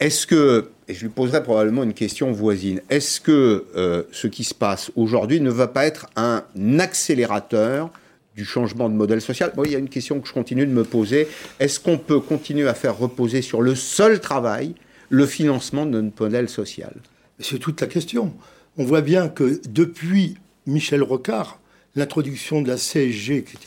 Est-ce 0.00 0.26
que, 0.26 0.70
et 0.88 0.94
je 0.94 1.02
lui 1.02 1.08
poserai 1.10 1.42
probablement 1.42 1.82
une 1.82 1.94
question 1.94 2.32
voisine, 2.32 2.80
est-ce 2.90 3.20
que 3.20 3.66
euh, 3.76 4.02
ce 4.12 4.26
qui 4.26 4.44
se 4.44 4.54
passe 4.54 4.90
aujourd'hui 4.96 5.40
ne 5.40 5.50
va 5.50 5.68
pas 5.68 5.86
être 5.86 6.06
un 6.16 6.42
accélérateur 6.78 7.90
du 8.34 8.44
changement 8.44 8.88
de 8.88 8.94
modèle 8.94 9.20
social? 9.20 9.52
Il 9.64 9.70
y 9.70 9.76
a 9.76 9.78
une 9.78 9.88
question 9.88 10.20
que 10.20 10.28
je 10.28 10.32
continue 10.32 10.66
de 10.66 10.72
me 10.72 10.84
poser. 10.84 11.28
Est-ce 11.60 11.78
qu'on 11.78 11.98
peut 11.98 12.20
continuer 12.20 12.68
à 12.68 12.74
faire 12.74 12.98
reposer 12.98 13.40
sur 13.42 13.62
le 13.62 13.74
seul 13.74 14.20
travail 14.20 14.74
le 15.08 15.24
financement 15.24 15.86
de 15.86 16.00
notre 16.00 16.22
modèle 16.22 16.48
social? 16.48 16.94
C'est 17.38 17.58
toute 17.58 17.80
la 17.80 17.86
question. 17.86 18.34
On 18.78 18.84
voit 18.84 19.02
bien 19.02 19.28
que 19.28 19.60
depuis 19.68 20.36
Michel 20.66 21.02
Rocard, 21.02 21.60
l'introduction 21.94 22.60
de 22.60 22.68
la 22.68 22.76
CSG, 22.76 23.38
etc., 23.38 23.58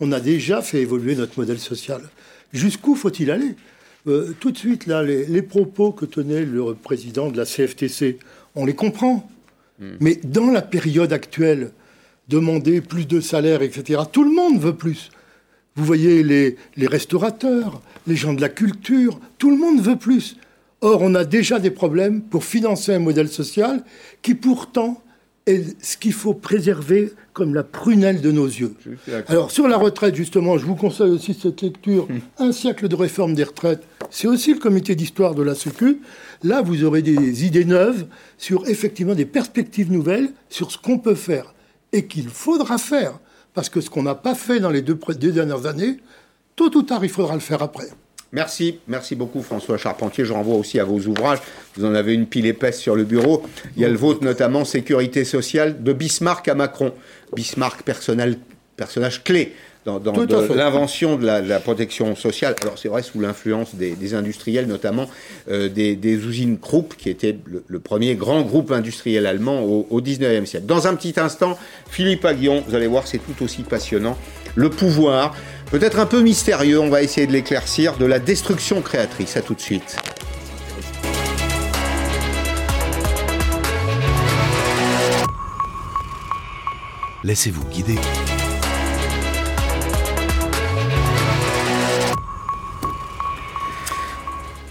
on 0.00 0.12
a 0.12 0.20
déjà 0.20 0.62
fait 0.62 0.80
évoluer 0.80 1.16
notre 1.16 1.38
modèle 1.38 1.58
social. 1.58 2.02
Jusqu'où 2.52 2.94
faut-il 2.94 3.30
aller? 3.30 3.54
Euh, 4.06 4.34
Tout 4.38 4.50
de 4.50 4.58
suite, 4.58 4.86
là, 4.86 5.02
les, 5.02 5.42
propos 5.42 5.92
que 5.92 6.04
tenait 6.04 6.44
le 6.44 6.74
président 6.74 7.30
de 7.30 7.36
la 7.36 7.44
CFTC, 7.44 8.18
on 8.54 8.66
les 8.66 8.74
comprend. 8.74 9.28
Hmm. 9.78 9.96
Mais 10.00 10.16
dans 10.22 10.50
la 10.50 10.62
période 10.62 11.12
actuelle, 11.12 11.72
demander 12.28 12.80
plus 12.80 13.06
de 13.06 13.20
salaire, 13.20 13.62
etc., 13.62 14.02
tout 14.10 14.24
le 14.24 14.34
monde 14.34 14.60
veut 14.60 14.74
plus. 14.74 15.10
Vous 15.74 15.84
voyez 15.84 16.22
les, 16.22 16.56
les 16.76 16.86
restaurateurs, 16.86 17.82
les 18.06 18.16
gens 18.16 18.32
de 18.32 18.40
la 18.40 18.48
culture, 18.48 19.20
tout 19.38 19.50
le 19.50 19.56
monde 19.56 19.80
veut 19.80 19.96
plus. 19.96 20.36
Or, 20.80 21.02
on 21.02 21.14
a 21.14 21.24
déjà 21.24 21.58
des 21.58 21.70
problèmes 21.70 22.22
pour 22.22 22.44
financer 22.44 22.94
un 22.94 22.98
modèle 22.98 23.28
social 23.28 23.82
qui 24.22 24.34
pourtant 24.34 25.02
est 25.46 25.82
ce 25.82 25.96
qu'il 25.96 26.12
faut 26.12 26.34
préserver 26.34 27.12
comme 27.32 27.54
la 27.54 27.62
prunelle 27.62 28.20
de 28.20 28.32
nos 28.32 28.46
yeux. 28.46 28.74
Alors 29.28 29.50
sur 29.50 29.68
la 29.68 29.76
retraite, 29.76 30.14
justement, 30.14 30.58
je 30.58 30.66
vous 30.66 30.74
conseille 30.74 31.10
aussi 31.10 31.34
cette 31.34 31.62
lecture, 31.62 32.08
hum. 32.10 32.20
Un 32.38 32.52
siècle 32.52 32.88
de 32.88 32.94
réforme 32.96 33.34
des 33.34 33.44
retraites. 33.44 33.82
C'est 34.10 34.26
aussi 34.26 34.52
le 34.52 34.58
comité 34.58 34.94
d'histoire 34.94 35.34
de 35.34 35.42
la 35.42 35.54
Sécu. 35.54 36.00
Là, 36.42 36.62
vous 36.62 36.84
aurez 36.84 37.02
des 37.02 37.44
idées 37.44 37.64
neuves 37.64 38.06
sur 38.38 38.66
effectivement 38.68 39.14
des 39.14 39.26
perspectives 39.26 39.92
nouvelles 39.92 40.30
sur 40.48 40.70
ce 40.70 40.78
qu'on 40.78 40.98
peut 40.98 41.14
faire 41.14 41.54
et 41.92 42.06
qu'il 42.06 42.28
faudra 42.28 42.78
faire. 42.78 43.18
Parce 43.54 43.68
que 43.68 43.80
ce 43.80 43.88
qu'on 43.88 44.02
n'a 44.02 44.14
pas 44.14 44.34
fait 44.34 44.60
dans 44.60 44.70
les 44.70 44.82
deux, 44.82 44.98
deux 45.18 45.32
dernières 45.32 45.66
années, 45.66 45.98
tôt 46.56 46.70
ou 46.76 46.82
tard, 46.82 47.04
il 47.04 47.10
faudra 47.10 47.34
le 47.34 47.40
faire 47.40 47.62
après. 47.62 47.88
Merci, 48.32 48.80
merci 48.88 49.14
beaucoup 49.14 49.42
François 49.42 49.78
Charpentier. 49.78 50.24
Je 50.24 50.32
renvoie 50.32 50.56
aussi 50.56 50.80
à 50.80 50.84
vos 50.84 50.98
ouvrages. 51.00 51.38
Vous 51.76 51.84
en 51.84 51.94
avez 51.94 52.12
une 52.12 52.26
pile 52.26 52.46
épaisse 52.46 52.78
sur 52.78 52.96
le 52.96 53.04
bureau. 53.04 53.44
Il 53.76 53.82
y 53.82 53.84
a 53.84 53.88
le 53.88 53.96
vôtre 53.96 54.24
notamment, 54.24 54.64
Sécurité 54.64 55.24
sociale, 55.24 55.82
de 55.82 55.92
Bismarck 55.92 56.48
à 56.48 56.54
Macron. 56.54 56.92
Bismarck, 57.34 57.82
personnage 57.82 59.24
clé 59.24 59.52
dans, 59.86 60.00
l'invention 60.54 61.16
de, 61.16 61.26
la, 61.26 61.60
protection 61.60 62.16
sociale. 62.16 62.56
Alors 62.62 62.78
c'est 62.78 62.88
vrai 62.88 63.02
sous 63.02 63.20
l'influence 63.20 63.74
des, 63.74 64.14
industriels, 64.14 64.66
notamment 64.66 65.08
euh, 65.48 65.68
des, 65.68 65.96
usines 66.12 66.58
Krupp, 66.58 66.94
qui 66.96 67.08
était 67.08 67.38
le, 67.44 67.78
premier 67.78 68.16
grand 68.16 68.42
groupe 68.42 68.72
industriel 68.72 69.26
allemand 69.26 69.62
au, 69.62 69.86
au 69.88 70.00
19e 70.00 70.44
siècle. 70.44 70.66
Dans 70.66 70.88
un 70.88 70.94
petit 70.96 71.14
instant, 71.20 71.56
Philippe 71.88 72.24
Aguillon, 72.24 72.64
vous 72.66 72.74
allez 72.74 72.88
voir, 72.88 73.06
c'est 73.06 73.18
tout 73.18 73.44
aussi 73.44 73.62
passionnant. 73.62 74.18
Le 74.56 74.70
pouvoir 74.70 75.36
peut-être 75.70 75.98
un 75.98 76.06
peu 76.06 76.22
mystérieux, 76.22 76.80
on 76.80 76.88
va 76.88 77.02
essayer 77.02 77.26
de 77.26 77.32
l'éclaircir, 77.32 77.96
de 77.96 78.06
la 78.06 78.18
destruction 78.18 78.80
créatrice. 78.82 79.36
À 79.36 79.42
tout 79.42 79.54
de 79.54 79.60
suite. 79.60 79.96
Laissez-vous 87.24 87.64
guider. 87.64 87.96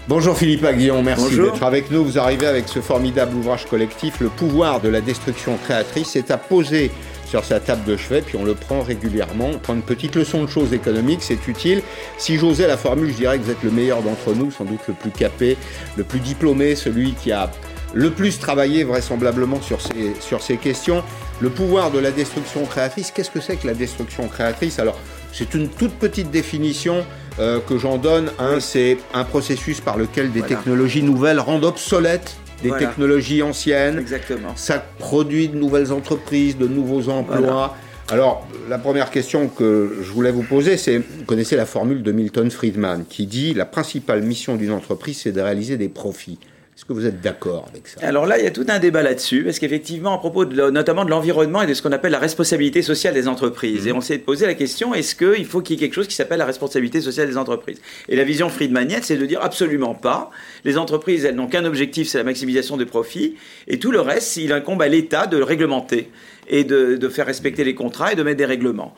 Bonjour 0.08 0.38
Philippe 0.38 0.64
Aguillon, 0.64 1.02
merci 1.02 1.36
d'être 1.36 1.64
avec 1.64 1.90
nous. 1.90 2.04
Vous 2.04 2.16
arrivez 2.16 2.46
avec 2.46 2.68
ce 2.68 2.80
formidable 2.80 3.34
ouvrage 3.36 3.66
collectif, 3.66 4.20
Le 4.20 4.28
pouvoir 4.28 4.80
de 4.80 4.88
la 4.88 5.00
destruction 5.00 5.58
créatrice. 5.64 6.10
C'est 6.12 6.30
à 6.30 6.38
poser 6.38 6.92
sur 7.26 7.44
sa 7.44 7.60
table 7.60 7.84
de 7.84 7.96
chevet, 7.96 8.22
puis 8.22 8.36
on 8.36 8.44
le 8.44 8.54
prend 8.54 8.82
régulièrement. 8.82 9.50
On 9.54 9.58
prend 9.58 9.74
une 9.74 9.82
petite 9.82 10.14
leçon 10.14 10.44
de 10.44 10.48
choses 10.48 10.72
économiques, 10.72 11.20
c'est 11.22 11.46
utile. 11.48 11.82
Si 12.18 12.38
j'osais 12.38 12.66
la 12.66 12.76
formule, 12.76 13.10
je 13.10 13.16
dirais 13.16 13.38
que 13.38 13.44
vous 13.44 13.50
êtes 13.50 13.62
le 13.62 13.70
meilleur 13.70 14.02
d'entre 14.02 14.32
nous, 14.34 14.50
sans 14.50 14.64
doute 14.64 14.80
le 14.88 14.94
plus 14.94 15.10
capé, 15.10 15.56
le 15.96 16.04
plus 16.04 16.20
diplômé, 16.20 16.74
celui 16.74 17.12
qui 17.12 17.32
a 17.32 17.50
le 17.94 18.10
plus 18.10 18.38
travaillé 18.38 18.84
vraisemblablement 18.84 19.60
sur 19.60 19.80
ces, 19.80 20.14
sur 20.20 20.42
ces 20.42 20.56
questions. 20.56 21.02
Le 21.40 21.50
pouvoir 21.50 21.90
de 21.90 21.98
la 21.98 22.10
destruction 22.10 22.64
créatrice, 22.64 23.10
qu'est-ce 23.10 23.30
que 23.30 23.40
c'est 23.40 23.56
que 23.56 23.66
la 23.66 23.74
destruction 23.74 24.28
créatrice? 24.28 24.78
Alors, 24.78 24.98
c'est 25.32 25.54
une 25.54 25.68
toute 25.68 25.92
petite 25.92 26.30
définition 26.30 27.04
euh, 27.38 27.60
que 27.60 27.78
j'en 27.78 27.98
donne. 27.98 28.30
C'est 28.60 28.98
un 29.12 29.24
processus 29.24 29.80
par 29.80 29.96
lequel 29.96 30.32
des 30.32 30.42
technologies 30.42 31.02
nouvelles 31.02 31.40
rendent 31.40 31.64
obsolètes 31.64 32.36
des 32.62 32.70
technologies 32.72 33.42
anciennes. 33.42 33.98
Exactement. 33.98 34.52
Ça 34.56 34.84
produit 34.98 35.48
de 35.48 35.56
nouvelles 35.56 35.92
entreprises, 35.92 36.56
de 36.56 36.66
nouveaux 36.66 37.08
emplois. 37.08 37.76
Alors, 38.08 38.46
la 38.68 38.78
première 38.78 39.10
question 39.10 39.48
que 39.48 39.96
je 40.00 40.12
voulais 40.12 40.30
vous 40.30 40.44
poser, 40.44 40.76
c'est, 40.76 40.98
vous 40.98 41.24
connaissez 41.26 41.56
la 41.56 41.66
formule 41.66 42.02
de 42.02 42.12
Milton 42.12 42.50
Friedman 42.50 43.04
qui 43.08 43.26
dit 43.26 43.52
la 43.52 43.64
principale 43.64 44.22
mission 44.22 44.56
d'une 44.56 44.70
entreprise, 44.70 45.22
c'est 45.22 45.32
de 45.32 45.40
réaliser 45.40 45.76
des 45.76 45.88
profits. 45.88 46.38
Est-ce 46.76 46.84
que 46.84 46.92
vous 46.92 47.06
êtes 47.06 47.22
d'accord 47.22 47.66
avec 47.70 47.88
ça? 47.88 48.00
Alors 48.02 48.26
là, 48.26 48.38
il 48.38 48.44
y 48.44 48.46
a 48.46 48.50
tout 48.50 48.66
un 48.68 48.78
débat 48.78 49.02
là-dessus, 49.02 49.44
parce 49.44 49.58
qu'effectivement, 49.58 50.12
à 50.12 50.18
propos 50.18 50.44
de, 50.44 50.68
notamment 50.68 51.06
de 51.06 51.10
l'environnement 51.10 51.62
et 51.62 51.66
de 51.66 51.72
ce 51.72 51.80
qu'on 51.80 51.90
appelle 51.90 52.12
la 52.12 52.18
responsabilité 52.18 52.82
sociale 52.82 53.14
des 53.14 53.28
entreprises, 53.28 53.84
mhm. 53.84 53.88
et 53.88 53.92
on 53.92 54.02
s'est 54.02 54.18
posé 54.18 54.44
la 54.44 54.52
question 54.52 54.92
est-ce 54.92 55.14
qu'il 55.14 55.46
faut 55.46 55.62
qu'il 55.62 55.76
y 55.76 55.78
ait 55.78 55.80
quelque 55.80 55.94
chose 55.94 56.06
qui 56.06 56.14
s'appelle 56.14 56.38
la 56.38 56.44
responsabilité 56.44 57.00
sociale 57.00 57.28
des 57.28 57.38
entreprises? 57.38 57.80
Et 58.10 58.16
la 58.16 58.24
vision 58.24 58.50
friedmanienne, 58.50 59.00
c'est 59.02 59.16
de 59.16 59.24
dire 59.24 59.40
absolument 59.40 59.94
pas. 59.94 60.30
Les 60.66 60.76
entreprises, 60.76 61.24
elles 61.24 61.34
n'ont 61.34 61.46
qu'un 61.46 61.64
objectif, 61.64 62.08
c'est 62.08 62.18
la 62.18 62.24
maximisation 62.24 62.76
des 62.76 62.84
profits, 62.84 63.36
et 63.68 63.78
tout 63.78 63.90
le 63.90 64.02
reste, 64.02 64.36
il 64.36 64.52
incombe 64.52 64.82
à 64.82 64.88
l'État 64.88 65.26
de 65.26 65.38
le 65.38 65.44
réglementer 65.44 66.10
et 66.46 66.64
de, 66.64 66.96
de 66.96 67.08
faire 67.08 67.24
respecter 67.24 67.64
les 67.64 67.74
contrats 67.74 68.12
et 68.12 68.16
de 68.16 68.22
mettre 68.22 68.36
des 68.36 68.44
règlements. 68.44 68.94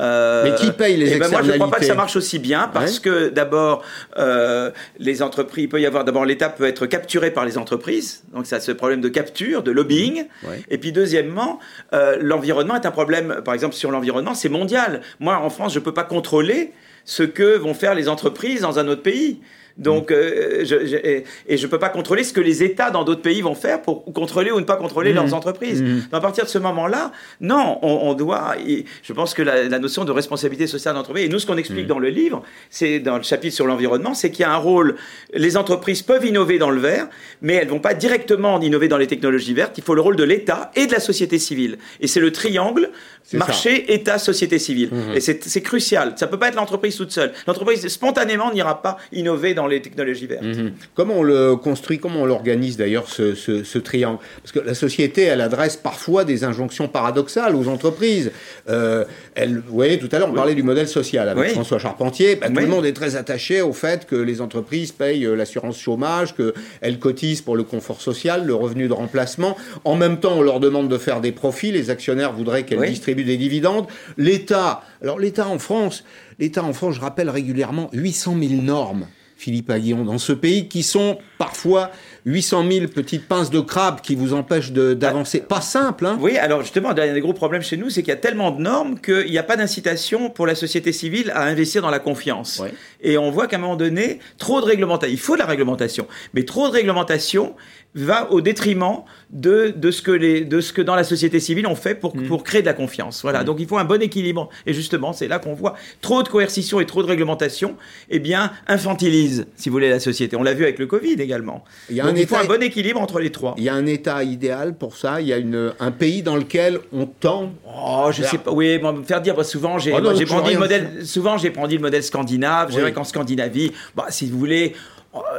Euh, 0.00 0.44
Mais 0.44 0.54
qui 0.54 0.70
paye 0.70 0.96
les 0.96 1.12
externalités 1.12 1.30
ben 1.30 1.36
Moi, 1.36 1.42
je 1.42 1.52
ne 1.52 1.56
crois 1.56 1.70
pas 1.70 1.78
que 1.80 1.84
ça 1.84 1.94
marche 1.94 2.16
aussi 2.16 2.38
bien 2.38 2.70
parce 2.72 3.00
que 3.00 3.28
d'abord, 3.28 3.82
euh, 4.16 4.70
les 4.98 5.22
entreprises, 5.22 5.64
il 5.64 5.68
peut 5.68 5.80
y 5.80 5.86
avoir 5.86 6.04
d'abord 6.04 6.24
l'État 6.24 6.48
peut 6.48 6.66
être 6.66 6.86
capturé 6.86 7.30
par 7.30 7.44
les 7.44 7.58
entreprises, 7.58 8.22
donc 8.32 8.46
ça, 8.46 8.60
ce 8.60 8.72
problème 8.72 9.00
de 9.00 9.08
capture, 9.08 9.62
de 9.62 9.70
lobbying. 9.70 10.26
Et 10.70 10.78
puis 10.78 10.92
deuxièmement, 10.92 11.58
euh, 11.92 12.16
l'environnement 12.20 12.76
est 12.76 12.86
un 12.86 12.90
problème. 12.90 13.40
Par 13.44 13.54
exemple, 13.54 13.74
sur 13.74 13.90
l'environnement, 13.90 14.34
c'est 14.34 14.48
mondial. 14.48 15.00
Moi, 15.20 15.36
en 15.36 15.50
France, 15.50 15.72
je 15.74 15.78
ne 15.78 15.84
peux 15.84 15.94
pas 15.94 16.04
contrôler 16.04 16.72
ce 17.04 17.22
que 17.22 17.56
vont 17.56 17.74
faire 17.74 17.94
les 17.94 18.08
entreprises 18.08 18.60
dans 18.60 18.78
un 18.78 18.86
autre 18.86 19.02
pays. 19.02 19.40
Donc, 19.78 20.10
euh, 20.10 20.64
je, 20.64 20.74
et, 20.74 21.56
je 21.56 21.64
ne 21.64 21.70
peux 21.70 21.78
pas 21.78 21.88
contrôler 21.88 22.24
ce 22.24 22.32
que 22.32 22.40
les 22.40 22.64
États 22.64 22.90
dans 22.90 23.04
d'autres 23.04 23.22
pays 23.22 23.40
vont 23.40 23.54
faire 23.54 23.80
pour 23.80 24.04
contrôler 24.12 24.50
ou 24.50 24.58
ne 24.58 24.64
pas 24.64 24.76
contrôler 24.76 25.12
leurs 25.12 25.28
mmh. 25.28 25.34
entreprises. 25.34 25.82
Mmh. 25.82 26.08
à 26.12 26.20
partir 26.20 26.44
de 26.44 26.50
ce 26.50 26.58
moment-là, 26.58 27.12
non, 27.40 27.78
on, 27.82 28.12
doit. 28.14 28.56
je 29.02 29.12
pense 29.12 29.34
que 29.34 29.42
la, 29.42 29.78
notion 29.78 30.04
de 30.04 30.10
responsabilité 30.10 30.66
sociale 30.66 30.96
d'entreprise, 30.96 31.26
et 31.26 31.28
nous, 31.28 31.38
ce 31.38 31.46
qu'on 31.46 31.56
explique 31.56 31.84
mmh. 31.84 31.88
dans 31.88 32.00
le 32.00 32.08
livre, 32.08 32.42
c'est 32.70 32.98
dans 32.98 33.16
le 33.16 33.22
chapitre 33.22 33.54
sur 33.54 33.66
l'environnement, 33.66 34.14
c'est 34.14 34.30
qu'il 34.30 34.40
y 34.40 34.44
a 34.44 34.52
un 34.52 34.56
rôle. 34.56 34.96
Les 35.32 35.56
entreprises 35.56 36.02
peuvent 36.02 36.26
innover 36.26 36.58
dans 36.58 36.70
le 36.70 36.80
vert, 36.80 37.08
mais 37.40 37.54
elles 37.54 37.66
ne 37.66 37.70
vont 37.70 37.78
pas 37.78 37.94
directement 37.94 38.60
innover 38.60 38.88
dans 38.88 38.98
les 38.98 39.06
technologies 39.06 39.54
vertes. 39.54 39.78
Il 39.78 39.84
faut 39.84 39.94
le 39.94 40.00
rôle 40.00 40.16
de 40.16 40.24
l'État 40.24 40.72
et 40.74 40.86
de 40.86 40.92
la 40.92 41.00
société 41.00 41.38
civile. 41.38 41.78
Et 42.00 42.08
c'est 42.08 42.20
le 42.20 42.32
triangle 42.32 42.90
marché, 43.36 43.92
État, 43.92 44.18
société 44.18 44.58
civile. 44.58 44.90
Et 45.14 45.20
c'est 45.20 45.62
crucial. 45.62 46.14
Ça 46.16 46.26
ne 46.26 46.30
peut 46.30 46.38
pas 46.38 46.48
être 46.48 46.54
l'entreprise 46.54 46.96
toute 46.96 47.12
seule. 47.12 47.32
L'entreprise, 47.46 47.86
spontanément, 47.88 48.52
n'ira 48.52 48.82
pas 48.82 48.96
innover 49.12 49.54
dans 49.54 49.66
les 49.66 49.82
technologies 49.82 50.26
vertes. 50.26 50.42
Mhm. 50.42 50.72
Comment 50.94 51.18
on 51.18 51.22
le 51.22 51.56
construit, 51.56 51.98
comment 51.98 52.22
on 52.22 52.26
l'organise 52.26 52.76
d'ailleurs 52.76 53.08
ce, 53.08 53.78
triangle? 53.78 54.18
Parce 54.42 54.52
que 54.52 54.60
la 54.60 54.74
société, 54.74 55.22
elle 55.22 55.40
adresse 55.40 55.76
parfois 55.76 56.24
des 56.24 56.44
injonctions 56.44 56.88
paradoxales 56.88 57.54
aux 57.54 57.68
entreprises. 57.68 58.30
Euh, 58.68 59.04
elle, 59.34 59.58
vous 59.58 59.74
voyez, 59.74 59.98
tout 59.98 60.08
à 60.12 60.18
l'heure, 60.18 60.30
on 60.30 60.34
parlait 60.34 60.54
du 60.54 60.62
modèle 60.62 60.88
social 60.88 61.28
avec 61.28 61.50
François 61.50 61.78
Charpentier. 61.78 62.36
Bah, 62.36 62.48
tout 62.48 62.60
le 62.60 62.66
monde 62.66 62.86
est 62.86 62.92
très 62.92 63.16
attaché 63.16 63.60
au 63.62 63.72
fait 63.72 64.06
que 64.06 64.16
les 64.16 64.40
entreprises 64.40 64.92
payent 64.92 65.26
euh, 65.26 65.34
l'assurance 65.34 65.78
chômage, 65.78 66.34
qu'elles 66.34 66.98
cotisent 66.98 67.42
pour 67.42 67.56
le 67.56 67.62
confort 67.62 68.00
social, 68.00 68.46
le 68.46 68.54
revenu 68.54 68.88
de 68.88 68.92
remplacement. 68.92 69.56
En 69.84 69.96
même 69.96 70.20
temps, 70.20 70.34
on 70.36 70.42
leur 70.42 70.60
demande 70.60 70.88
de 70.88 70.98
faire 70.98 71.20
des 71.20 71.32
profits. 71.32 71.72
Les 71.72 71.90
actionnaires 71.90 72.32
voudraient 72.32 72.64
qu'elles 72.64 72.88
distribuent 72.88 73.17
des 73.24 73.36
dividendes. 73.36 73.86
L'État, 74.16 74.82
alors 75.02 75.18
l'État 75.18 75.48
en 75.48 75.58
France, 75.58 76.04
l'État 76.38 76.64
en 76.64 76.72
France, 76.72 76.96
je 76.96 77.00
rappelle 77.00 77.30
régulièrement 77.30 77.90
800 77.92 78.36
000 78.40 78.62
normes 78.62 79.06
Philippe 79.38 79.70
Aguillon, 79.70 80.04
dans 80.04 80.18
ce 80.18 80.32
pays, 80.32 80.66
qui 80.66 80.82
sont 80.82 81.16
parfois 81.38 81.92
800 82.26 82.64
000 82.68 82.86
petites 82.88 83.28
pinces 83.28 83.50
de 83.50 83.60
crabe 83.60 84.00
qui 84.00 84.16
vous 84.16 84.34
empêchent 84.34 84.72
d'avancer. 84.72 85.38
Pas 85.38 85.60
simple, 85.60 86.06
hein 86.06 86.18
Oui, 86.20 86.36
alors 86.36 86.62
justement, 86.62 86.88
un 86.90 86.94
des 86.94 87.20
gros 87.20 87.34
problèmes 87.34 87.62
chez 87.62 87.76
nous, 87.76 87.88
c'est 87.88 88.02
qu'il 88.02 88.10
y 88.10 88.16
a 88.16 88.16
tellement 88.16 88.50
de 88.50 88.60
normes 88.60 88.98
qu'il 88.98 89.30
n'y 89.30 89.38
a 89.38 89.44
pas 89.44 89.56
d'incitation 89.56 90.28
pour 90.28 90.44
la 90.44 90.56
société 90.56 90.90
civile 90.90 91.30
à 91.36 91.44
investir 91.44 91.82
dans 91.82 91.90
la 91.90 92.00
confiance. 92.00 92.60
Et 93.00 93.16
on 93.16 93.30
voit 93.30 93.46
qu'à 93.46 93.58
un 93.58 93.60
moment 93.60 93.76
donné, 93.76 94.18
trop 94.38 94.60
de 94.60 94.66
réglementation. 94.66 95.14
Il 95.14 95.20
faut 95.20 95.34
de 95.34 95.38
la 95.38 95.46
réglementation, 95.46 96.08
mais 96.34 96.44
trop 96.44 96.66
de 96.66 96.72
réglementation 96.72 97.54
va 97.94 98.30
au 98.30 98.40
détriment 98.40 99.02
de, 99.30 99.72
de, 99.74 99.90
ce 99.90 100.02
que 100.02 100.10
les, 100.10 100.44
de 100.44 100.60
ce 100.60 100.72
que 100.72 100.82
dans 100.82 100.94
la 100.94 101.04
société 101.04 101.40
civile 101.40 101.66
on 101.66 101.74
fait 101.74 101.94
pour, 101.94 102.16
mm. 102.16 102.26
pour 102.26 102.44
créer 102.44 102.60
de 102.60 102.66
la 102.66 102.72
confiance. 102.72 103.22
Voilà. 103.22 103.42
Mm. 103.42 103.44
Donc 103.44 103.56
il 103.60 103.66
faut 103.66 103.78
un 103.78 103.84
bon 103.84 104.00
équilibre. 104.00 104.48
Et 104.66 104.74
justement, 104.74 105.12
c'est 105.12 105.28
là 105.28 105.38
qu'on 105.38 105.54
voit 105.54 105.74
trop 106.00 106.22
de 106.22 106.28
coercition 106.28 106.80
et 106.80 106.86
trop 106.86 107.02
de 107.02 107.08
réglementation, 107.08 107.76
eh 108.10 108.18
bien, 108.18 108.52
infantilise, 108.66 109.46
si 109.56 109.68
vous 109.68 109.74
voulez, 109.74 109.90
la 109.90 110.00
société. 110.00 110.36
On 110.36 110.42
l'a 110.42 110.54
vu 110.54 110.64
avec 110.64 110.78
le 110.78 110.86
Covid 110.86 111.14
également. 111.14 111.64
Il, 111.90 111.96
y 111.96 112.00
a 112.00 112.06
un 112.06 112.14
il 112.14 112.26
faut 112.26 112.36
un 112.36 112.44
bon 112.44 112.62
équilibre 112.62 113.00
entre 113.00 113.20
les 113.20 113.30
trois. 113.30 113.54
Il 113.58 113.64
y 113.64 113.68
a 113.68 113.74
un 113.74 113.86
état 113.86 114.22
idéal 114.22 114.74
pour 114.74 114.96
ça. 114.96 115.20
Il 115.20 115.26
y 115.26 115.32
a 115.32 115.38
une, 115.38 115.72
un 115.80 115.90
pays 115.90 116.22
dans 116.22 116.36
lequel 116.36 116.80
on 116.92 117.06
tend. 117.06 117.52
Oh, 117.66 118.10
je 118.12 118.22
sais 118.22 118.38
pas. 118.38 118.52
Oui, 118.52 118.78
me 118.78 119.02
faire 119.02 119.20
dire, 119.20 119.34
bah, 119.34 119.44
souvent, 119.44 119.78
j'ai 119.78 119.92
oh 119.92 119.98
le 119.98 120.58
modèle, 120.58 121.06
souvent, 121.06 121.36
j'ai 121.36 121.50
pris 121.50 121.74
le 121.74 121.80
modèle 121.80 122.02
scandinave. 122.02 122.74
Oui. 122.74 122.92
qu'en 122.92 123.04
Scandinavie, 123.04 123.72
bah, 123.96 124.06
si 124.10 124.26
vous 124.26 124.38
voulez, 124.38 124.74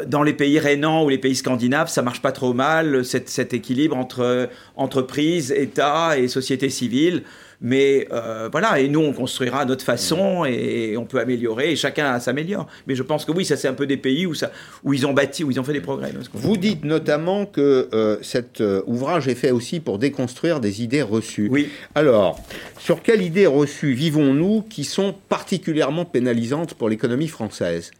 dans 0.08 0.24
les 0.24 0.34
pays 0.34 0.60
rénants 0.60 1.04
ou 1.04 1.10
les 1.10 1.18
pays 1.18 1.36
scandinaves, 1.36 1.90
ça 1.90 2.02
marche 2.02 2.22
pas 2.22 2.32
trop 2.32 2.54
mal, 2.54 3.04
cet, 3.06 3.54
équilibre 3.54 3.98
entre 3.98 4.50
entreprise, 4.76 5.52
État 5.52 6.18
et 6.18 6.28
société 6.28 6.70
civile. 6.70 7.24
Mais 7.62 8.08
euh, 8.12 8.48
voilà, 8.52 8.80
et 8.80 8.88
nous, 8.88 9.02
on 9.02 9.12
construira 9.12 9.62
à 9.62 9.66
notre 9.66 9.84
façon 9.84 10.46
et 10.46 10.96
on 10.98 11.06
peut 11.06 11.20
améliorer 11.20 11.72
et 11.72 11.76
chacun 11.76 12.18
s'améliore. 12.20 12.68
Mais 12.88 12.96
je 12.96 13.04
pense 13.04 13.26
que 13.26 13.32
oui, 13.32 13.44
ça 13.44 13.58
c'est 13.58 13.68
un 13.68 13.74
peu 13.74 13.86
des 13.86 13.98
pays 13.98 14.26
où, 14.26 14.34
ça, 14.34 14.52
où 14.84 14.94
ils 14.94 15.06
ont 15.06 15.14
bâti, 15.14 15.44
où 15.44 15.52
ils 15.52 15.60
ont 15.60 15.64
fait 15.64 15.74
des 15.74 15.82
progrès. 15.82 16.14
Vous 16.34 16.58
dites 16.58 16.86
notamment 16.86 17.46
que 17.46 17.90
euh, 17.94 18.18
cet 18.22 18.62
euh, 18.62 18.82
ouvrage 18.88 19.28
est 19.28 19.36
fait 19.36 19.52
aussi 19.52 19.82
pour 19.82 20.00
déconstruire 20.00 20.62
des 20.62 20.82
idées 20.82 21.02
reçues. 21.02 21.50
Oui. 21.52 21.70
Alors, 21.96 22.40
sur 22.78 23.02
quelles 23.02 23.24
idées 23.24 23.48
reçues 23.48 23.94
vivons-nous 23.94 24.62
qui 24.62 24.86
sont 24.86 25.14
particulièrement 25.28 26.06
pénalisantes 26.06 26.76
pour 26.76 26.88
l'économie 26.88 27.28
française? 27.28 27.92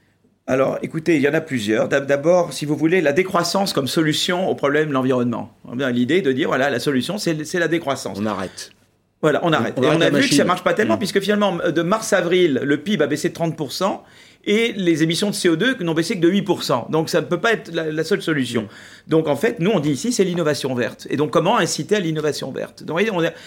Alors, 0.50 0.80
écoutez, 0.82 1.16
il 1.16 1.22
y 1.22 1.30
en 1.30 1.34
a 1.36 1.42
plusieurs. 1.42 1.88
D'abord, 1.88 2.54
si 2.54 2.66
vous 2.66 2.76
voulez, 2.76 3.02
la 3.02 3.14
décroissance 3.14 3.72
comme 3.72 3.88
solution 3.88 4.50
au 4.50 4.56
problème 4.56 4.90
de 4.90 4.94
l'environnement. 4.94 5.54
L'idée 5.92 6.24
de 6.24 6.32
dire, 6.32 6.48
voilà, 6.48 6.72
la 6.72 6.80
solution, 6.80 7.20
c'est 7.20 7.60
la 7.60 7.68
décroissance. 7.68 8.18
On 8.20 8.26
arrête. 8.26 8.72
Voilà, 9.22 9.42
on 9.44 9.54
arrête. 9.54 9.78
et 9.78 9.86
on 9.86 10.02
a 10.02 10.10
vu 10.10 10.28
que 10.28 10.34
ça 10.34 10.46
marche 10.46 10.64
pas 10.64 10.74
tellement, 10.74 10.96
mm. 10.96 11.00
puisque 11.00 11.20
finalement, 11.20 11.58
de 11.58 11.82
mars-avril, 11.84 12.62
le 12.64 12.78
PIB 12.78 13.04
a 13.04 13.06
baissé 13.06 13.30
de 13.30 13.36
30%, 13.36 14.00
et 14.50 14.74
les 14.76 15.04
émissions 15.04 15.30
de 15.30 15.36
CO2 15.36 15.80
n'ont 15.84 15.94
baissé 15.94 16.16
que 16.16 16.22
de 16.22 16.32
8%. 16.32 16.90
Donc 16.90 17.10
ça 17.10 17.22
ne 17.22 17.28
peut 17.28 17.40
pas 17.40 17.54
être 17.54 17.72
la, 17.72 18.04
seule 18.04 18.24
solution. 18.24 18.68
Donc 19.08 19.28
en 19.28 19.36
fait, 19.36 19.60
nous 19.60 19.70
on 19.70 19.80
dit 19.80 19.92
ici 19.92 20.12
c'est 20.12 20.24
l'innovation 20.24 20.74
verte. 20.74 21.06
Et 21.12 21.18
donc 21.18 21.30
comment 21.30 21.60
inciter 21.60 21.98
à 21.98 22.00
l'innovation 22.00 22.52
verte? 22.52 22.84
Donc 22.84 23.00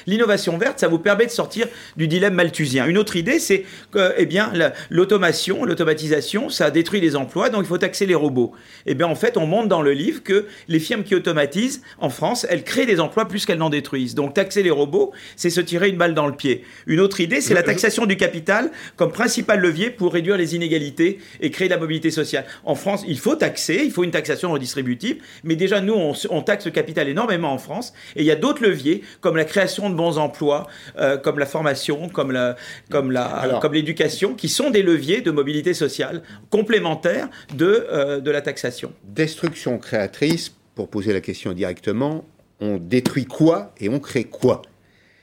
l'innovation 0.07 0.57
verte, 0.59 0.79
ça 0.79 0.87
vous 0.87 1.01
permet 1.01 1.27
de 1.27 1.33
sortir 1.33 1.67
du 1.97 2.07
dilemme 2.07 2.35
malthusien. 2.35 2.87
Une 2.87 2.99
autre 2.99 3.17
idée, 3.17 3.41
c'est 3.41 3.65
que 3.91 4.15
eh 4.17 4.27
bien 4.27 4.53
l'automation, 4.91 5.65
l'automatisation, 5.65 6.49
ça 6.49 6.71
détruit 6.71 7.01
les 7.01 7.17
emplois, 7.17 7.51
donc 7.51 7.63
il 7.65 7.67
faut 7.67 7.79
taxer 7.79 8.07
les 8.07 8.15
robots. 8.15 8.53
Et 8.87 8.93
eh 8.93 8.95
bien 8.95 9.09
en 9.09 9.17
fait, 9.17 9.37
on 9.37 9.45
montre 9.45 9.67
dans 9.67 9.83
le 9.83 9.93
livre 9.93 10.23
que 10.23 10.47
les 10.69 10.79
firmes 10.79 11.03
qui 11.03 11.17
automatisent 11.17 11.83
en 11.99 12.11
France, 12.11 12.47
elles 12.49 12.63
créent 12.63 12.87
des 12.87 13.01
emplois 13.01 13.27
plus 13.27 13.45
qu'elles 13.45 13.59
n'en 13.59 13.71
détruisent. 13.71 14.15
Donc 14.15 14.35
taxer 14.35 14.63
les 14.63 14.71
robots, 14.71 15.11
c'est 15.35 15.51
se 15.51 15.61
tirer 15.61 15.89
une 15.89 15.97
balle 15.97 16.15
dans 16.15 16.29
le 16.29 16.37
pied. 16.37 16.65
Une 16.87 17.01
autre 17.01 17.21
idée, 17.21 17.41
c'est 17.41 17.55
la 17.55 17.65
taxation 17.65 18.07
du 18.07 18.17
capital 18.17 18.71
comme 18.95 19.11
principal 19.11 19.59
levier 19.59 19.91
pour 19.91 20.13
réduire 20.13 20.37
les 20.37 20.55
inégalités 20.55 20.92
et 21.41 21.51
créer 21.51 21.69
la 21.69 21.79
mobilité 21.79 22.11
sociale. 22.11 22.45
En 22.65 22.75
France, 22.75 23.05
il 23.07 23.19
faut 23.19 23.37
taxer, 23.37 23.83
il 23.85 23.91
faut 23.91 24.05
une 24.05 24.11
taxation 24.11 24.53
redistributive, 24.53 25.23
mais 25.45 25.57
déjà 25.57 25.81
nous, 25.81 25.95
on, 26.31 26.43
taxe 26.43 26.67
le 26.67 26.71
capital 26.71 27.09
énormément 27.09 27.53
en 27.53 27.59
France, 27.59 27.93
et 28.17 28.21
il 28.21 28.27
y 28.27 28.31
a 28.31 28.37
d'autres 28.37 28.63
leviers 28.63 29.03
comme 29.21 29.37
la 29.37 29.45
création 29.45 29.91
de 29.91 29.95
bons 29.95 30.19
emplois, 30.19 30.67
euh, 30.99 31.17
comme 31.17 31.39
la 31.39 31.47
formation, 31.47 32.09
comme 32.09 32.33
la, 32.33 32.57
comme 32.91 33.11
la, 33.11 33.59
comme 33.61 33.75
l'éducation, 33.75 34.35
qui 34.35 34.49
sont 34.49 34.71
des 34.71 34.83
leviers 34.83 35.21
de 35.21 35.31
mobilité 35.31 35.75
sociale 35.75 36.23
complémentaires 36.51 37.29
de, 37.55 37.87
euh, 37.91 38.21
de 38.21 38.31
la 38.31 38.41
taxation. 38.41 38.93
Destruction 39.05 39.79
créatrice, 39.79 40.53
pour 40.75 40.89
poser 40.89 41.13
la 41.13 41.21
question 41.21 41.53
directement, 41.53 42.25
on 42.61 42.79
détruit 42.79 43.27
quoi 43.27 43.75
et 43.81 43.89
on 43.89 43.99
crée 43.99 44.25
quoi? 44.25 44.63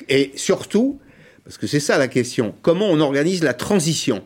Et 0.08 0.32
surtout, 0.36 1.00
parce 1.44 1.58
que 1.58 1.68
c'est 1.68 1.80
ça 1.80 1.98
la 1.98 2.08
question, 2.08 2.54
comment 2.62 2.88
on 2.88 3.00
organise 3.00 3.44
la 3.44 3.54
transition? 3.54 4.24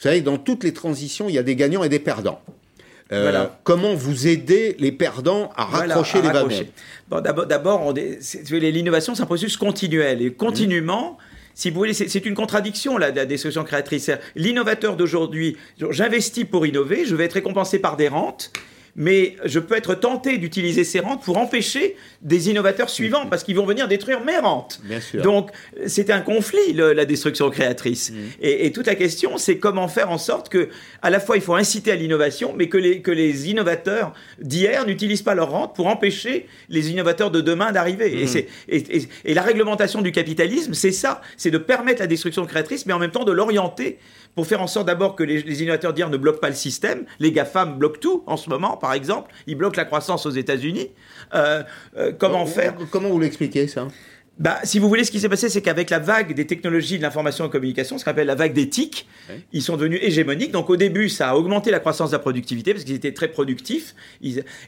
Vous 0.00 0.08
savez, 0.08 0.22
dans 0.22 0.38
toutes 0.38 0.64
les 0.64 0.72
transitions, 0.72 1.28
il 1.28 1.34
y 1.34 1.38
a 1.38 1.42
des 1.42 1.56
gagnants 1.56 1.84
et 1.84 1.90
des 1.90 1.98
perdants. 1.98 2.40
Euh, 3.12 3.46
comment 3.64 3.94
vous 3.94 4.28
aider 4.28 4.74
les 4.78 4.92
perdants 4.92 5.52
à 5.56 5.66
raccrocher 5.66 6.22
les 6.22 6.30
bon, 7.10 7.20
D'abord, 7.20 7.92
l'innovation, 7.92 9.14
c'est 9.14 9.22
un 9.22 9.26
processus 9.26 9.58
continuel. 9.58 10.22
Et 10.22 10.32
continuellement, 10.32 11.18
si 11.54 11.68
vous 11.68 11.76
voulez, 11.76 11.92
c'est 11.92 12.24
une 12.24 12.34
contradiction, 12.34 12.96
la, 12.96 13.10
la 13.10 13.26
destruction 13.26 13.62
créatrice. 13.62 14.10
L'innovateur 14.36 14.96
d'aujourd'hui, 14.96 15.58
j'investis 15.90 16.46
pour 16.46 16.64
innover, 16.64 17.04
je 17.04 17.14
vais 17.14 17.26
être 17.26 17.34
récompensé 17.34 17.78
par 17.78 17.98
des 17.98 18.08
rentes 18.08 18.52
mais 18.96 19.36
je 19.44 19.58
peux 19.58 19.76
être 19.76 19.94
tenté 19.94 20.38
d'utiliser 20.38 20.84
ces 20.84 21.00
rentes 21.00 21.22
pour 21.22 21.38
empêcher 21.38 21.96
des 22.22 22.50
innovateurs 22.50 22.90
suivants, 22.90 23.26
parce 23.26 23.44
qu'ils 23.44 23.56
vont 23.56 23.64
venir 23.64 23.88
détruire 23.88 24.22
mes 24.22 24.36
rentes. 24.38 24.80
Donc, 25.14 25.50
c'est 25.86 26.10
un 26.10 26.20
conflit, 26.20 26.72
la 26.74 27.04
destruction 27.04 27.50
créatrice. 27.50 28.10
Mm. 28.10 28.14
Et, 28.42 28.72
toute 28.72 28.86
la 28.86 28.94
question, 28.94 29.38
c'est 29.38 29.58
comment 29.58 29.88
faire 29.88 30.10
en 30.10 30.18
sorte 30.18 30.48
que, 30.48 30.68
à 31.02 31.10
la 31.10 31.20
fois, 31.20 31.36
il 31.36 31.42
faut 31.42 31.54
inciter 31.54 31.92
à 31.92 31.96
l'innovation, 31.96 32.54
mais 32.56 32.68
que 32.68 32.78
les, 32.78 33.00
que 33.00 33.10
les 33.10 33.50
innovateurs 33.50 34.12
d'hier 34.40 34.86
n'utilisent 34.86 35.22
pas 35.22 35.34
leurs 35.34 35.50
rentes 35.50 35.74
pour 35.74 35.86
empêcher 35.86 36.46
les 36.68 36.90
innovateurs 36.90 37.30
de 37.30 37.40
demain 37.40 37.72
d'arriver. 37.72 38.22
Et, 38.22 38.26
mm. 38.26 39.06
et, 39.24 39.34
la 39.34 39.42
réglementation 39.42 40.02
du 40.02 40.12
capitalisme, 40.12 40.74
c'est 40.74 40.92
ça, 40.92 41.20
c'est 41.36 41.50
de 41.50 41.58
permettre 41.58 42.00
la 42.00 42.06
destruction 42.06 42.44
créatrice, 42.46 42.86
mais 42.86 42.92
en 42.92 42.98
même 42.98 43.10
temps 43.10 43.24
de 43.24 43.32
l'orienter 43.32 43.98
pour 44.34 44.46
faire 44.46 44.62
en 44.62 44.66
sorte 44.66 44.86
d'abord 44.86 45.16
que 45.16 45.22
les, 45.22 45.62
innovateurs 45.62 45.92
d'hier 45.92 46.10
ne 46.10 46.16
bloquent 46.16 46.40
pas 46.40 46.48
le 46.48 46.54
système. 46.54 47.04
Les 47.18 47.32
GAFAM 47.32 47.78
bloquent 47.78 48.00
tout 48.00 48.22
en 48.26 48.36
ce 48.36 48.48
moment, 48.48 48.76
par 48.76 48.92
exemple. 48.92 49.32
Ils 49.46 49.56
bloquent 49.56 49.76
la 49.76 49.84
croissance 49.84 50.26
aux 50.26 50.30
États-Unis. 50.30 50.90
Euh, 51.34 51.62
euh, 51.96 52.12
comment 52.16 52.46
faire 52.46 52.74
Comment 52.90 53.08
vous 53.08 53.20
l'expliquez 53.20 53.66
ça? 53.66 53.88
Bah, 54.40 54.58
si 54.64 54.78
vous 54.78 54.88
voulez, 54.88 55.04
ce 55.04 55.10
qui 55.10 55.20
s'est 55.20 55.28
passé, 55.28 55.50
c'est 55.50 55.60
qu'avec 55.60 55.90
la 55.90 55.98
vague 55.98 56.32
des 56.32 56.46
technologies 56.46 56.96
de 56.96 57.02
l'information 57.02 57.44
et 57.44 57.48
de 57.48 57.52
la 57.52 57.58
communication, 57.58 57.98
ce 57.98 58.04
qu'on 58.04 58.12
appelle 58.12 58.26
la 58.26 58.34
vague 58.34 58.54
des 58.54 58.70
TIC, 58.70 59.06
ils 59.52 59.60
sont 59.60 59.76
devenus 59.76 60.00
hégémoniques. 60.02 60.50
Donc 60.50 60.70
au 60.70 60.76
début, 60.76 61.10
ça 61.10 61.28
a 61.28 61.34
augmenté 61.36 61.70
la 61.70 61.78
croissance 61.78 62.10
de 62.10 62.16
la 62.16 62.20
productivité 62.20 62.72
parce 62.72 62.84
qu'ils 62.84 62.94
étaient 62.94 63.12
très 63.12 63.28
productifs. 63.28 63.94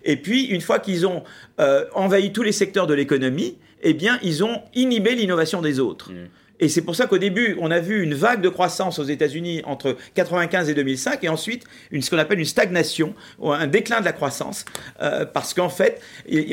Et 0.04 0.16
puis, 0.16 0.44
une 0.44 0.60
fois 0.60 0.78
qu'ils 0.78 1.06
ont 1.06 1.22
euh, 1.58 1.86
envahi 1.94 2.32
tous 2.32 2.42
les 2.42 2.52
secteurs 2.52 2.86
de 2.86 2.92
l'économie, 2.92 3.56
eh 3.80 3.94
bien, 3.94 4.18
ils 4.22 4.44
ont 4.44 4.60
inhibé 4.74 5.14
l'innovation 5.14 5.62
des 5.62 5.80
autres. 5.80 6.12
Mmh. 6.12 6.28
Et 6.62 6.68
c'est 6.68 6.82
pour 6.82 6.94
ça 6.94 7.08
qu'au 7.08 7.18
début, 7.18 7.56
on 7.60 7.72
a 7.72 7.80
vu 7.80 8.04
une 8.04 8.14
vague 8.14 8.40
de 8.40 8.48
croissance 8.48 9.00
aux 9.00 9.04
États-Unis 9.04 9.62
entre 9.64 9.96
95 10.14 10.70
et 10.70 10.74
2005, 10.74 11.24
et 11.24 11.28
ensuite 11.28 11.64
une, 11.90 12.02
ce 12.02 12.08
qu'on 12.08 12.18
appelle 12.18 12.38
une 12.38 12.44
stagnation, 12.44 13.14
ou 13.40 13.50
un 13.50 13.66
déclin 13.66 13.98
de 13.98 14.04
la 14.04 14.12
croissance, 14.12 14.64
euh, 15.02 15.24
parce 15.24 15.54
qu'en 15.54 15.68
fait, 15.68 16.00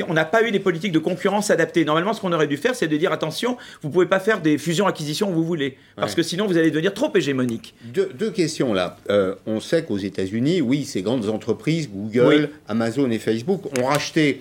on 0.08 0.12
n'a 0.12 0.24
pas 0.24 0.42
eu 0.42 0.50
des 0.50 0.58
politiques 0.58 0.90
de 0.90 0.98
concurrence 0.98 1.52
adaptées. 1.52 1.84
Normalement, 1.84 2.12
ce 2.12 2.20
qu'on 2.20 2.32
aurait 2.32 2.48
dû 2.48 2.56
faire, 2.56 2.74
c'est 2.74 2.88
de 2.88 2.96
dire 2.96 3.12
attention, 3.12 3.56
vous 3.82 3.90
pouvez 3.90 4.06
pas 4.06 4.18
faire 4.18 4.40
des 4.40 4.58
fusions-acquisitions 4.58 5.30
où 5.30 5.34
vous 5.34 5.44
voulez, 5.44 5.76
parce 5.94 6.16
que 6.16 6.24
sinon 6.24 6.48
vous 6.48 6.58
allez 6.58 6.72
devenir 6.72 6.92
trop 6.92 7.12
hégémonique. 7.14 7.76
Deux, 7.84 8.32
questions 8.32 8.74
là. 8.74 8.96
Euh, 9.10 9.36
on 9.46 9.60
sait 9.60 9.84
qu'aux 9.84 9.98
États-Unis, 9.98 10.60
oui, 10.60 10.86
ces 10.86 11.02
grandes 11.02 11.28
entreprises, 11.28 11.88
Google, 11.88 12.50
Amazon 12.66 13.08
et 13.12 13.20
Facebook, 13.20 13.62
ont 13.78 13.86
racheté 13.86 14.40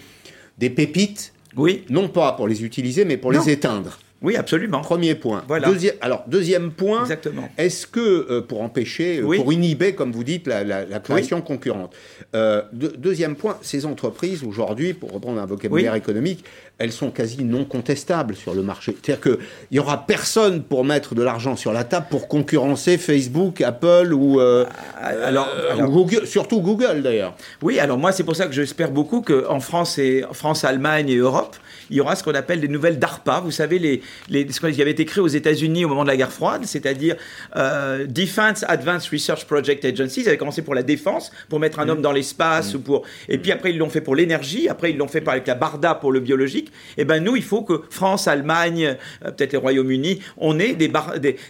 des 0.57 0.71
pépites, 0.71 1.31
oui. 1.55 1.83
non 1.91 2.07
pas 2.07 2.31
pour 2.31 2.47
les 2.47 2.63
utiliser, 2.63 3.05
mais 3.05 3.17
pour 3.17 3.31
les 3.31 3.51
éteindre. 3.51 3.99
Oui, 4.21 4.35
absolument. 4.35 4.81
Premier 4.81 5.15
point. 5.15 5.43
Voilà. 5.47 5.71
alors, 6.01 6.25
deuxième 6.27 6.71
point. 6.71 7.01
Exactement. 7.01 7.49
Est-ce 7.57 7.87
que, 7.87 7.99
euh, 8.29 8.41
pour 8.41 8.61
empêcher, 8.61 9.19
euh, 9.19 9.35
pour 9.37 9.53
inhiber, 9.53 9.93
comme 9.95 10.11
vous 10.11 10.23
dites, 10.23 10.47
la, 10.47 10.99
création 10.99 11.41
concurrente, 11.41 11.95
euh, 12.35 12.61
deuxième 12.73 13.35
point, 13.35 13.57
ces 13.61 13.85
entreprises, 13.85 14.43
aujourd'hui, 14.43 14.93
pour 14.93 15.11
reprendre 15.11 15.39
un 15.39 15.45
vocabulaire 15.45 15.95
économique, 15.95 16.43
elles 16.79 16.91
sont 16.91 17.11
quasi 17.11 17.43
non 17.43 17.65
contestables 17.65 18.35
sur 18.35 18.53
le 18.53 18.61
marché. 18.61 18.95
C'est-à-dire 19.01 19.21
qu'il 19.21 19.45
n'y 19.71 19.79
aura 19.79 20.05
personne 20.05 20.63
pour 20.63 20.83
mettre 20.83 21.13
de 21.13 21.21
l'argent 21.21 21.55
sur 21.55 21.73
la 21.73 21.83
table 21.83 22.07
pour 22.09 22.27
concurrencer 22.27 22.97
Facebook, 22.97 23.61
Apple 23.61 24.13
ou, 24.13 24.39
alors, 24.39 25.47
Google, 25.77 26.25
surtout 26.25 26.61
Google 26.61 27.01
d'ailleurs. 27.01 27.35
Oui, 27.61 27.79
alors 27.79 27.97
moi, 27.97 28.11
c'est 28.11 28.23
pour 28.23 28.35
ça 28.35 28.47
que 28.47 28.53
j'espère 28.53 28.91
beaucoup 28.91 29.21
qu'en 29.21 29.59
France, 29.59 29.97
et, 29.97 30.23
France, 30.33 30.63
Allemagne 30.63 31.09
et 31.09 31.17
Europe, 31.17 31.55
il 31.89 31.97
y 31.97 32.01
aura 32.01 32.15
ce 32.15 32.23
qu'on 32.23 32.35
appelle 32.35 32.61
des 32.61 32.67
nouvelles 32.67 32.99
DARPA. 32.99 33.41
Vous 33.41 33.51
savez, 33.51 33.79
les, 33.79 34.01
les, 34.29 34.51
ce 34.51 34.59
qui 34.59 34.81
avait 34.81 34.91
été 34.91 35.05
créé 35.05 35.21
aux 35.21 35.27
États-Unis 35.27 35.85
au 35.85 35.89
moment 35.89 36.03
de 36.03 36.09
la 36.09 36.17
guerre 36.17 36.31
froide, 36.31 36.61
c'est-à-dire 36.65 37.15
euh, 37.55 38.05
Defense 38.07 38.63
Advanced 38.67 39.11
Research 39.11 39.45
Project 39.45 39.85
Agency. 39.85 40.21
Ils 40.21 40.27
avaient 40.29 40.37
commencé 40.37 40.61
pour 40.61 40.75
la 40.75 40.83
défense, 40.83 41.31
pour 41.49 41.59
mettre 41.59 41.79
un 41.79 41.85
mm. 41.85 41.89
homme 41.89 42.01
dans 42.01 42.11
l'espace, 42.11 42.73
mm. 42.73 42.77
ou 42.77 42.79
pour. 42.79 43.03
Et 43.27 43.37
puis 43.37 43.51
après, 43.51 43.71
ils 43.71 43.77
l'ont 43.77 43.89
fait 43.89 44.01
pour 44.01 44.15
l'énergie. 44.15 44.69
Après, 44.69 44.91
ils 44.91 44.97
l'ont 44.97 45.07
fait 45.07 45.27
avec 45.27 45.47
la 45.47 45.55
Barda 45.55 45.95
pour 45.95 46.11
le 46.11 46.19
biologique. 46.19 46.68
Eh 46.97 47.05
ben 47.05 47.23
nous, 47.23 47.35
il 47.35 47.43
faut 47.43 47.61
que 47.61 47.83
France, 47.89 48.27
Allemagne, 48.27 48.97
euh, 49.25 49.31
peut-être 49.31 49.53
le 49.53 49.59
Royaume-Uni, 49.59 50.19
on 50.37 50.59
ait 50.59 50.73
des, 50.73 50.91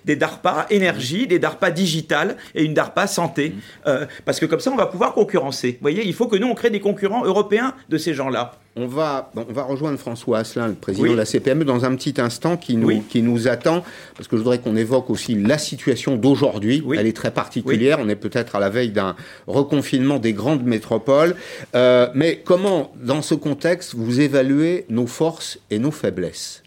des, 0.06 0.16
DARPA 0.16 0.68
énergie, 0.70 1.28
des 1.28 1.40
DARPA 1.40 1.72
digitales 1.72 2.38
et 2.56 2.64
une 2.64 2.74
DARPA 2.74 3.08
santé, 3.08 3.50
mm. 3.50 3.54
euh, 3.88 4.06
parce 4.26 4.40
que 4.40 4.46
comme 4.46 4.60
ça, 4.60 4.72
on 4.72 4.76
va 4.76 4.88
pouvoir 4.88 5.14
concurrencer. 5.14 5.72
Vous 5.72 5.82
voyez, 5.82 6.06
il 6.06 6.14
faut 6.14 6.28
que 6.28 6.36
nous, 6.36 6.48
on 6.48 6.56
crée 6.56 6.70
des 6.70 6.80
concurrents 6.80 7.26
européens 7.26 7.74
de 7.90 7.98
ces 7.98 8.14
gens-là. 8.14 8.60
On 8.82 8.88
va, 8.88 9.30
on 9.36 9.52
va 9.52 9.64
rejoindre 9.64 10.00
François 10.00 10.38
Asselin, 10.38 10.70
le 10.70 10.74
président 10.74 11.12
de 11.12 11.18
la 11.18 11.26
CPME, 11.26 11.66
dans 11.66 11.84
un 11.84 11.94
petit 11.98 12.22
instant 12.22 12.56
qui 12.56 12.78
nous, 12.78 13.02
qui 13.02 13.22
nous 13.22 13.50
attend, 13.50 13.84
parce 14.16 14.30
que 14.30 14.38
je 14.38 14.42
voudrais 14.42 14.60
qu'on 14.60 14.78
évoque 14.78 15.10
aussi 15.10 15.36
la 15.36 15.58
situation 15.58 16.16
d'aujourd'hui. 16.16 16.82
Elle 16.98 17.06
est 17.06 17.16
très 17.16 17.32
particulière. 17.32 17.98
On 18.00 18.08
est 18.08 18.16
peut-être 18.16 18.56
à 18.56 18.62
la 18.62 18.70
veille 18.70 18.92
d'un 18.92 19.18
reconfinement 19.48 20.18
des 20.18 20.32
grandes 20.32 20.64
métropoles. 20.64 21.36
Euh, 21.76 22.08
mais 22.16 22.42
comment, 22.46 22.94
dans 22.96 23.22
ce 23.22 23.36
contexte, 23.36 23.96
vous 23.96 24.22
évaluez 24.22 24.86
nos 24.88 25.08
forces 25.08 25.60
et 25.70 25.78
nos 25.78 25.92
faiblesses? 25.92 26.64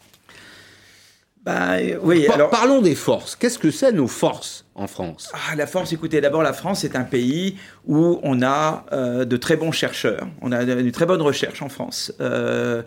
Bah, 1.45 1.77
oui, 2.03 2.29
alors... 2.29 2.51
Parlons 2.51 2.83
des 2.83 2.95
forces. 2.95 3.35
Qu'est-ce 3.35 3.59
que 3.59 3.73
c'est 3.73 3.91
nos 3.91 4.07
forces 4.07 4.65
en 4.77 4.87
France? 4.87 5.33
Ah, 5.35 5.57
La 5.57 5.67
force, 5.67 5.93
écoutez, 5.93 6.21
d'abord, 6.21 6.43
la 6.43 6.53
France 6.53 6.85
est 6.85 6.95
un 6.95 7.03
pays 7.03 7.57
où 7.87 8.21
on 8.23 8.43
a 8.43 8.87
euh, 8.93 9.25
de 9.25 9.37
très 9.37 9.57
bons 9.57 9.73
chercheurs. 9.73 10.29
On 10.41 10.53
a 10.53 10.63
une 10.63 10.93
très 10.93 11.07
bonne 11.07 11.23
recherche 11.23 11.61
en 11.61 11.69
France. 11.69 12.13
Euh, 12.21 12.83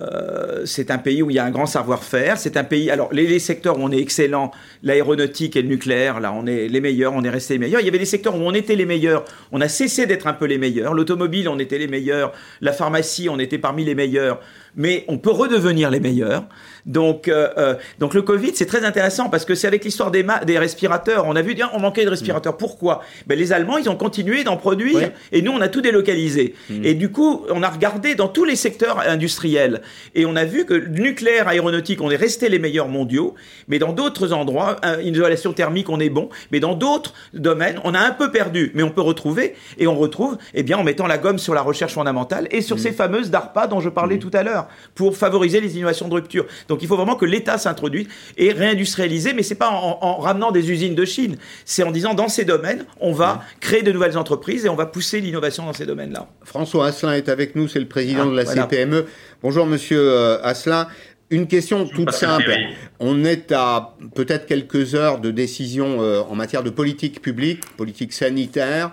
euh, 0.00 0.62
c'est 0.64 0.90
un 0.90 0.98
pays 0.98 1.22
où 1.22 1.30
il 1.30 1.34
y 1.34 1.38
a 1.38 1.44
un 1.44 1.50
grand 1.50 1.66
savoir-faire. 1.66 2.38
C'est 2.38 2.56
un 2.56 2.64
pays. 2.64 2.90
Alors, 2.90 3.12
les, 3.12 3.38
secteurs 3.38 3.78
où 3.78 3.82
on 3.82 3.92
est 3.92 4.00
excellent, 4.00 4.50
l'aéronautique 4.82 5.54
et 5.56 5.62
le 5.62 5.68
nucléaire, 5.68 6.18
là, 6.20 6.32
on 6.32 6.46
est 6.46 6.68
les 6.68 6.80
meilleurs, 6.80 7.12
on 7.14 7.22
est 7.22 7.30
resté 7.30 7.54
les 7.54 7.60
meilleurs. 7.60 7.80
Il 7.80 7.84
y 7.84 7.88
avait 7.88 7.98
des 7.98 8.04
secteurs 8.04 8.36
où 8.36 8.40
on 8.40 8.54
était 8.54 8.76
les 8.76 8.86
meilleurs, 8.86 9.24
on 9.52 9.60
a 9.60 9.68
cessé 9.68 10.06
d'être 10.06 10.26
un 10.26 10.32
peu 10.32 10.46
les 10.46 10.58
meilleurs. 10.58 10.94
L'automobile, 10.94 11.48
on 11.48 11.58
était 11.58 11.78
les 11.78 11.88
meilleurs. 11.88 12.32
La 12.60 12.72
pharmacie, 12.72 13.28
on 13.28 13.38
était 13.38 13.58
parmi 13.58 13.84
les 13.84 13.94
meilleurs. 13.94 14.40
Mais 14.76 15.04
on 15.08 15.18
peut 15.18 15.30
redevenir 15.30 15.90
les 15.90 16.00
meilleurs. 16.00 16.44
Donc, 16.86 17.28
euh, 17.28 17.48
euh, 17.58 17.74
donc 17.98 18.14
le 18.14 18.22
Covid, 18.22 18.52
c'est 18.54 18.66
très 18.66 18.84
intéressant 18.84 19.28
parce 19.28 19.44
que 19.44 19.54
c'est 19.54 19.66
avec 19.66 19.84
l'histoire 19.84 20.10
des, 20.10 20.24
des 20.46 20.58
respirateurs. 20.58 21.24
On 21.26 21.36
a 21.36 21.42
vu, 21.42 21.56
on 21.72 21.80
manquait 21.80 22.04
de 22.04 22.10
respirateurs. 22.10 22.56
Pourquoi? 22.56 23.02
Ben, 23.26 23.38
Les 23.38 23.52
Allemands, 23.52 23.78
ils 23.78 23.88
ont 23.88 23.96
continué 23.96 24.44
d'en 24.44 24.56
produire 24.56 25.10
et 25.32 25.42
nous, 25.42 25.52
on 25.52 25.60
a 25.60 25.68
tout 25.68 25.80
délocalisé. 25.80 26.54
Mm. 26.68 26.84
Et 26.84 26.94
du 26.94 27.10
coup, 27.10 27.44
on 27.50 27.62
a 27.62 27.68
regardé 27.68 28.14
dans 28.14 28.28
tous 28.28 28.44
les 28.44 28.56
secteurs 28.56 29.00
industriels 29.00 29.82
et 30.14 30.26
on 30.26 30.36
a 30.36 30.44
vu 30.44 30.64
que 30.64 30.74
nucléaire, 30.74 31.48
aéronautique, 31.48 32.00
on 32.00 32.10
est 32.10 32.16
resté 32.16 32.48
les 32.48 32.58
meilleurs 32.58 32.88
mondiaux, 32.88 33.34
mais 33.68 33.78
dans 33.78 33.92
d'autres 33.92 34.32
endroits, 34.32 34.76
une 35.04 35.14
isolation 35.14 35.52
thermique, 35.52 35.88
on 35.88 36.00
est 36.00 36.08
bon, 36.08 36.28
mais 36.50 36.60
dans 36.60 36.74
d'autres 36.74 37.14
domaines, 37.34 37.80
on 37.84 37.94
a 37.94 38.00
un 38.00 38.10
peu 38.12 38.30
perdu, 38.30 38.72
mais 38.74 38.82
on 38.82 38.90
peut 38.90 39.00
retrouver 39.00 39.54
et 39.78 39.86
on 39.86 39.96
retrouve, 39.96 40.38
eh 40.54 40.62
bien, 40.62 40.78
en 40.78 40.84
mettant 40.84 41.06
la 41.06 41.18
gomme 41.18 41.38
sur 41.38 41.54
la 41.54 41.62
recherche 41.62 41.94
fondamentale 41.94 42.48
et 42.50 42.60
sur 42.60 42.76
mm. 42.76 42.80
ces 42.80 42.92
fameuses 42.92 43.30
DARPA 43.30 43.66
dont 43.66 43.80
je 43.80 43.88
parlais 43.88 44.16
mm. 44.16 44.20
tout 44.20 44.30
à 44.32 44.42
l'heure. 44.42 44.59
Pour 44.94 45.16
favoriser 45.16 45.60
les 45.60 45.76
innovations 45.76 46.08
de 46.08 46.14
rupture. 46.14 46.46
Donc 46.68 46.82
il 46.82 46.88
faut 46.88 46.96
vraiment 46.96 47.16
que 47.16 47.24
l'État 47.24 47.58
s'introduise 47.58 48.08
et 48.36 48.52
réindustrialiser, 48.52 49.32
mais 49.32 49.42
c'est 49.42 49.54
pas 49.54 49.70
en, 49.70 50.16
ramenant 50.18 50.50
des 50.50 50.70
usines 50.70 50.94
de 50.94 51.04
Chine, 51.04 51.36
c'est 51.64 51.82
en 51.82 51.90
disant 51.90 52.14
dans 52.14 52.28
ces 52.28 52.44
domaines, 52.44 52.84
on 53.00 53.12
va 53.12 53.42
créer 53.60 53.82
de 53.82 53.92
nouvelles 53.92 54.18
entreprises 54.18 54.66
et 54.66 54.68
on 54.68 54.76
va 54.76 54.86
pousser 54.86 55.20
l'innovation 55.20 55.64
dans 55.64 55.72
ces 55.72 55.86
domaines-là. 55.86 56.28
François 56.44 56.86
Asselin 56.86 57.14
est 57.14 57.28
avec 57.28 57.56
nous, 57.56 57.68
c'est 57.68 57.80
le 57.80 57.88
président 57.88 58.24
ah, 58.24 58.30
de 58.30 58.36
la 58.36 58.44
CPME. 58.44 59.06
Bonjour 59.42 59.66
Monsieur 59.66 60.00
euh, 60.00 60.42
Asselin. 60.42 60.88
Une 61.30 61.46
question 61.46 61.86
toute 61.86 62.10
simple. 62.10 62.52
On 62.98 63.24
est 63.24 63.52
à 63.52 63.94
peut-être 64.16 64.46
quelques 64.46 64.96
heures 64.96 65.20
de 65.20 65.30
décision 65.30 66.02
euh, 66.02 66.22
en 66.28 66.34
matière 66.34 66.64
de 66.64 66.70
politique 66.70 67.22
publique, 67.22 67.60
politique 67.76 68.12
sanitaire. 68.12 68.90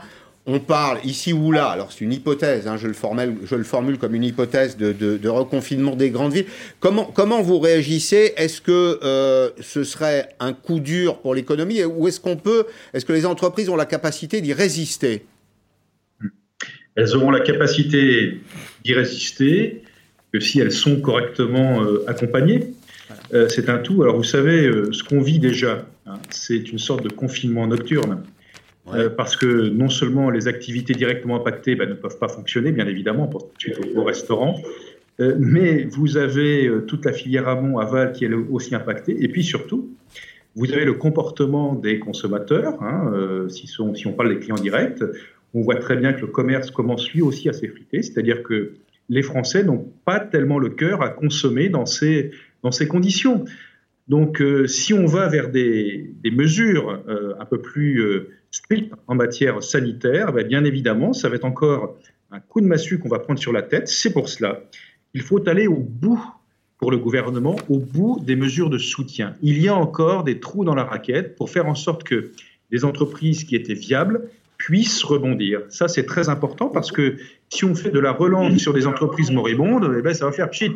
On 0.49 0.61
parle 0.61 0.99
ici 1.03 1.33
ou 1.33 1.51
là, 1.51 1.67
alors 1.67 1.91
c'est 1.91 2.05
une 2.05 2.13
hypothèse, 2.13 2.67
hein, 2.67 2.77
je, 2.77 2.87
le 2.87 3.63
formule, 3.63 3.97
comme 3.97 4.15
une 4.15 4.23
hypothèse 4.23 4.77
de, 4.77 5.27
reconfinement 5.27 5.97
des 5.97 6.09
grandes 6.09 6.31
villes. 6.31 6.45
Comment, 6.79 7.41
vous 7.41 7.59
réagissez? 7.59 8.33
Est-ce 8.37 8.61
que 8.61 8.97
euh, 9.03 9.49
ce 9.59 9.83
serait 9.83 10.29
un 10.39 10.53
coup 10.53 10.79
dur 10.79 11.19
pour 11.19 11.35
l'économie? 11.35 11.83
Ou 11.83 12.07
est-ce 12.07 12.21
qu'on 12.21 12.37
peut, 12.37 12.65
est-ce 12.93 13.03
que 13.03 13.11
les 13.11 13.25
entreprises 13.25 13.67
ont 13.67 13.75
la 13.75 13.85
capacité 13.85 14.39
d'y 14.39 14.53
résister? 14.53 15.25
Elles 16.95 17.13
auront 17.13 17.29
la 17.29 17.41
capacité 17.41 18.39
d'y 18.85 18.93
résister 18.93 19.83
que 20.31 20.39
si 20.39 20.61
elles 20.61 20.71
sont 20.71 21.01
correctement 21.01 21.83
euh, 21.83 22.05
accompagnées. 22.07 22.73
Euh, 23.33 23.49
c'est 23.49 23.67
un 23.67 23.79
tout. 23.79 24.01
Alors 24.01 24.15
vous 24.15 24.23
savez, 24.23 24.71
ce 24.93 25.03
qu'on 25.03 25.19
vit 25.19 25.39
déjà, 25.39 25.85
hein, 26.05 26.19
c'est 26.29 26.71
une 26.71 26.79
sorte 26.79 27.03
de 27.03 27.09
confinement 27.09 27.67
nocturne. 27.67 28.23
Parce 29.15 29.35
que 29.35 29.69
non 29.69 29.89
seulement 29.89 30.29
les 30.29 30.47
activités 30.47 30.93
directement 30.93 31.35
impactées 31.35 31.75
ben, 31.75 31.89
ne 31.89 31.93
peuvent 31.93 32.17
pas 32.17 32.29
fonctionner, 32.29 32.71
bien 32.71 32.88
évidemment, 32.88 33.27
pour 33.27 33.51
au 33.95 34.03
restaurant, 34.03 34.61
mais 35.19 35.85
vous 35.85 36.17
avez 36.17 36.71
toute 36.88 37.05
la 37.05 37.13
filière 37.13 37.47
amont, 37.47 37.79
aval 37.79 38.13
qui 38.13 38.25
est 38.25 38.33
aussi 38.33 38.75
impactée, 38.75 39.17
et 39.19 39.27
puis 39.27 39.43
surtout, 39.43 39.89
vous 40.55 40.71
avez 40.71 40.85
le 40.85 40.93
comportement 40.93 41.75
des 41.75 41.99
consommateurs. 41.99 42.81
Hein, 42.81 43.47
si, 43.49 43.67
si, 43.67 44.07
on 44.07 44.13
parle 44.13 44.29
des 44.29 44.39
clients 44.39 44.55
directs, 44.55 45.03
on 45.53 45.61
voit 45.61 45.75
très 45.75 45.97
bien 45.97 46.13
que 46.13 46.21
le 46.21 46.27
commerce 46.27 46.71
commence 46.71 47.11
lui 47.11 47.21
aussi 47.21 47.49
à 47.49 47.53
s'effriter, 47.53 48.01
c'est-à-dire 48.01 48.43
que 48.43 48.73
les 49.09 49.21
Français 49.21 49.63
n'ont 49.63 49.91
pas 50.05 50.19
tellement 50.19 50.59
le 50.59 50.69
cœur 50.69 51.01
à 51.01 51.09
consommer 51.09 51.69
dans 51.69 51.85
ces, 51.85 52.31
dans 52.63 52.71
ces 52.71 52.88
conditions. 52.88 53.45
Donc, 54.07 54.41
euh, 54.41 54.67
si 54.67 54.93
on 54.93 55.05
va 55.05 55.27
vers 55.27 55.49
des, 55.49 56.13
mesures 56.31 57.01
euh, 57.07 57.33
un 57.39 57.45
peu 57.45 57.61
plus 57.61 58.01
euh, 58.01 58.29
strictes 58.57 58.93
en 59.07 59.15
matière 59.15 59.63
sanitaire, 59.63 60.33
ben, 60.33 60.45
bien 60.45 60.63
évidemment, 60.63 61.13
ça 61.13 61.29
va 61.29 61.35
être 61.35 61.45
encore 61.45 61.97
un 62.31 62.39
coup 62.39 62.61
de 62.61 62.65
massue 62.65 62.99
qu'on 62.99 63.09
va 63.09 63.19
prendre 63.19 63.39
sur 63.39 63.53
la 63.53 63.61
tête. 63.61 63.87
C'est 63.87 64.11
pour 64.11 64.29
cela 64.29 64.61
qu'il 65.11 65.21
faut 65.21 65.47
aller 65.47 65.67
au 65.67 65.77
bout 65.77 66.23
pour 66.77 66.91
le 66.91 66.97
gouvernement, 66.97 67.55
au 67.69 67.79
bout 67.79 68.19
des 68.21 68.35
mesures 68.35 68.69
de 68.69 68.77
soutien. 68.77 69.35
Il 69.41 69.61
y 69.61 69.67
a 69.67 69.75
encore 69.75 70.23
des 70.23 70.39
trous 70.39 70.63
dans 70.63 70.75
la 70.75 70.83
raquette 70.83 71.35
pour 71.35 71.49
faire 71.49 71.67
en 71.67 71.75
sorte 71.75 72.03
que 72.03 72.31
les 72.69 72.85
entreprises 72.85 73.45
qui 73.45 73.55
étaient 73.55 73.73
viables 73.73 74.29
puissent 74.57 75.03
rebondir. 75.03 75.61
Ça, 75.69 75.87
c'est 75.87 76.05
très 76.05 76.29
important 76.29 76.67
parce 76.67 76.91
que 76.91 77.17
si 77.49 77.63
on 77.63 77.75
fait 77.75 77.91
de 77.91 77.99
la 77.99 78.11
relance 78.11 78.57
sur 78.57 78.73
des 78.73 78.85
entreprises 78.87 79.31
moribondes, 79.31 79.91
eh 79.97 80.01
ben, 80.01 80.13
ça 80.13 80.25
va 80.25 80.31
faire 80.31 80.49
pchit. 80.49 80.71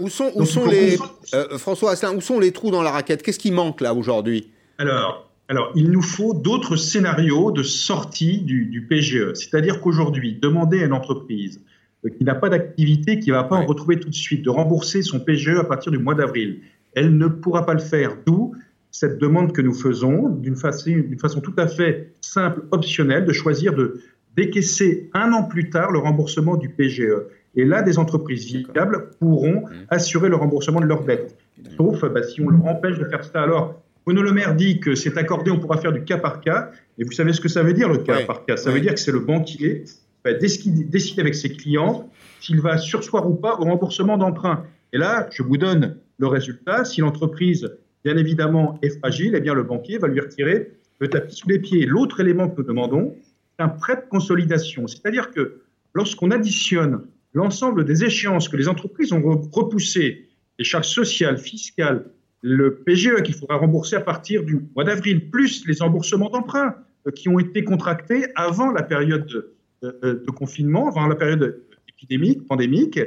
où 0.00 0.08
sont, 0.08 0.30
où 0.34 0.44
sont 0.44 0.66
les, 0.66 0.98
euh, 1.34 1.58
François 1.58 1.92
Asselin, 1.92 2.14
où 2.14 2.20
sont 2.20 2.38
les 2.38 2.52
trous 2.52 2.70
dans 2.70 2.82
la 2.82 2.90
raquette? 2.90 3.22
Qu'est-ce 3.22 3.38
qui 3.38 3.50
manque 3.50 3.80
là 3.80 3.94
aujourd'hui? 3.94 4.50
Alors, 4.78 5.31
alors, 5.48 5.72
il 5.74 5.90
nous 5.90 6.02
faut 6.02 6.34
d'autres 6.34 6.76
scénarios 6.76 7.50
de 7.50 7.62
sortie 7.62 8.38
du, 8.40 8.86
PGE. 8.88 9.34
C'est-à-dire 9.34 9.80
qu'aujourd'hui, 9.80 10.38
demander 10.40 10.80
à 10.82 10.86
une 10.86 10.92
entreprise 10.92 11.60
euh, 12.04 12.10
qui 12.10 12.24
n'a 12.24 12.34
pas 12.34 12.48
d'activité, 12.48 13.18
qui 13.18 13.30
ne 13.30 13.34
va 13.34 13.44
pas 13.44 13.56
en 13.56 13.66
retrouver 13.66 13.98
tout 14.00 14.08
de 14.08 14.14
suite, 14.14 14.42
de 14.42 14.50
rembourser 14.50 15.02
son 15.02 15.20
PGE 15.20 15.58
à 15.58 15.64
partir 15.64 15.92
du 15.92 15.98
mois 15.98 16.14
d'avril, 16.14 16.60
elle 16.94 17.16
ne 17.16 17.26
pourra 17.26 17.66
pas 17.66 17.74
le 17.74 17.80
faire. 17.80 18.16
D'où 18.24 18.54
cette 18.90 19.18
demande 19.18 19.52
que 19.52 19.62
nous 19.62 19.74
faisons 19.74 20.28
d'une 20.28 20.56
façon, 20.56 20.90
façon, 21.20 21.40
tout 21.40 21.54
à 21.56 21.66
fait 21.66 22.12
simple, 22.20 22.62
optionnelle, 22.70 23.24
de 23.24 23.32
choisir 23.32 23.74
de 23.74 24.00
décaisser 24.36 25.10
un 25.12 25.32
an 25.32 25.44
plus 25.44 25.70
tard 25.70 25.90
le 25.90 25.98
remboursement 25.98 26.56
du 26.56 26.68
PGE. 26.68 27.26
Et 27.54 27.64
là, 27.64 27.82
des 27.82 27.98
entreprises 27.98 28.46
viables 28.46 29.10
pourront 29.18 29.62
mmh. 29.62 29.70
assurer 29.90 30.28
le 30.28 30.36
remboursement 30.36 30.80
de 30.80 30.86
leurs 30.86 31.04
dettes. 31.04 31.36
Sauf 31.76 32.04
bah, 32.06 32.22
si 32.22 32.40
on 32.40 32.48
leur 32.48 32.66
empêche 32.66 32.98
de 32.98 33.04
faire 33.04 33.24
ça. 33.24 33.42
Alors, 33.42 33.81
Bruno 34.04 34.22
Le 34.22 34.32
Maire 34.32 34.54
dit 34.54 34.80
que 34.80 34.94
c'est 34.94 35.16
accordé, 35.16 35.50
on 35.50 35.58
pourra 35.58 35.78
faire 35.78 35.92
du 35.92 36.04
cas 36.04 36.18
par 36.18 36.40
cas. 36.40 36.70
Et 36.98 37.04
vous 37.04 37.12
savez 37.12 37.32
ce 37.32 37.40
que 37.40 37.48
ça 37.48 37.62
veut 37.62 37.72
dire, 37.72 37.88
le 37.88 37.98
cas 37.98 38.24
par 38.24 38.44
cas? 38.44 38.56
Ça 38.56 38.70
veut 38.70 38.80
dire 38.80 38.94
que 38.94 39.00
c'est 39.00 39.12
le 39.12 39.20
banquier 39.20 39.84
qui 39.84 40.00
va 40.24 40.32
décider 40.34 41.20
avec 41.20 41.34
ses 41.34 41.50
clients 41.50 42.10
s'il 42.40 42.60
va 42.60 42.78
sursoir 42.78 43.28
ou 43.28 43.34
pas 43.34 43.54
au 43.54 43.64
remboursement 43.64 44.18
d'emprunt. 44.18 44.64
Et 44.92 44.98
là, 44.98 45.28
je 45.30 45.42
vous 45.42 45.56
donne 45.56 45.96
le 46.18 46.26
résultat. 46.26 46.84
Si 46.84 47.00
l'entreprise 47.00 47.70
bien 48.04 48.16
évidemment, 48.16 48.78
est 48.82 48.98
fragile, 48.98 49.34
eh 49.36 49.40
bien, 49.40 49.54
le 49.54 49.62
banquier 49.62 49.98
va 49.98 50.08
lui 50.08 50.20
retirer 50.20 50.72
le 50.98 51.08
tapis 51.08 51.34
sous 51.34 51.48
les 51.48 51.58
pieds. 51.58 51.86
L'autre 51.86 52.20
élément 52.20 52.48
que 52.48 52.60
nous 52.60 52.66
demandons, 52.66 53.14
c'est 53.56 53.64
un 53.64 53.68
prêt 53.68 53.96
de 53.96 54.08
consolidation. 54.08 54.86
C'est-à-dire 54.86 55.30
que 55.30 55.62
lorsqu'on 55.94 56.30
additionne 56.30 57.02
l'ensemble 57.34 57.84
des 57.84 58.04
échéances 58.04 58.48
que 58.48 58.56
les 58.56 58.68
entreprises 58.68 59.12
ont 59.12 59.22
repoussées, 59.52 60.28
les 60.58 60.64
charges 60.64 60.88
sociales, 60.88 61.38
fiscales, 61.38 62.06
le 62.42 62.76
PGE 62.76 63.22
qu'il 63.22 63.34
faudra 63.34 63.56
rembourser 63.56 63.96
à 63.96 64.00
partir 64.00 64.42
du 64.42 64.60
mois 64.74 64.84
d'avril, 64.84 65.30
plus 65.30 65.66
les 65.66 65.74
remboursements 65.80 66.30
d'emprunts 66.30 66.74
euh, 67.06 67.10
qui 67.10 67.28
ont 67.28 67.38
été 67.38 67.64
contractés 67.64 68.26
avant 68.34 68.70
la 68.72 68.82
période 68.82 69.26
de, 69.26 69.54
de 69.82 70.30
confinement, 70.30 70.88
avant 70.88 71.06
la 71.06 71.16
période 71.16 71.62
épidémique, 71.88 72.46
pandémique, 72.46 73.00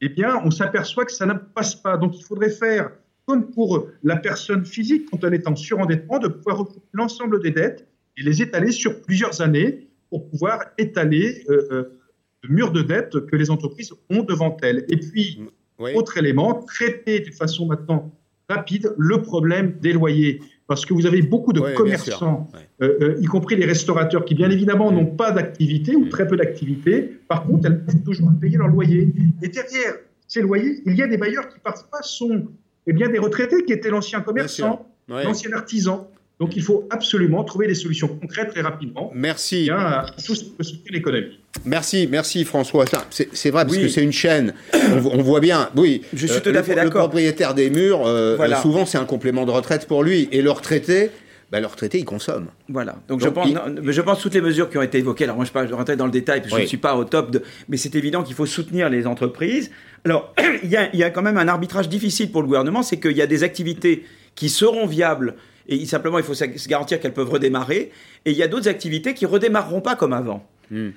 eh 0.00 0.08
bien, 0.08 0.40
on 0.44 0.50
s'aperçoit 0.50 1.04
que 1.04 1.12
ça 1.12 1.26
ne 1.26 1.34
passe 1.34 1.74
pas. 1.74 1.96
Donc, 1.96 2.18
il 2.18 2.24
faudrait 2.24 2.50
faire 2.50 2.90
comme 3.30 3.50
pour 3.50 3.86
la 4.02 4.16
personne 4.16 4.64
physique 4.64 5.08
quand 5.08 5.22
elle 5.22 5.34
est 5.34 5.46
en 5.46 5.54
surendettement, 5.54 6.18
de 6.18 6.26
pouvoir 6.26 6.58
recouper 6.58 6.86
l'ensemble 6.92 7.40
des 7.40 7.52
dettes 7.52 7.86
et 8.16 8.22
les 8.22 8.42
étaler 8.42 8.72
sur 8.72 9.02
plusieurs 9.02 9.40
années 9.40 9.88
pour 10.08 10.28
pouvoir 10.28 10.64
étaler 10.78 11.44
euh, 11.48 11.68
euh, 11.70 12.00
le 12.42 12.48
mur 12.52 12.72
de 12.72 12.82
dettes 12.82 13.26
que 13.26 13.36
les 13.36 13.50
entreprises 13.50 13.92
ont 14.10 14.24
devant 14.24 14.56
elles. 14.62 14.84
Et 14.88 14.96
puis, 14.96 15.40
autre 15.78 16.18
élément, 16.18 16.54
traiter 16.64 17.20
de 17.20 17.30
façon 17.30 17.66
maintenant 17.66 18.12
rapide 18.50 18.94
le 18.98 19.22
problème 19.22 19.76
des 19.80 19.92
loyers. 19.92 20.40
Parce 20.66 20.86
que 20.86 20.94
vous 20.94 21.06
avez 21.06 21.22
beaucoup 21.22 21.52
de 21.52 21.60
commerçants, 21.74 22.48
euh, 22.80 23.16
y 23.20 23.26
compris 23.26 23.56
les 23.56 23.64
restaurateurs, 23.64 24.24
qui 24.24 24.34
bien 24.36 24.50
évidemment 24.50 24.92
n'ont 24.92 25.06
pas 25.06 25.32
d'activité 25.32 25.96
ou 25.96 26.08
très 26.08 26.28
peu 26.28 26.36
d'activité. 26.36 27.18
Par 27.26 27.42
contre, 27.44 27.66
elles 27.66 27.84
peuvent 27.84 28.04
toujours 28.04 28.30
payer 28.40 28.56
leur 28.56 28.68
loyer. 28.68 29.12
Et 29.42 29.48
derrière 29.48 29.94
ces 30.28 30.42
loyers, 30.42 30.80
il 30.86 30.94
y 30.94 31.02
a 31.02 31.08
des 31.08 31.16
bailleurs 31.16 31.48
qui 31.48 31.58
parfois 31.58 32.02
sont 32.02 32.46
eh 32.86 32.92
bien, 32.92 33.08
des 33.08 33.18
retraités 33.18 33.64
qui 33.64 33.72
étaient 33.72 33.90
l'ancien 33.90 34.20
commerçant, 34.20 34.86
l'ancien 35.08 35.52
artisan. 35.52 36.08
Donc 36.40 36.56
il 36.56 36.62
faut 36.62 36.88
absolument 36.88 37.44
trouver 37.44 37.66
des 37.66 37.74
solutions 37.74 38.08
concrètes 38.08 38.48
très 38.48 38.62
rapidement. 38.62 39.12
Merci. 39.14 39.64
Bien, 39.64 39.76
à 39.76 40.06
tout 40.24 40.34
ce 40.34 40.44
l'économie. 40.88 41.38
Merci, 41.66 42.08
merci 42.10 42.46
François. 42.46 42.86
C'est 43.10 43.50
vrai 43.50 43.66
parce 43.66 43.76
que 43.76 43.88
c'est 43.88 44.02
une 44.02 44.12
chaîne. 44.12 44.54
On, 44.72 45.22
voit 45.22 45.40
bien. 45.40 45.68
Oui. 45.76 46.00
Je 46.14 46.26
suis 46.26 46.40
tout 46.40 46.48
à 46.50 46.62
fait 46.62 46.74
d'accord. 46.74 47.02
Le 47.02 47.08
propriétaire 47.08 47.52
des 47.52 47.68
murs, 47.68 48.06
euh, 48.06 48.38
souvent 48.62 48.86
c'est 48.86 48.96
un 48.96 49.04
complément 49.04 49.44
de 49.44 49.50
retraite 49.50 49.86
pour 49.86 50.02
lui, 50.02 50.28
et 50.32 50.40
le 50.40 50.50
retraité. 50.50 51.10
Ben, 51.52 51.60
le 51.60 51.66
retraité, 51.66 51.98
il 51.98 52.04
consomme. 52.04 52.46
Voilà. 52.68 52.94
Donc, 53.08 53.20
je, 53.20 53.28
pense, 53.28 53.48
je 53.48 54.00
pense 54.00 54.20
toutes 54.20 54.34
les 54.34 54.40
mesures 54.40 54.70
qui 54.70 54.78
ont 54.78 54.82
été 54.82 54.98
évoquées. 54.98 55.24
Alors 55.24 55.34
moi, 55.34 55.44
je 55.44 55.50
ne 55.50 55.64
vais 55.64 55.68
pas 55.68 55.76
rentrer 55.76 55.96
dans 55.96 56.04
le 56.04 56.12
détail 56.12 56.42
parce 56.42 56.52
que 56.52 56.58
je 56.58 56.62
ne 56.62 56.68
suis 56.68 56.76
pas 56.76 56.94
au 56.94 57.04
top 57.04 57.32
de. 57.32 57.42
Mais 57.68 57.76
c'est 57.76 57.96
évident 57.96 58.22
qu'il 58.22 58.36
faut 58.36 58.46
soutenir 58.46 58.88
les 58.88 59.04
entreprises. 59.04 59.72
Alors, 60.04 60.32
il 60.62 60.70
y, 60.70 60.76
a, 60.76 60.88
il 60.92 61.00
y, 61.00 61.02
a, 61.02 61.10
quand 61.10 61.22
même 61.22 61.38
un 61.38 61.48
arbitrage 61.48 61.88
difficile 61.88 62.30
pour 62.30 62.40
le 62.42 62.46
gouvernement, 62.46 62.84
c'est 62.84 63.00
qu'il 63.00 63.16
y 63.16 63.22
a 63.22 63.26
des 63.26 63.42
activités 63.42 64.04
qui 64.36 64.48
seront 64.48 64.86
viables 64.86 65.34
et 65.70 65.86
simplement 65.86 66.18
il 66.18 66.24
faut 66.24 66.34
se 66.34 66.68
garantir 66.68 67.00
qu'elles 67.00 67.14
peuvent 67.14 67.30
redémarrer. 67.30 67.90
Et 68.24 68.32
il 68.32 68.36
y 68.36 68.42
a 68.42 68.48
d'autres 68.48 68.68
activités 68.68 69.14
qui 69.14 69.24
redémarreront 69.24 69.80
pas 69.80 69.96
comme 69.96 70.12
avant. 70.12 70.46
Hmm. 70.70 70.90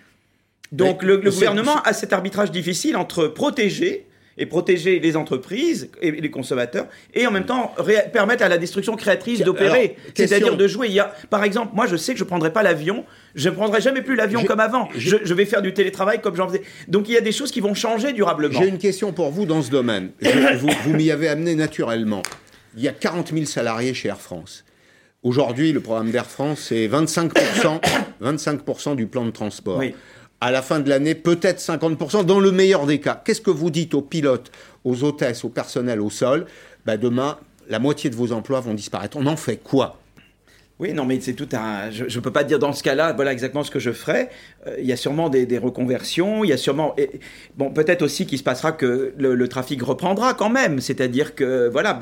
Donc 0.72 1.04
le, 1.04 1.18
gouvernement 1.18 1.82
a 1.84 1.94
cet 1.94 2.14
arbitrage 2.14 2.52
difficile 2.52 2.98
entre 2.98 3.28
protéger 3.28 4.08
et 4.40 4.48
protéger 4.48 5.00
les 5.00 5.16
entreprises 5.16 5.92
et 6.02 6.10
les 6.10 6.32
consommateurs, 6.32 6.88
et 7.14 7.28
en 7.28 7.32
même 7.32 7.46
temps 7.46 7.76
permettre 8.12 8.44
à 8.44 8.50
la 8.50 8.58
destruction 8.58 8.96
créatrice 8.96 9.42
d'opérer, 9.42 9.96
c'est-à-dire 10.16 10.58
de 10.58 10.68
jouer. 10.68 10.88
Il 10.88 10.94
y 10.94 11.00
a, 11.00 11.14
par 11.30 11.44
exemple, 11.44 11.74
moi 11.76 11.86
je 11.86 11.96
sais 11.96 12.14
que 12.14 12.18
je 12.18 12.24
ne 12.24 12.28
prendrai 12.28 12.52
pas 12.52 12.64
l'avion, 12.64 13.06
je 13.36 13.50
ne 13.50 13.54
prendrai 13.54 13.80
jamais 13.80 14.02
plus 14.02 14.16
l'avion 14.16 14.44
comme 14.44 14.60
avant, 14.60 14.90
je, 14.96 15.34
vais 15.36 15.46
faire 15.46 15.62
du 15.62 15.72
télétravail 15.72 16.20
comme 16.20 16.36
j'en 16.36 16.48
faisais. 16.48 16.64
Donc 16.88 17.10
il 17.10 17.14
y 17.14 17.18
a 17.18 17.22
des 17.22 17.32
choses 17.32 17.52
qui 17.52 17.60
vont 17.60 17.76
changer 17.76 18.12
durablement. 18.12 18.60
J'ai 18.60 18.70
une 18.70 18.80
question 18.80 19.14
pour 19.14 19.30
vous 19.30 19.46
dans 19.46 19.62
ce 19.62 19.70
domaine. 19.70 20.10
vous, 20.58 20.70
vous 20.84 20.94
m'y 20.94 21.12
avez 21.12 21.28
amené 21.28 21.54
naturellement. 21.54 22.24
Il 22.76 22.84
y 22.84 22.88
a 22.88 22.94
40 22.94 23.32
000 23.34 23.46
salariés 23.46 23.94
chez 23.94 24.10
Air 24.10 24.20
France. 24.20 24.64
Aujourd'hui, 25.22 25.72
le 25.72 25.80
programme 25.80 26.12
d'Air 26.12 26.26
France, 26.26 26.66
c'est 26.70 26.88
25%, 26.88 27.80
25 28.20 28.96
du 28.96 29.08
plan 29.08 29.26
de 29.26 29.32
transport. 29.32 29.78
Oui 29.78 29.94
à 30.44 30.52
la 30.52 30.62
fin 30.62 30.82
de 30.82 30.90
l'année, 30.90 31.16
peut-être 31.16 31.62
50%, 31.62 32.26
dans 32.26 32.42
le 32.42 32.52
meilleur 32.52 32.86
des 32.86 33.00
cas. 33.00 33.22
Qu'est-ce 33.24 33.40
que 33.40 33.50
vous 33.50 33.70
dites 33.70 33.94
aux 33.94 34.02
pilotes, 34.02 34.52
aux 34.84 35.06
hôtesses, 35.06 35.46
au 35.46 35.50
personnel 35.50 36.02
au 36.02 36.10
sol? 36.10 36.48
Bah 36.86 36.98
Demain, 36.98 37.38
la 37.70 37.80
moitié 37.80 38.10
de 38.10 38.16
vos 38.18 38.34
emplois 38.34 38.60
vont 38.60 38.74
disparaître. 38.74 39.16
On 39.16 39.26
en 39.26 39.38
fait 39.38 39.56
quoi? 39.56 40.00
Oui, 40.84 40.92
non, 40.92 41.06
mais 41.06 41.18
c'est 41.22 41.32
tout 41.32 41.48
un. 41.54 41.92
Je 41.92 42.04
ne 42.04 42.22
peux 42.22 42.32
pas 42.32 42.44
dire 42.44 42.60
dans 42.60 42.74
ce 42.74 42.84
cas-là, 42.84 43.14
voilà 43.14 43.32
exactement 43.32 43.64
ce 43.64 43.72
que 43.72 43.80
je 43.80 43.92
ferai. 43.92 44.28
Euh, 44.68 44.76
il 44.80 44.86
y 44.86 44.92
a 44.92 44.98
sûrement 44.98 45.30
des, 45.30 45.58
reconversions, 45.58 46.44
il 46.44 46.50
y 46.50 46.52
a 46.52 46.58
sûrement. 46.58 46.94
bon, 47.56 47.72
peut-être 47.72 48.02
aussi 48.02 48.26
qu'il 48.26 48.38
se 48.38 48.44
passera 48.44 48.74
que 48.74 49.14
le, 49.18 49.48
trafic 49.48 49.82
reprendra 49.82 50.34
quand 50.34 50.50
même. 50.50 50.82
C'est-à-dire 50.82 51.36
que, 51.36 51.70
voilà. 51.70 51.98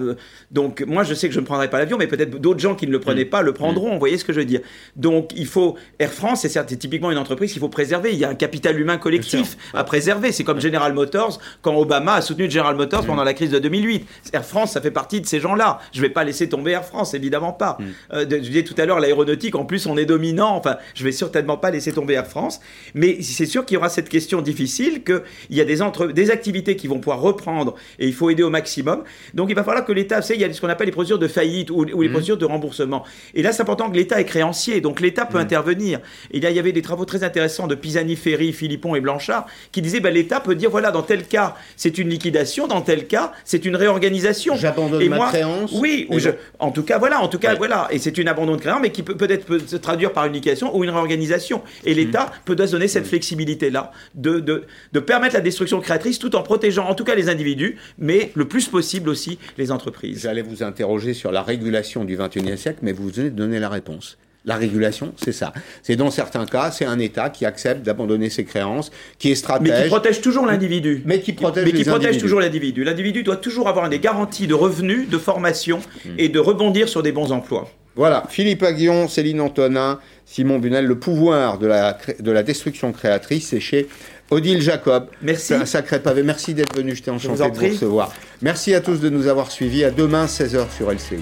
Donc, 0.50 0.84
moi, 0.88 1.04
je 1.04 1.14
sais 1.14 1.28
que 1.28 1.36
je 1.36 1.40
ne 1.40 1.46
prendrai 1.46 1.70
pas 1.70 1.78
l'avion, 1.78 2.00
mais 2.00 2.08
peut-être 2.08 2.32
d'autres 2.40 2.60
gens 2.60 2.74
qui 2.74 2.88
ne 2.88 2.92
le 2.92 3.00
prenaient 3.00 3.26
mm. 3.26 3.30
pas 3.30 3.44
le 3.44 3.54
prendront. 3.54 3.90
Mm. 3.90 3.94
Vous 3.94 4.00
voyez 4.00 4.18
ce 4.18 4.26
que 4.26 4.34
je 4.34 4.40
veux 4.40 4.46
dire? 4.46 4.62
Donc, 4.96 5.30
il 5.36 5.46
faut. 5.46 5.78
Air 6.00 6.12
France, 6.12 6.48
c'est 6.48 6.80
typiquement 6.80 7.12
une 7.12 7.20
entreprise 7.20 7.52
qu'il 7.52 7.60
faut 7.60 7.70
préserver. 7.70 8.14
Il 8.14 8.18
y 8.18 8.26
a 8.26 8.30
un 8.30 8.36
capital 8.36 8.80
humain 8.80 8.98
collectif 8.98 9.58
à 9.76 9.84
préserver. 9.84 10.32
C'est 10.32 10.44
comme 10.44 10.60
General 10.60 10.92
Motors, 10.92 11.40
quand 11.62 11.76
Obama 11.76 12.16
a 12.16 12.22
soutenu 12.22 12.50
General 12.50 12.76
Motors 12.76 13.04
mm. 13.04 13.08
pendant 13.08 13.24
la 13.24 13.36
crise 13.36 13.52
de 13.52 13.60
2008. 13.60 14.08
Air 14.34 14.44
France, 14.44 14.72
ça 14.72 14.82
fait 14.82 14.90
partie 14.90 15.22
de 15.22 15.28
ces 15.28 15.40
gens-là. 15.40 15.78
Je 15.92 16.00
ne 16.00 16.08
vais 16.08 16.12
pas 16.12 16.24
laisser 16.24 16.50
tomber 16.50 16.72
Air 16.72 16.84
France, 16.84 17.14
évidemment 17.14 17.54
pas. 17.54 17.78
Euh, 18.14 18.26
tout 18.74 18.82
à 18.82 18.86
l'heure, 18.86 19.00
l'aéronautique, 19.00 19.56
en 19.56 19.66
plus, 19.66 19.86
on 19.86 19.98
est 19.98 20.06
dominant. 20.06 20.56
Enfin, 20.56 20.78
je 20.96 21.04
vais 21.04 21.12
certainement 21.12 21.58
pas 21.58 21.72
laisser 21.72 21.92
tomber 21.92 22.14
Air 22.14 22.28
France. 22.28 22.60
Mais 22.94 23.22
c'est 23.22 23.46
sûr 23.46 23.66
qu'il 23.66 23.76
y 23.76 23.78
aura 23.78 23.90
cette 23.90 24.10
question 24.10 24.42
difficile, 24.42 25.04
qu'il 25.04 25.22
y 25.50 25.62
a 25.62 25.66
des, 25.66 25.82
entre... 25.82 26.08
des 26.08 26.32
activités 26.32 26.76
qui 26.76 26.88
vont 26.88 27.00
pouvoir 27.00 27.22
reprendre 27.22 27.76
et 28.00 28.08
il 28.08 28.14
faut 28.14 28.30
aider 28.30 28.44
au 28.44 28.50
maximum. 28.50 29.04
Donc, 29.34 29.50
il 29.50 29.56
va 29.56 29.64
falloir 29.64 29.86
que 29.86 29.92
l'État, 29.92 30.20
il 30.30 30.42
y 30.42 30.44
a 30.44 30.54
ce 30.54 30.62
qu'on 30.62 30.70
appelle 30.70 30.88
les 30.88 30.92
procédures 30.92 31.20
de 31.20 31.28
faillite 31.28 31.70
ou, 31.70 31.84
les 31.84 32.08
mmh. 32.08 32.12
procédures 32.12 32.38
de 32.38 32.46
remboursement. 32.46 33.04
Et 33.34 33.42
là, 33.42 33.52
c'est 33.52 33.62
important 33.62 33.90
que 33.90 33.96
l'État 33.96 34.20
est 34.20 34.26
créancier. 34.26 34.82
Donc, 34.82 35.02
l'État 35.02 35.26
peut 35.26 35.38
mmh. 35.38 35.42
intervenir. 35.42 36.00
Et 36.32 36.40
là, 36.40 36.50
il 36.50 36.56
y 36.56 36.60
avait 36.60 36.72
des 36.72 36.82
travaux 36.82 37.06
très 37.06 37.24
intéressants 37.24 37.68
de 37.68 37.76
Pisani, 37.76 38.16
Ferry, 38.16 38.54
Philippon 38.54 38.96
et 38.96 39.02
Blanchard 39.02 39.46
qui 39.72 39.82
disaient, 39.82 40.00
ben, 40.00 40.14
l'État 40.14 40.40
peut 40.40 40.56
dire, 40.56 40.70
voilà, 40.70 40.92
dans 40.92 41.04
tel 41.04 41.28
cas, 41.28 41.56
c'est 41.76 41.98
une 41.98 42.10
liquidation, 42.10 42.68
dans 42.68 42.82
tel 42.82 43.08
cas, 43.08 43.34
c'est 43.44 43.66
une 43.66 43.76
réorganisation. 43.76 44.56
J'abandonne 44.56 45.08
ma 45.10 45.28
créance. 45.28 45.72
Oui, 45.74 46.08
ou 46.10 46.20
je... 46.20 46.30
en 46.60 46.72
tout 46.72 46.84
cas, 46.84 46.98
voilà, 46.98 47.22
en 47.22 47.28
tout 47.28 47.40
cas, 47.40 47.56
voilà. 47.56 47.88
Et 47.92 48.00
c'est 48.00 48.18
une 48.18 48.28
abandon 48.28 48.51
de 48.56 48.62
créance, 48.62 48.80
mais 48.82 48.92
qui 48.92 49.04
peut 49.04 49.16
peut-être 49.16 49.46
peut 49.46 49.60
se 49.66 49.76
traduire 49.76 50.14
par 50.14 50.26
une 50.26 50.34
liquidation 50.34 50.76
ou 50.76 50.84
une 50.84 50.90
réorganisation. 50.90 51.62
Et 51.86 51.94
l'État 51.94 52.26
mmh. 52.26 52.46
peut 52.46 52.56
donner 52.56 52.88
cette 52.88 53.06
mmh. 53.06 53.08
flexibilité-là, 53.08 53.92
de, 54.16 54.40
de, 54.40 54.64
de, 54.94 55.00
permettre 55.00 55.36
la 55.36 55.42
destruction 55.42 55.80
créatrice 55.80 56.20
tout 56.20 56.36
en 56.36 56.44
protégeant 56.44 56.88
en 56.88 56.96
tout 56.96 57.04
cas 57.04 57.16
les 57.16 57.30
individus, 57.30 57.78
mais 57.98 58.32
le 58.36 58.46
plus 58.46 58.68
possible 58.68 59.10
aussi 59.10 59.40
les 59.58 59.72
entreprises. 59.72 60.22
J'allais 60.22 60.42
vous 60.42 60.64
interroger 60.64 61.14
sur 61.14 61.32
la 61.32 61.42
régulation 61.42 62.06
du 62.06 62.18
XXIe 62.18 62.58
siècle, 62.58 62.80
mais 62.82 62.92
vous 62.92 63.10
venez 63.10 63.30
de 63.30 63.36
donner 63.36 63.60
la 63.60 63.70
réponse. 63.70 64.18
La 64.44 64.56
régulation, 64.56 65.14
c'est 65.18 65.34
ça. 65.34 65.54
C'est 65.84 65.96
dans 65.96 66.10
certains 66.10 66.48
cas, 66.48 66.72
c'est 66.72 66.86
un 66.86 66.98
État 66.98 67.30
qui 67.30 67.46
accepte 67.46 67.84
d'abandonner 67.84 68.30
ses 68.32 68.44
créances, 68.44 68.92
qui 69.20 69.32
est 69.32 69.36
stratège. 69.36 69.70
Mais 69.70 69.84
qui 69.84 69.88
protège 69.90 70.22
toujours 70.22 70.48
l'individu. 70.48 71.04
Mais 71.06 71.20
qui 71.20 71.34
protège 71.34 71.66
Mais 71.66 71.72
qui 71.72 71.84
protège 71.84 72.18
toujours 72.18 72.40
l'individu. 72.40 72.84
L'individu 72.84 73.22
doit 73.22 73.36
toujours 73.36 73.68
avoir 73.68 73.88
des 73.88 74.00
garanties 74.00 74.48
de 74.48 74.56
revenus, 74.56 75.08
de 75.10 75.18
formation 75.20 75.78
mmh. 75.78 76.10
et 76.18 76.30
de 76.30 76.40
rebondir 76.40 76.90
sur 76.90 77.04
des 77.04 77.12
bons 77.12 77.32
emplois. 77.32 77.70
Voilà, 77.96 78.24
Philippe 78.30 78.64
Aguillon, 78.64 79.08
Céline 79.08 79.42
Antonin, 79.42 80.00
Simon 80.26 80.60
Bunel, 80.60 80.86
le 80.86 80.98
pouvoir 80.98 81.58
de 81.58 81.68
la, 81.68 81.98
de 82.20 82.32
la 82.32 82.42
destruction 82.42 82.94
créatrice, 82.94 83.50
c'est 83.50 83.60
chez 83.60 83.88
Odile 84.30 84.62
Jacob. 84.62 85.08
Merci. 85.22 85.48
C'est 85.48 85.56
un 85.56 85.66
sacré 85.66 86.00
pavé. 86.00 86.24
Merci 86.24 86.54
d'être 86.54 86.76
venu, 86.76 86.96
j'étais 86.96 87.12
enchanté 87.12 87.50
de 87.50 87.56
vous 87.56 87.68
recevoir. 87.68 88.14
Merci 88.42 88.74
à 88.74 88.82
tous 88.82 89.02
de 89.02 89.10
nous 89.10 89.28
avoir 89.28 89.52
suivis. 89.52 89.84
À 89.84 89.92
demain, 89.92 90.26
16h 90.26 90.74
sur 90.76 90.90
LCI. 90.92 91.20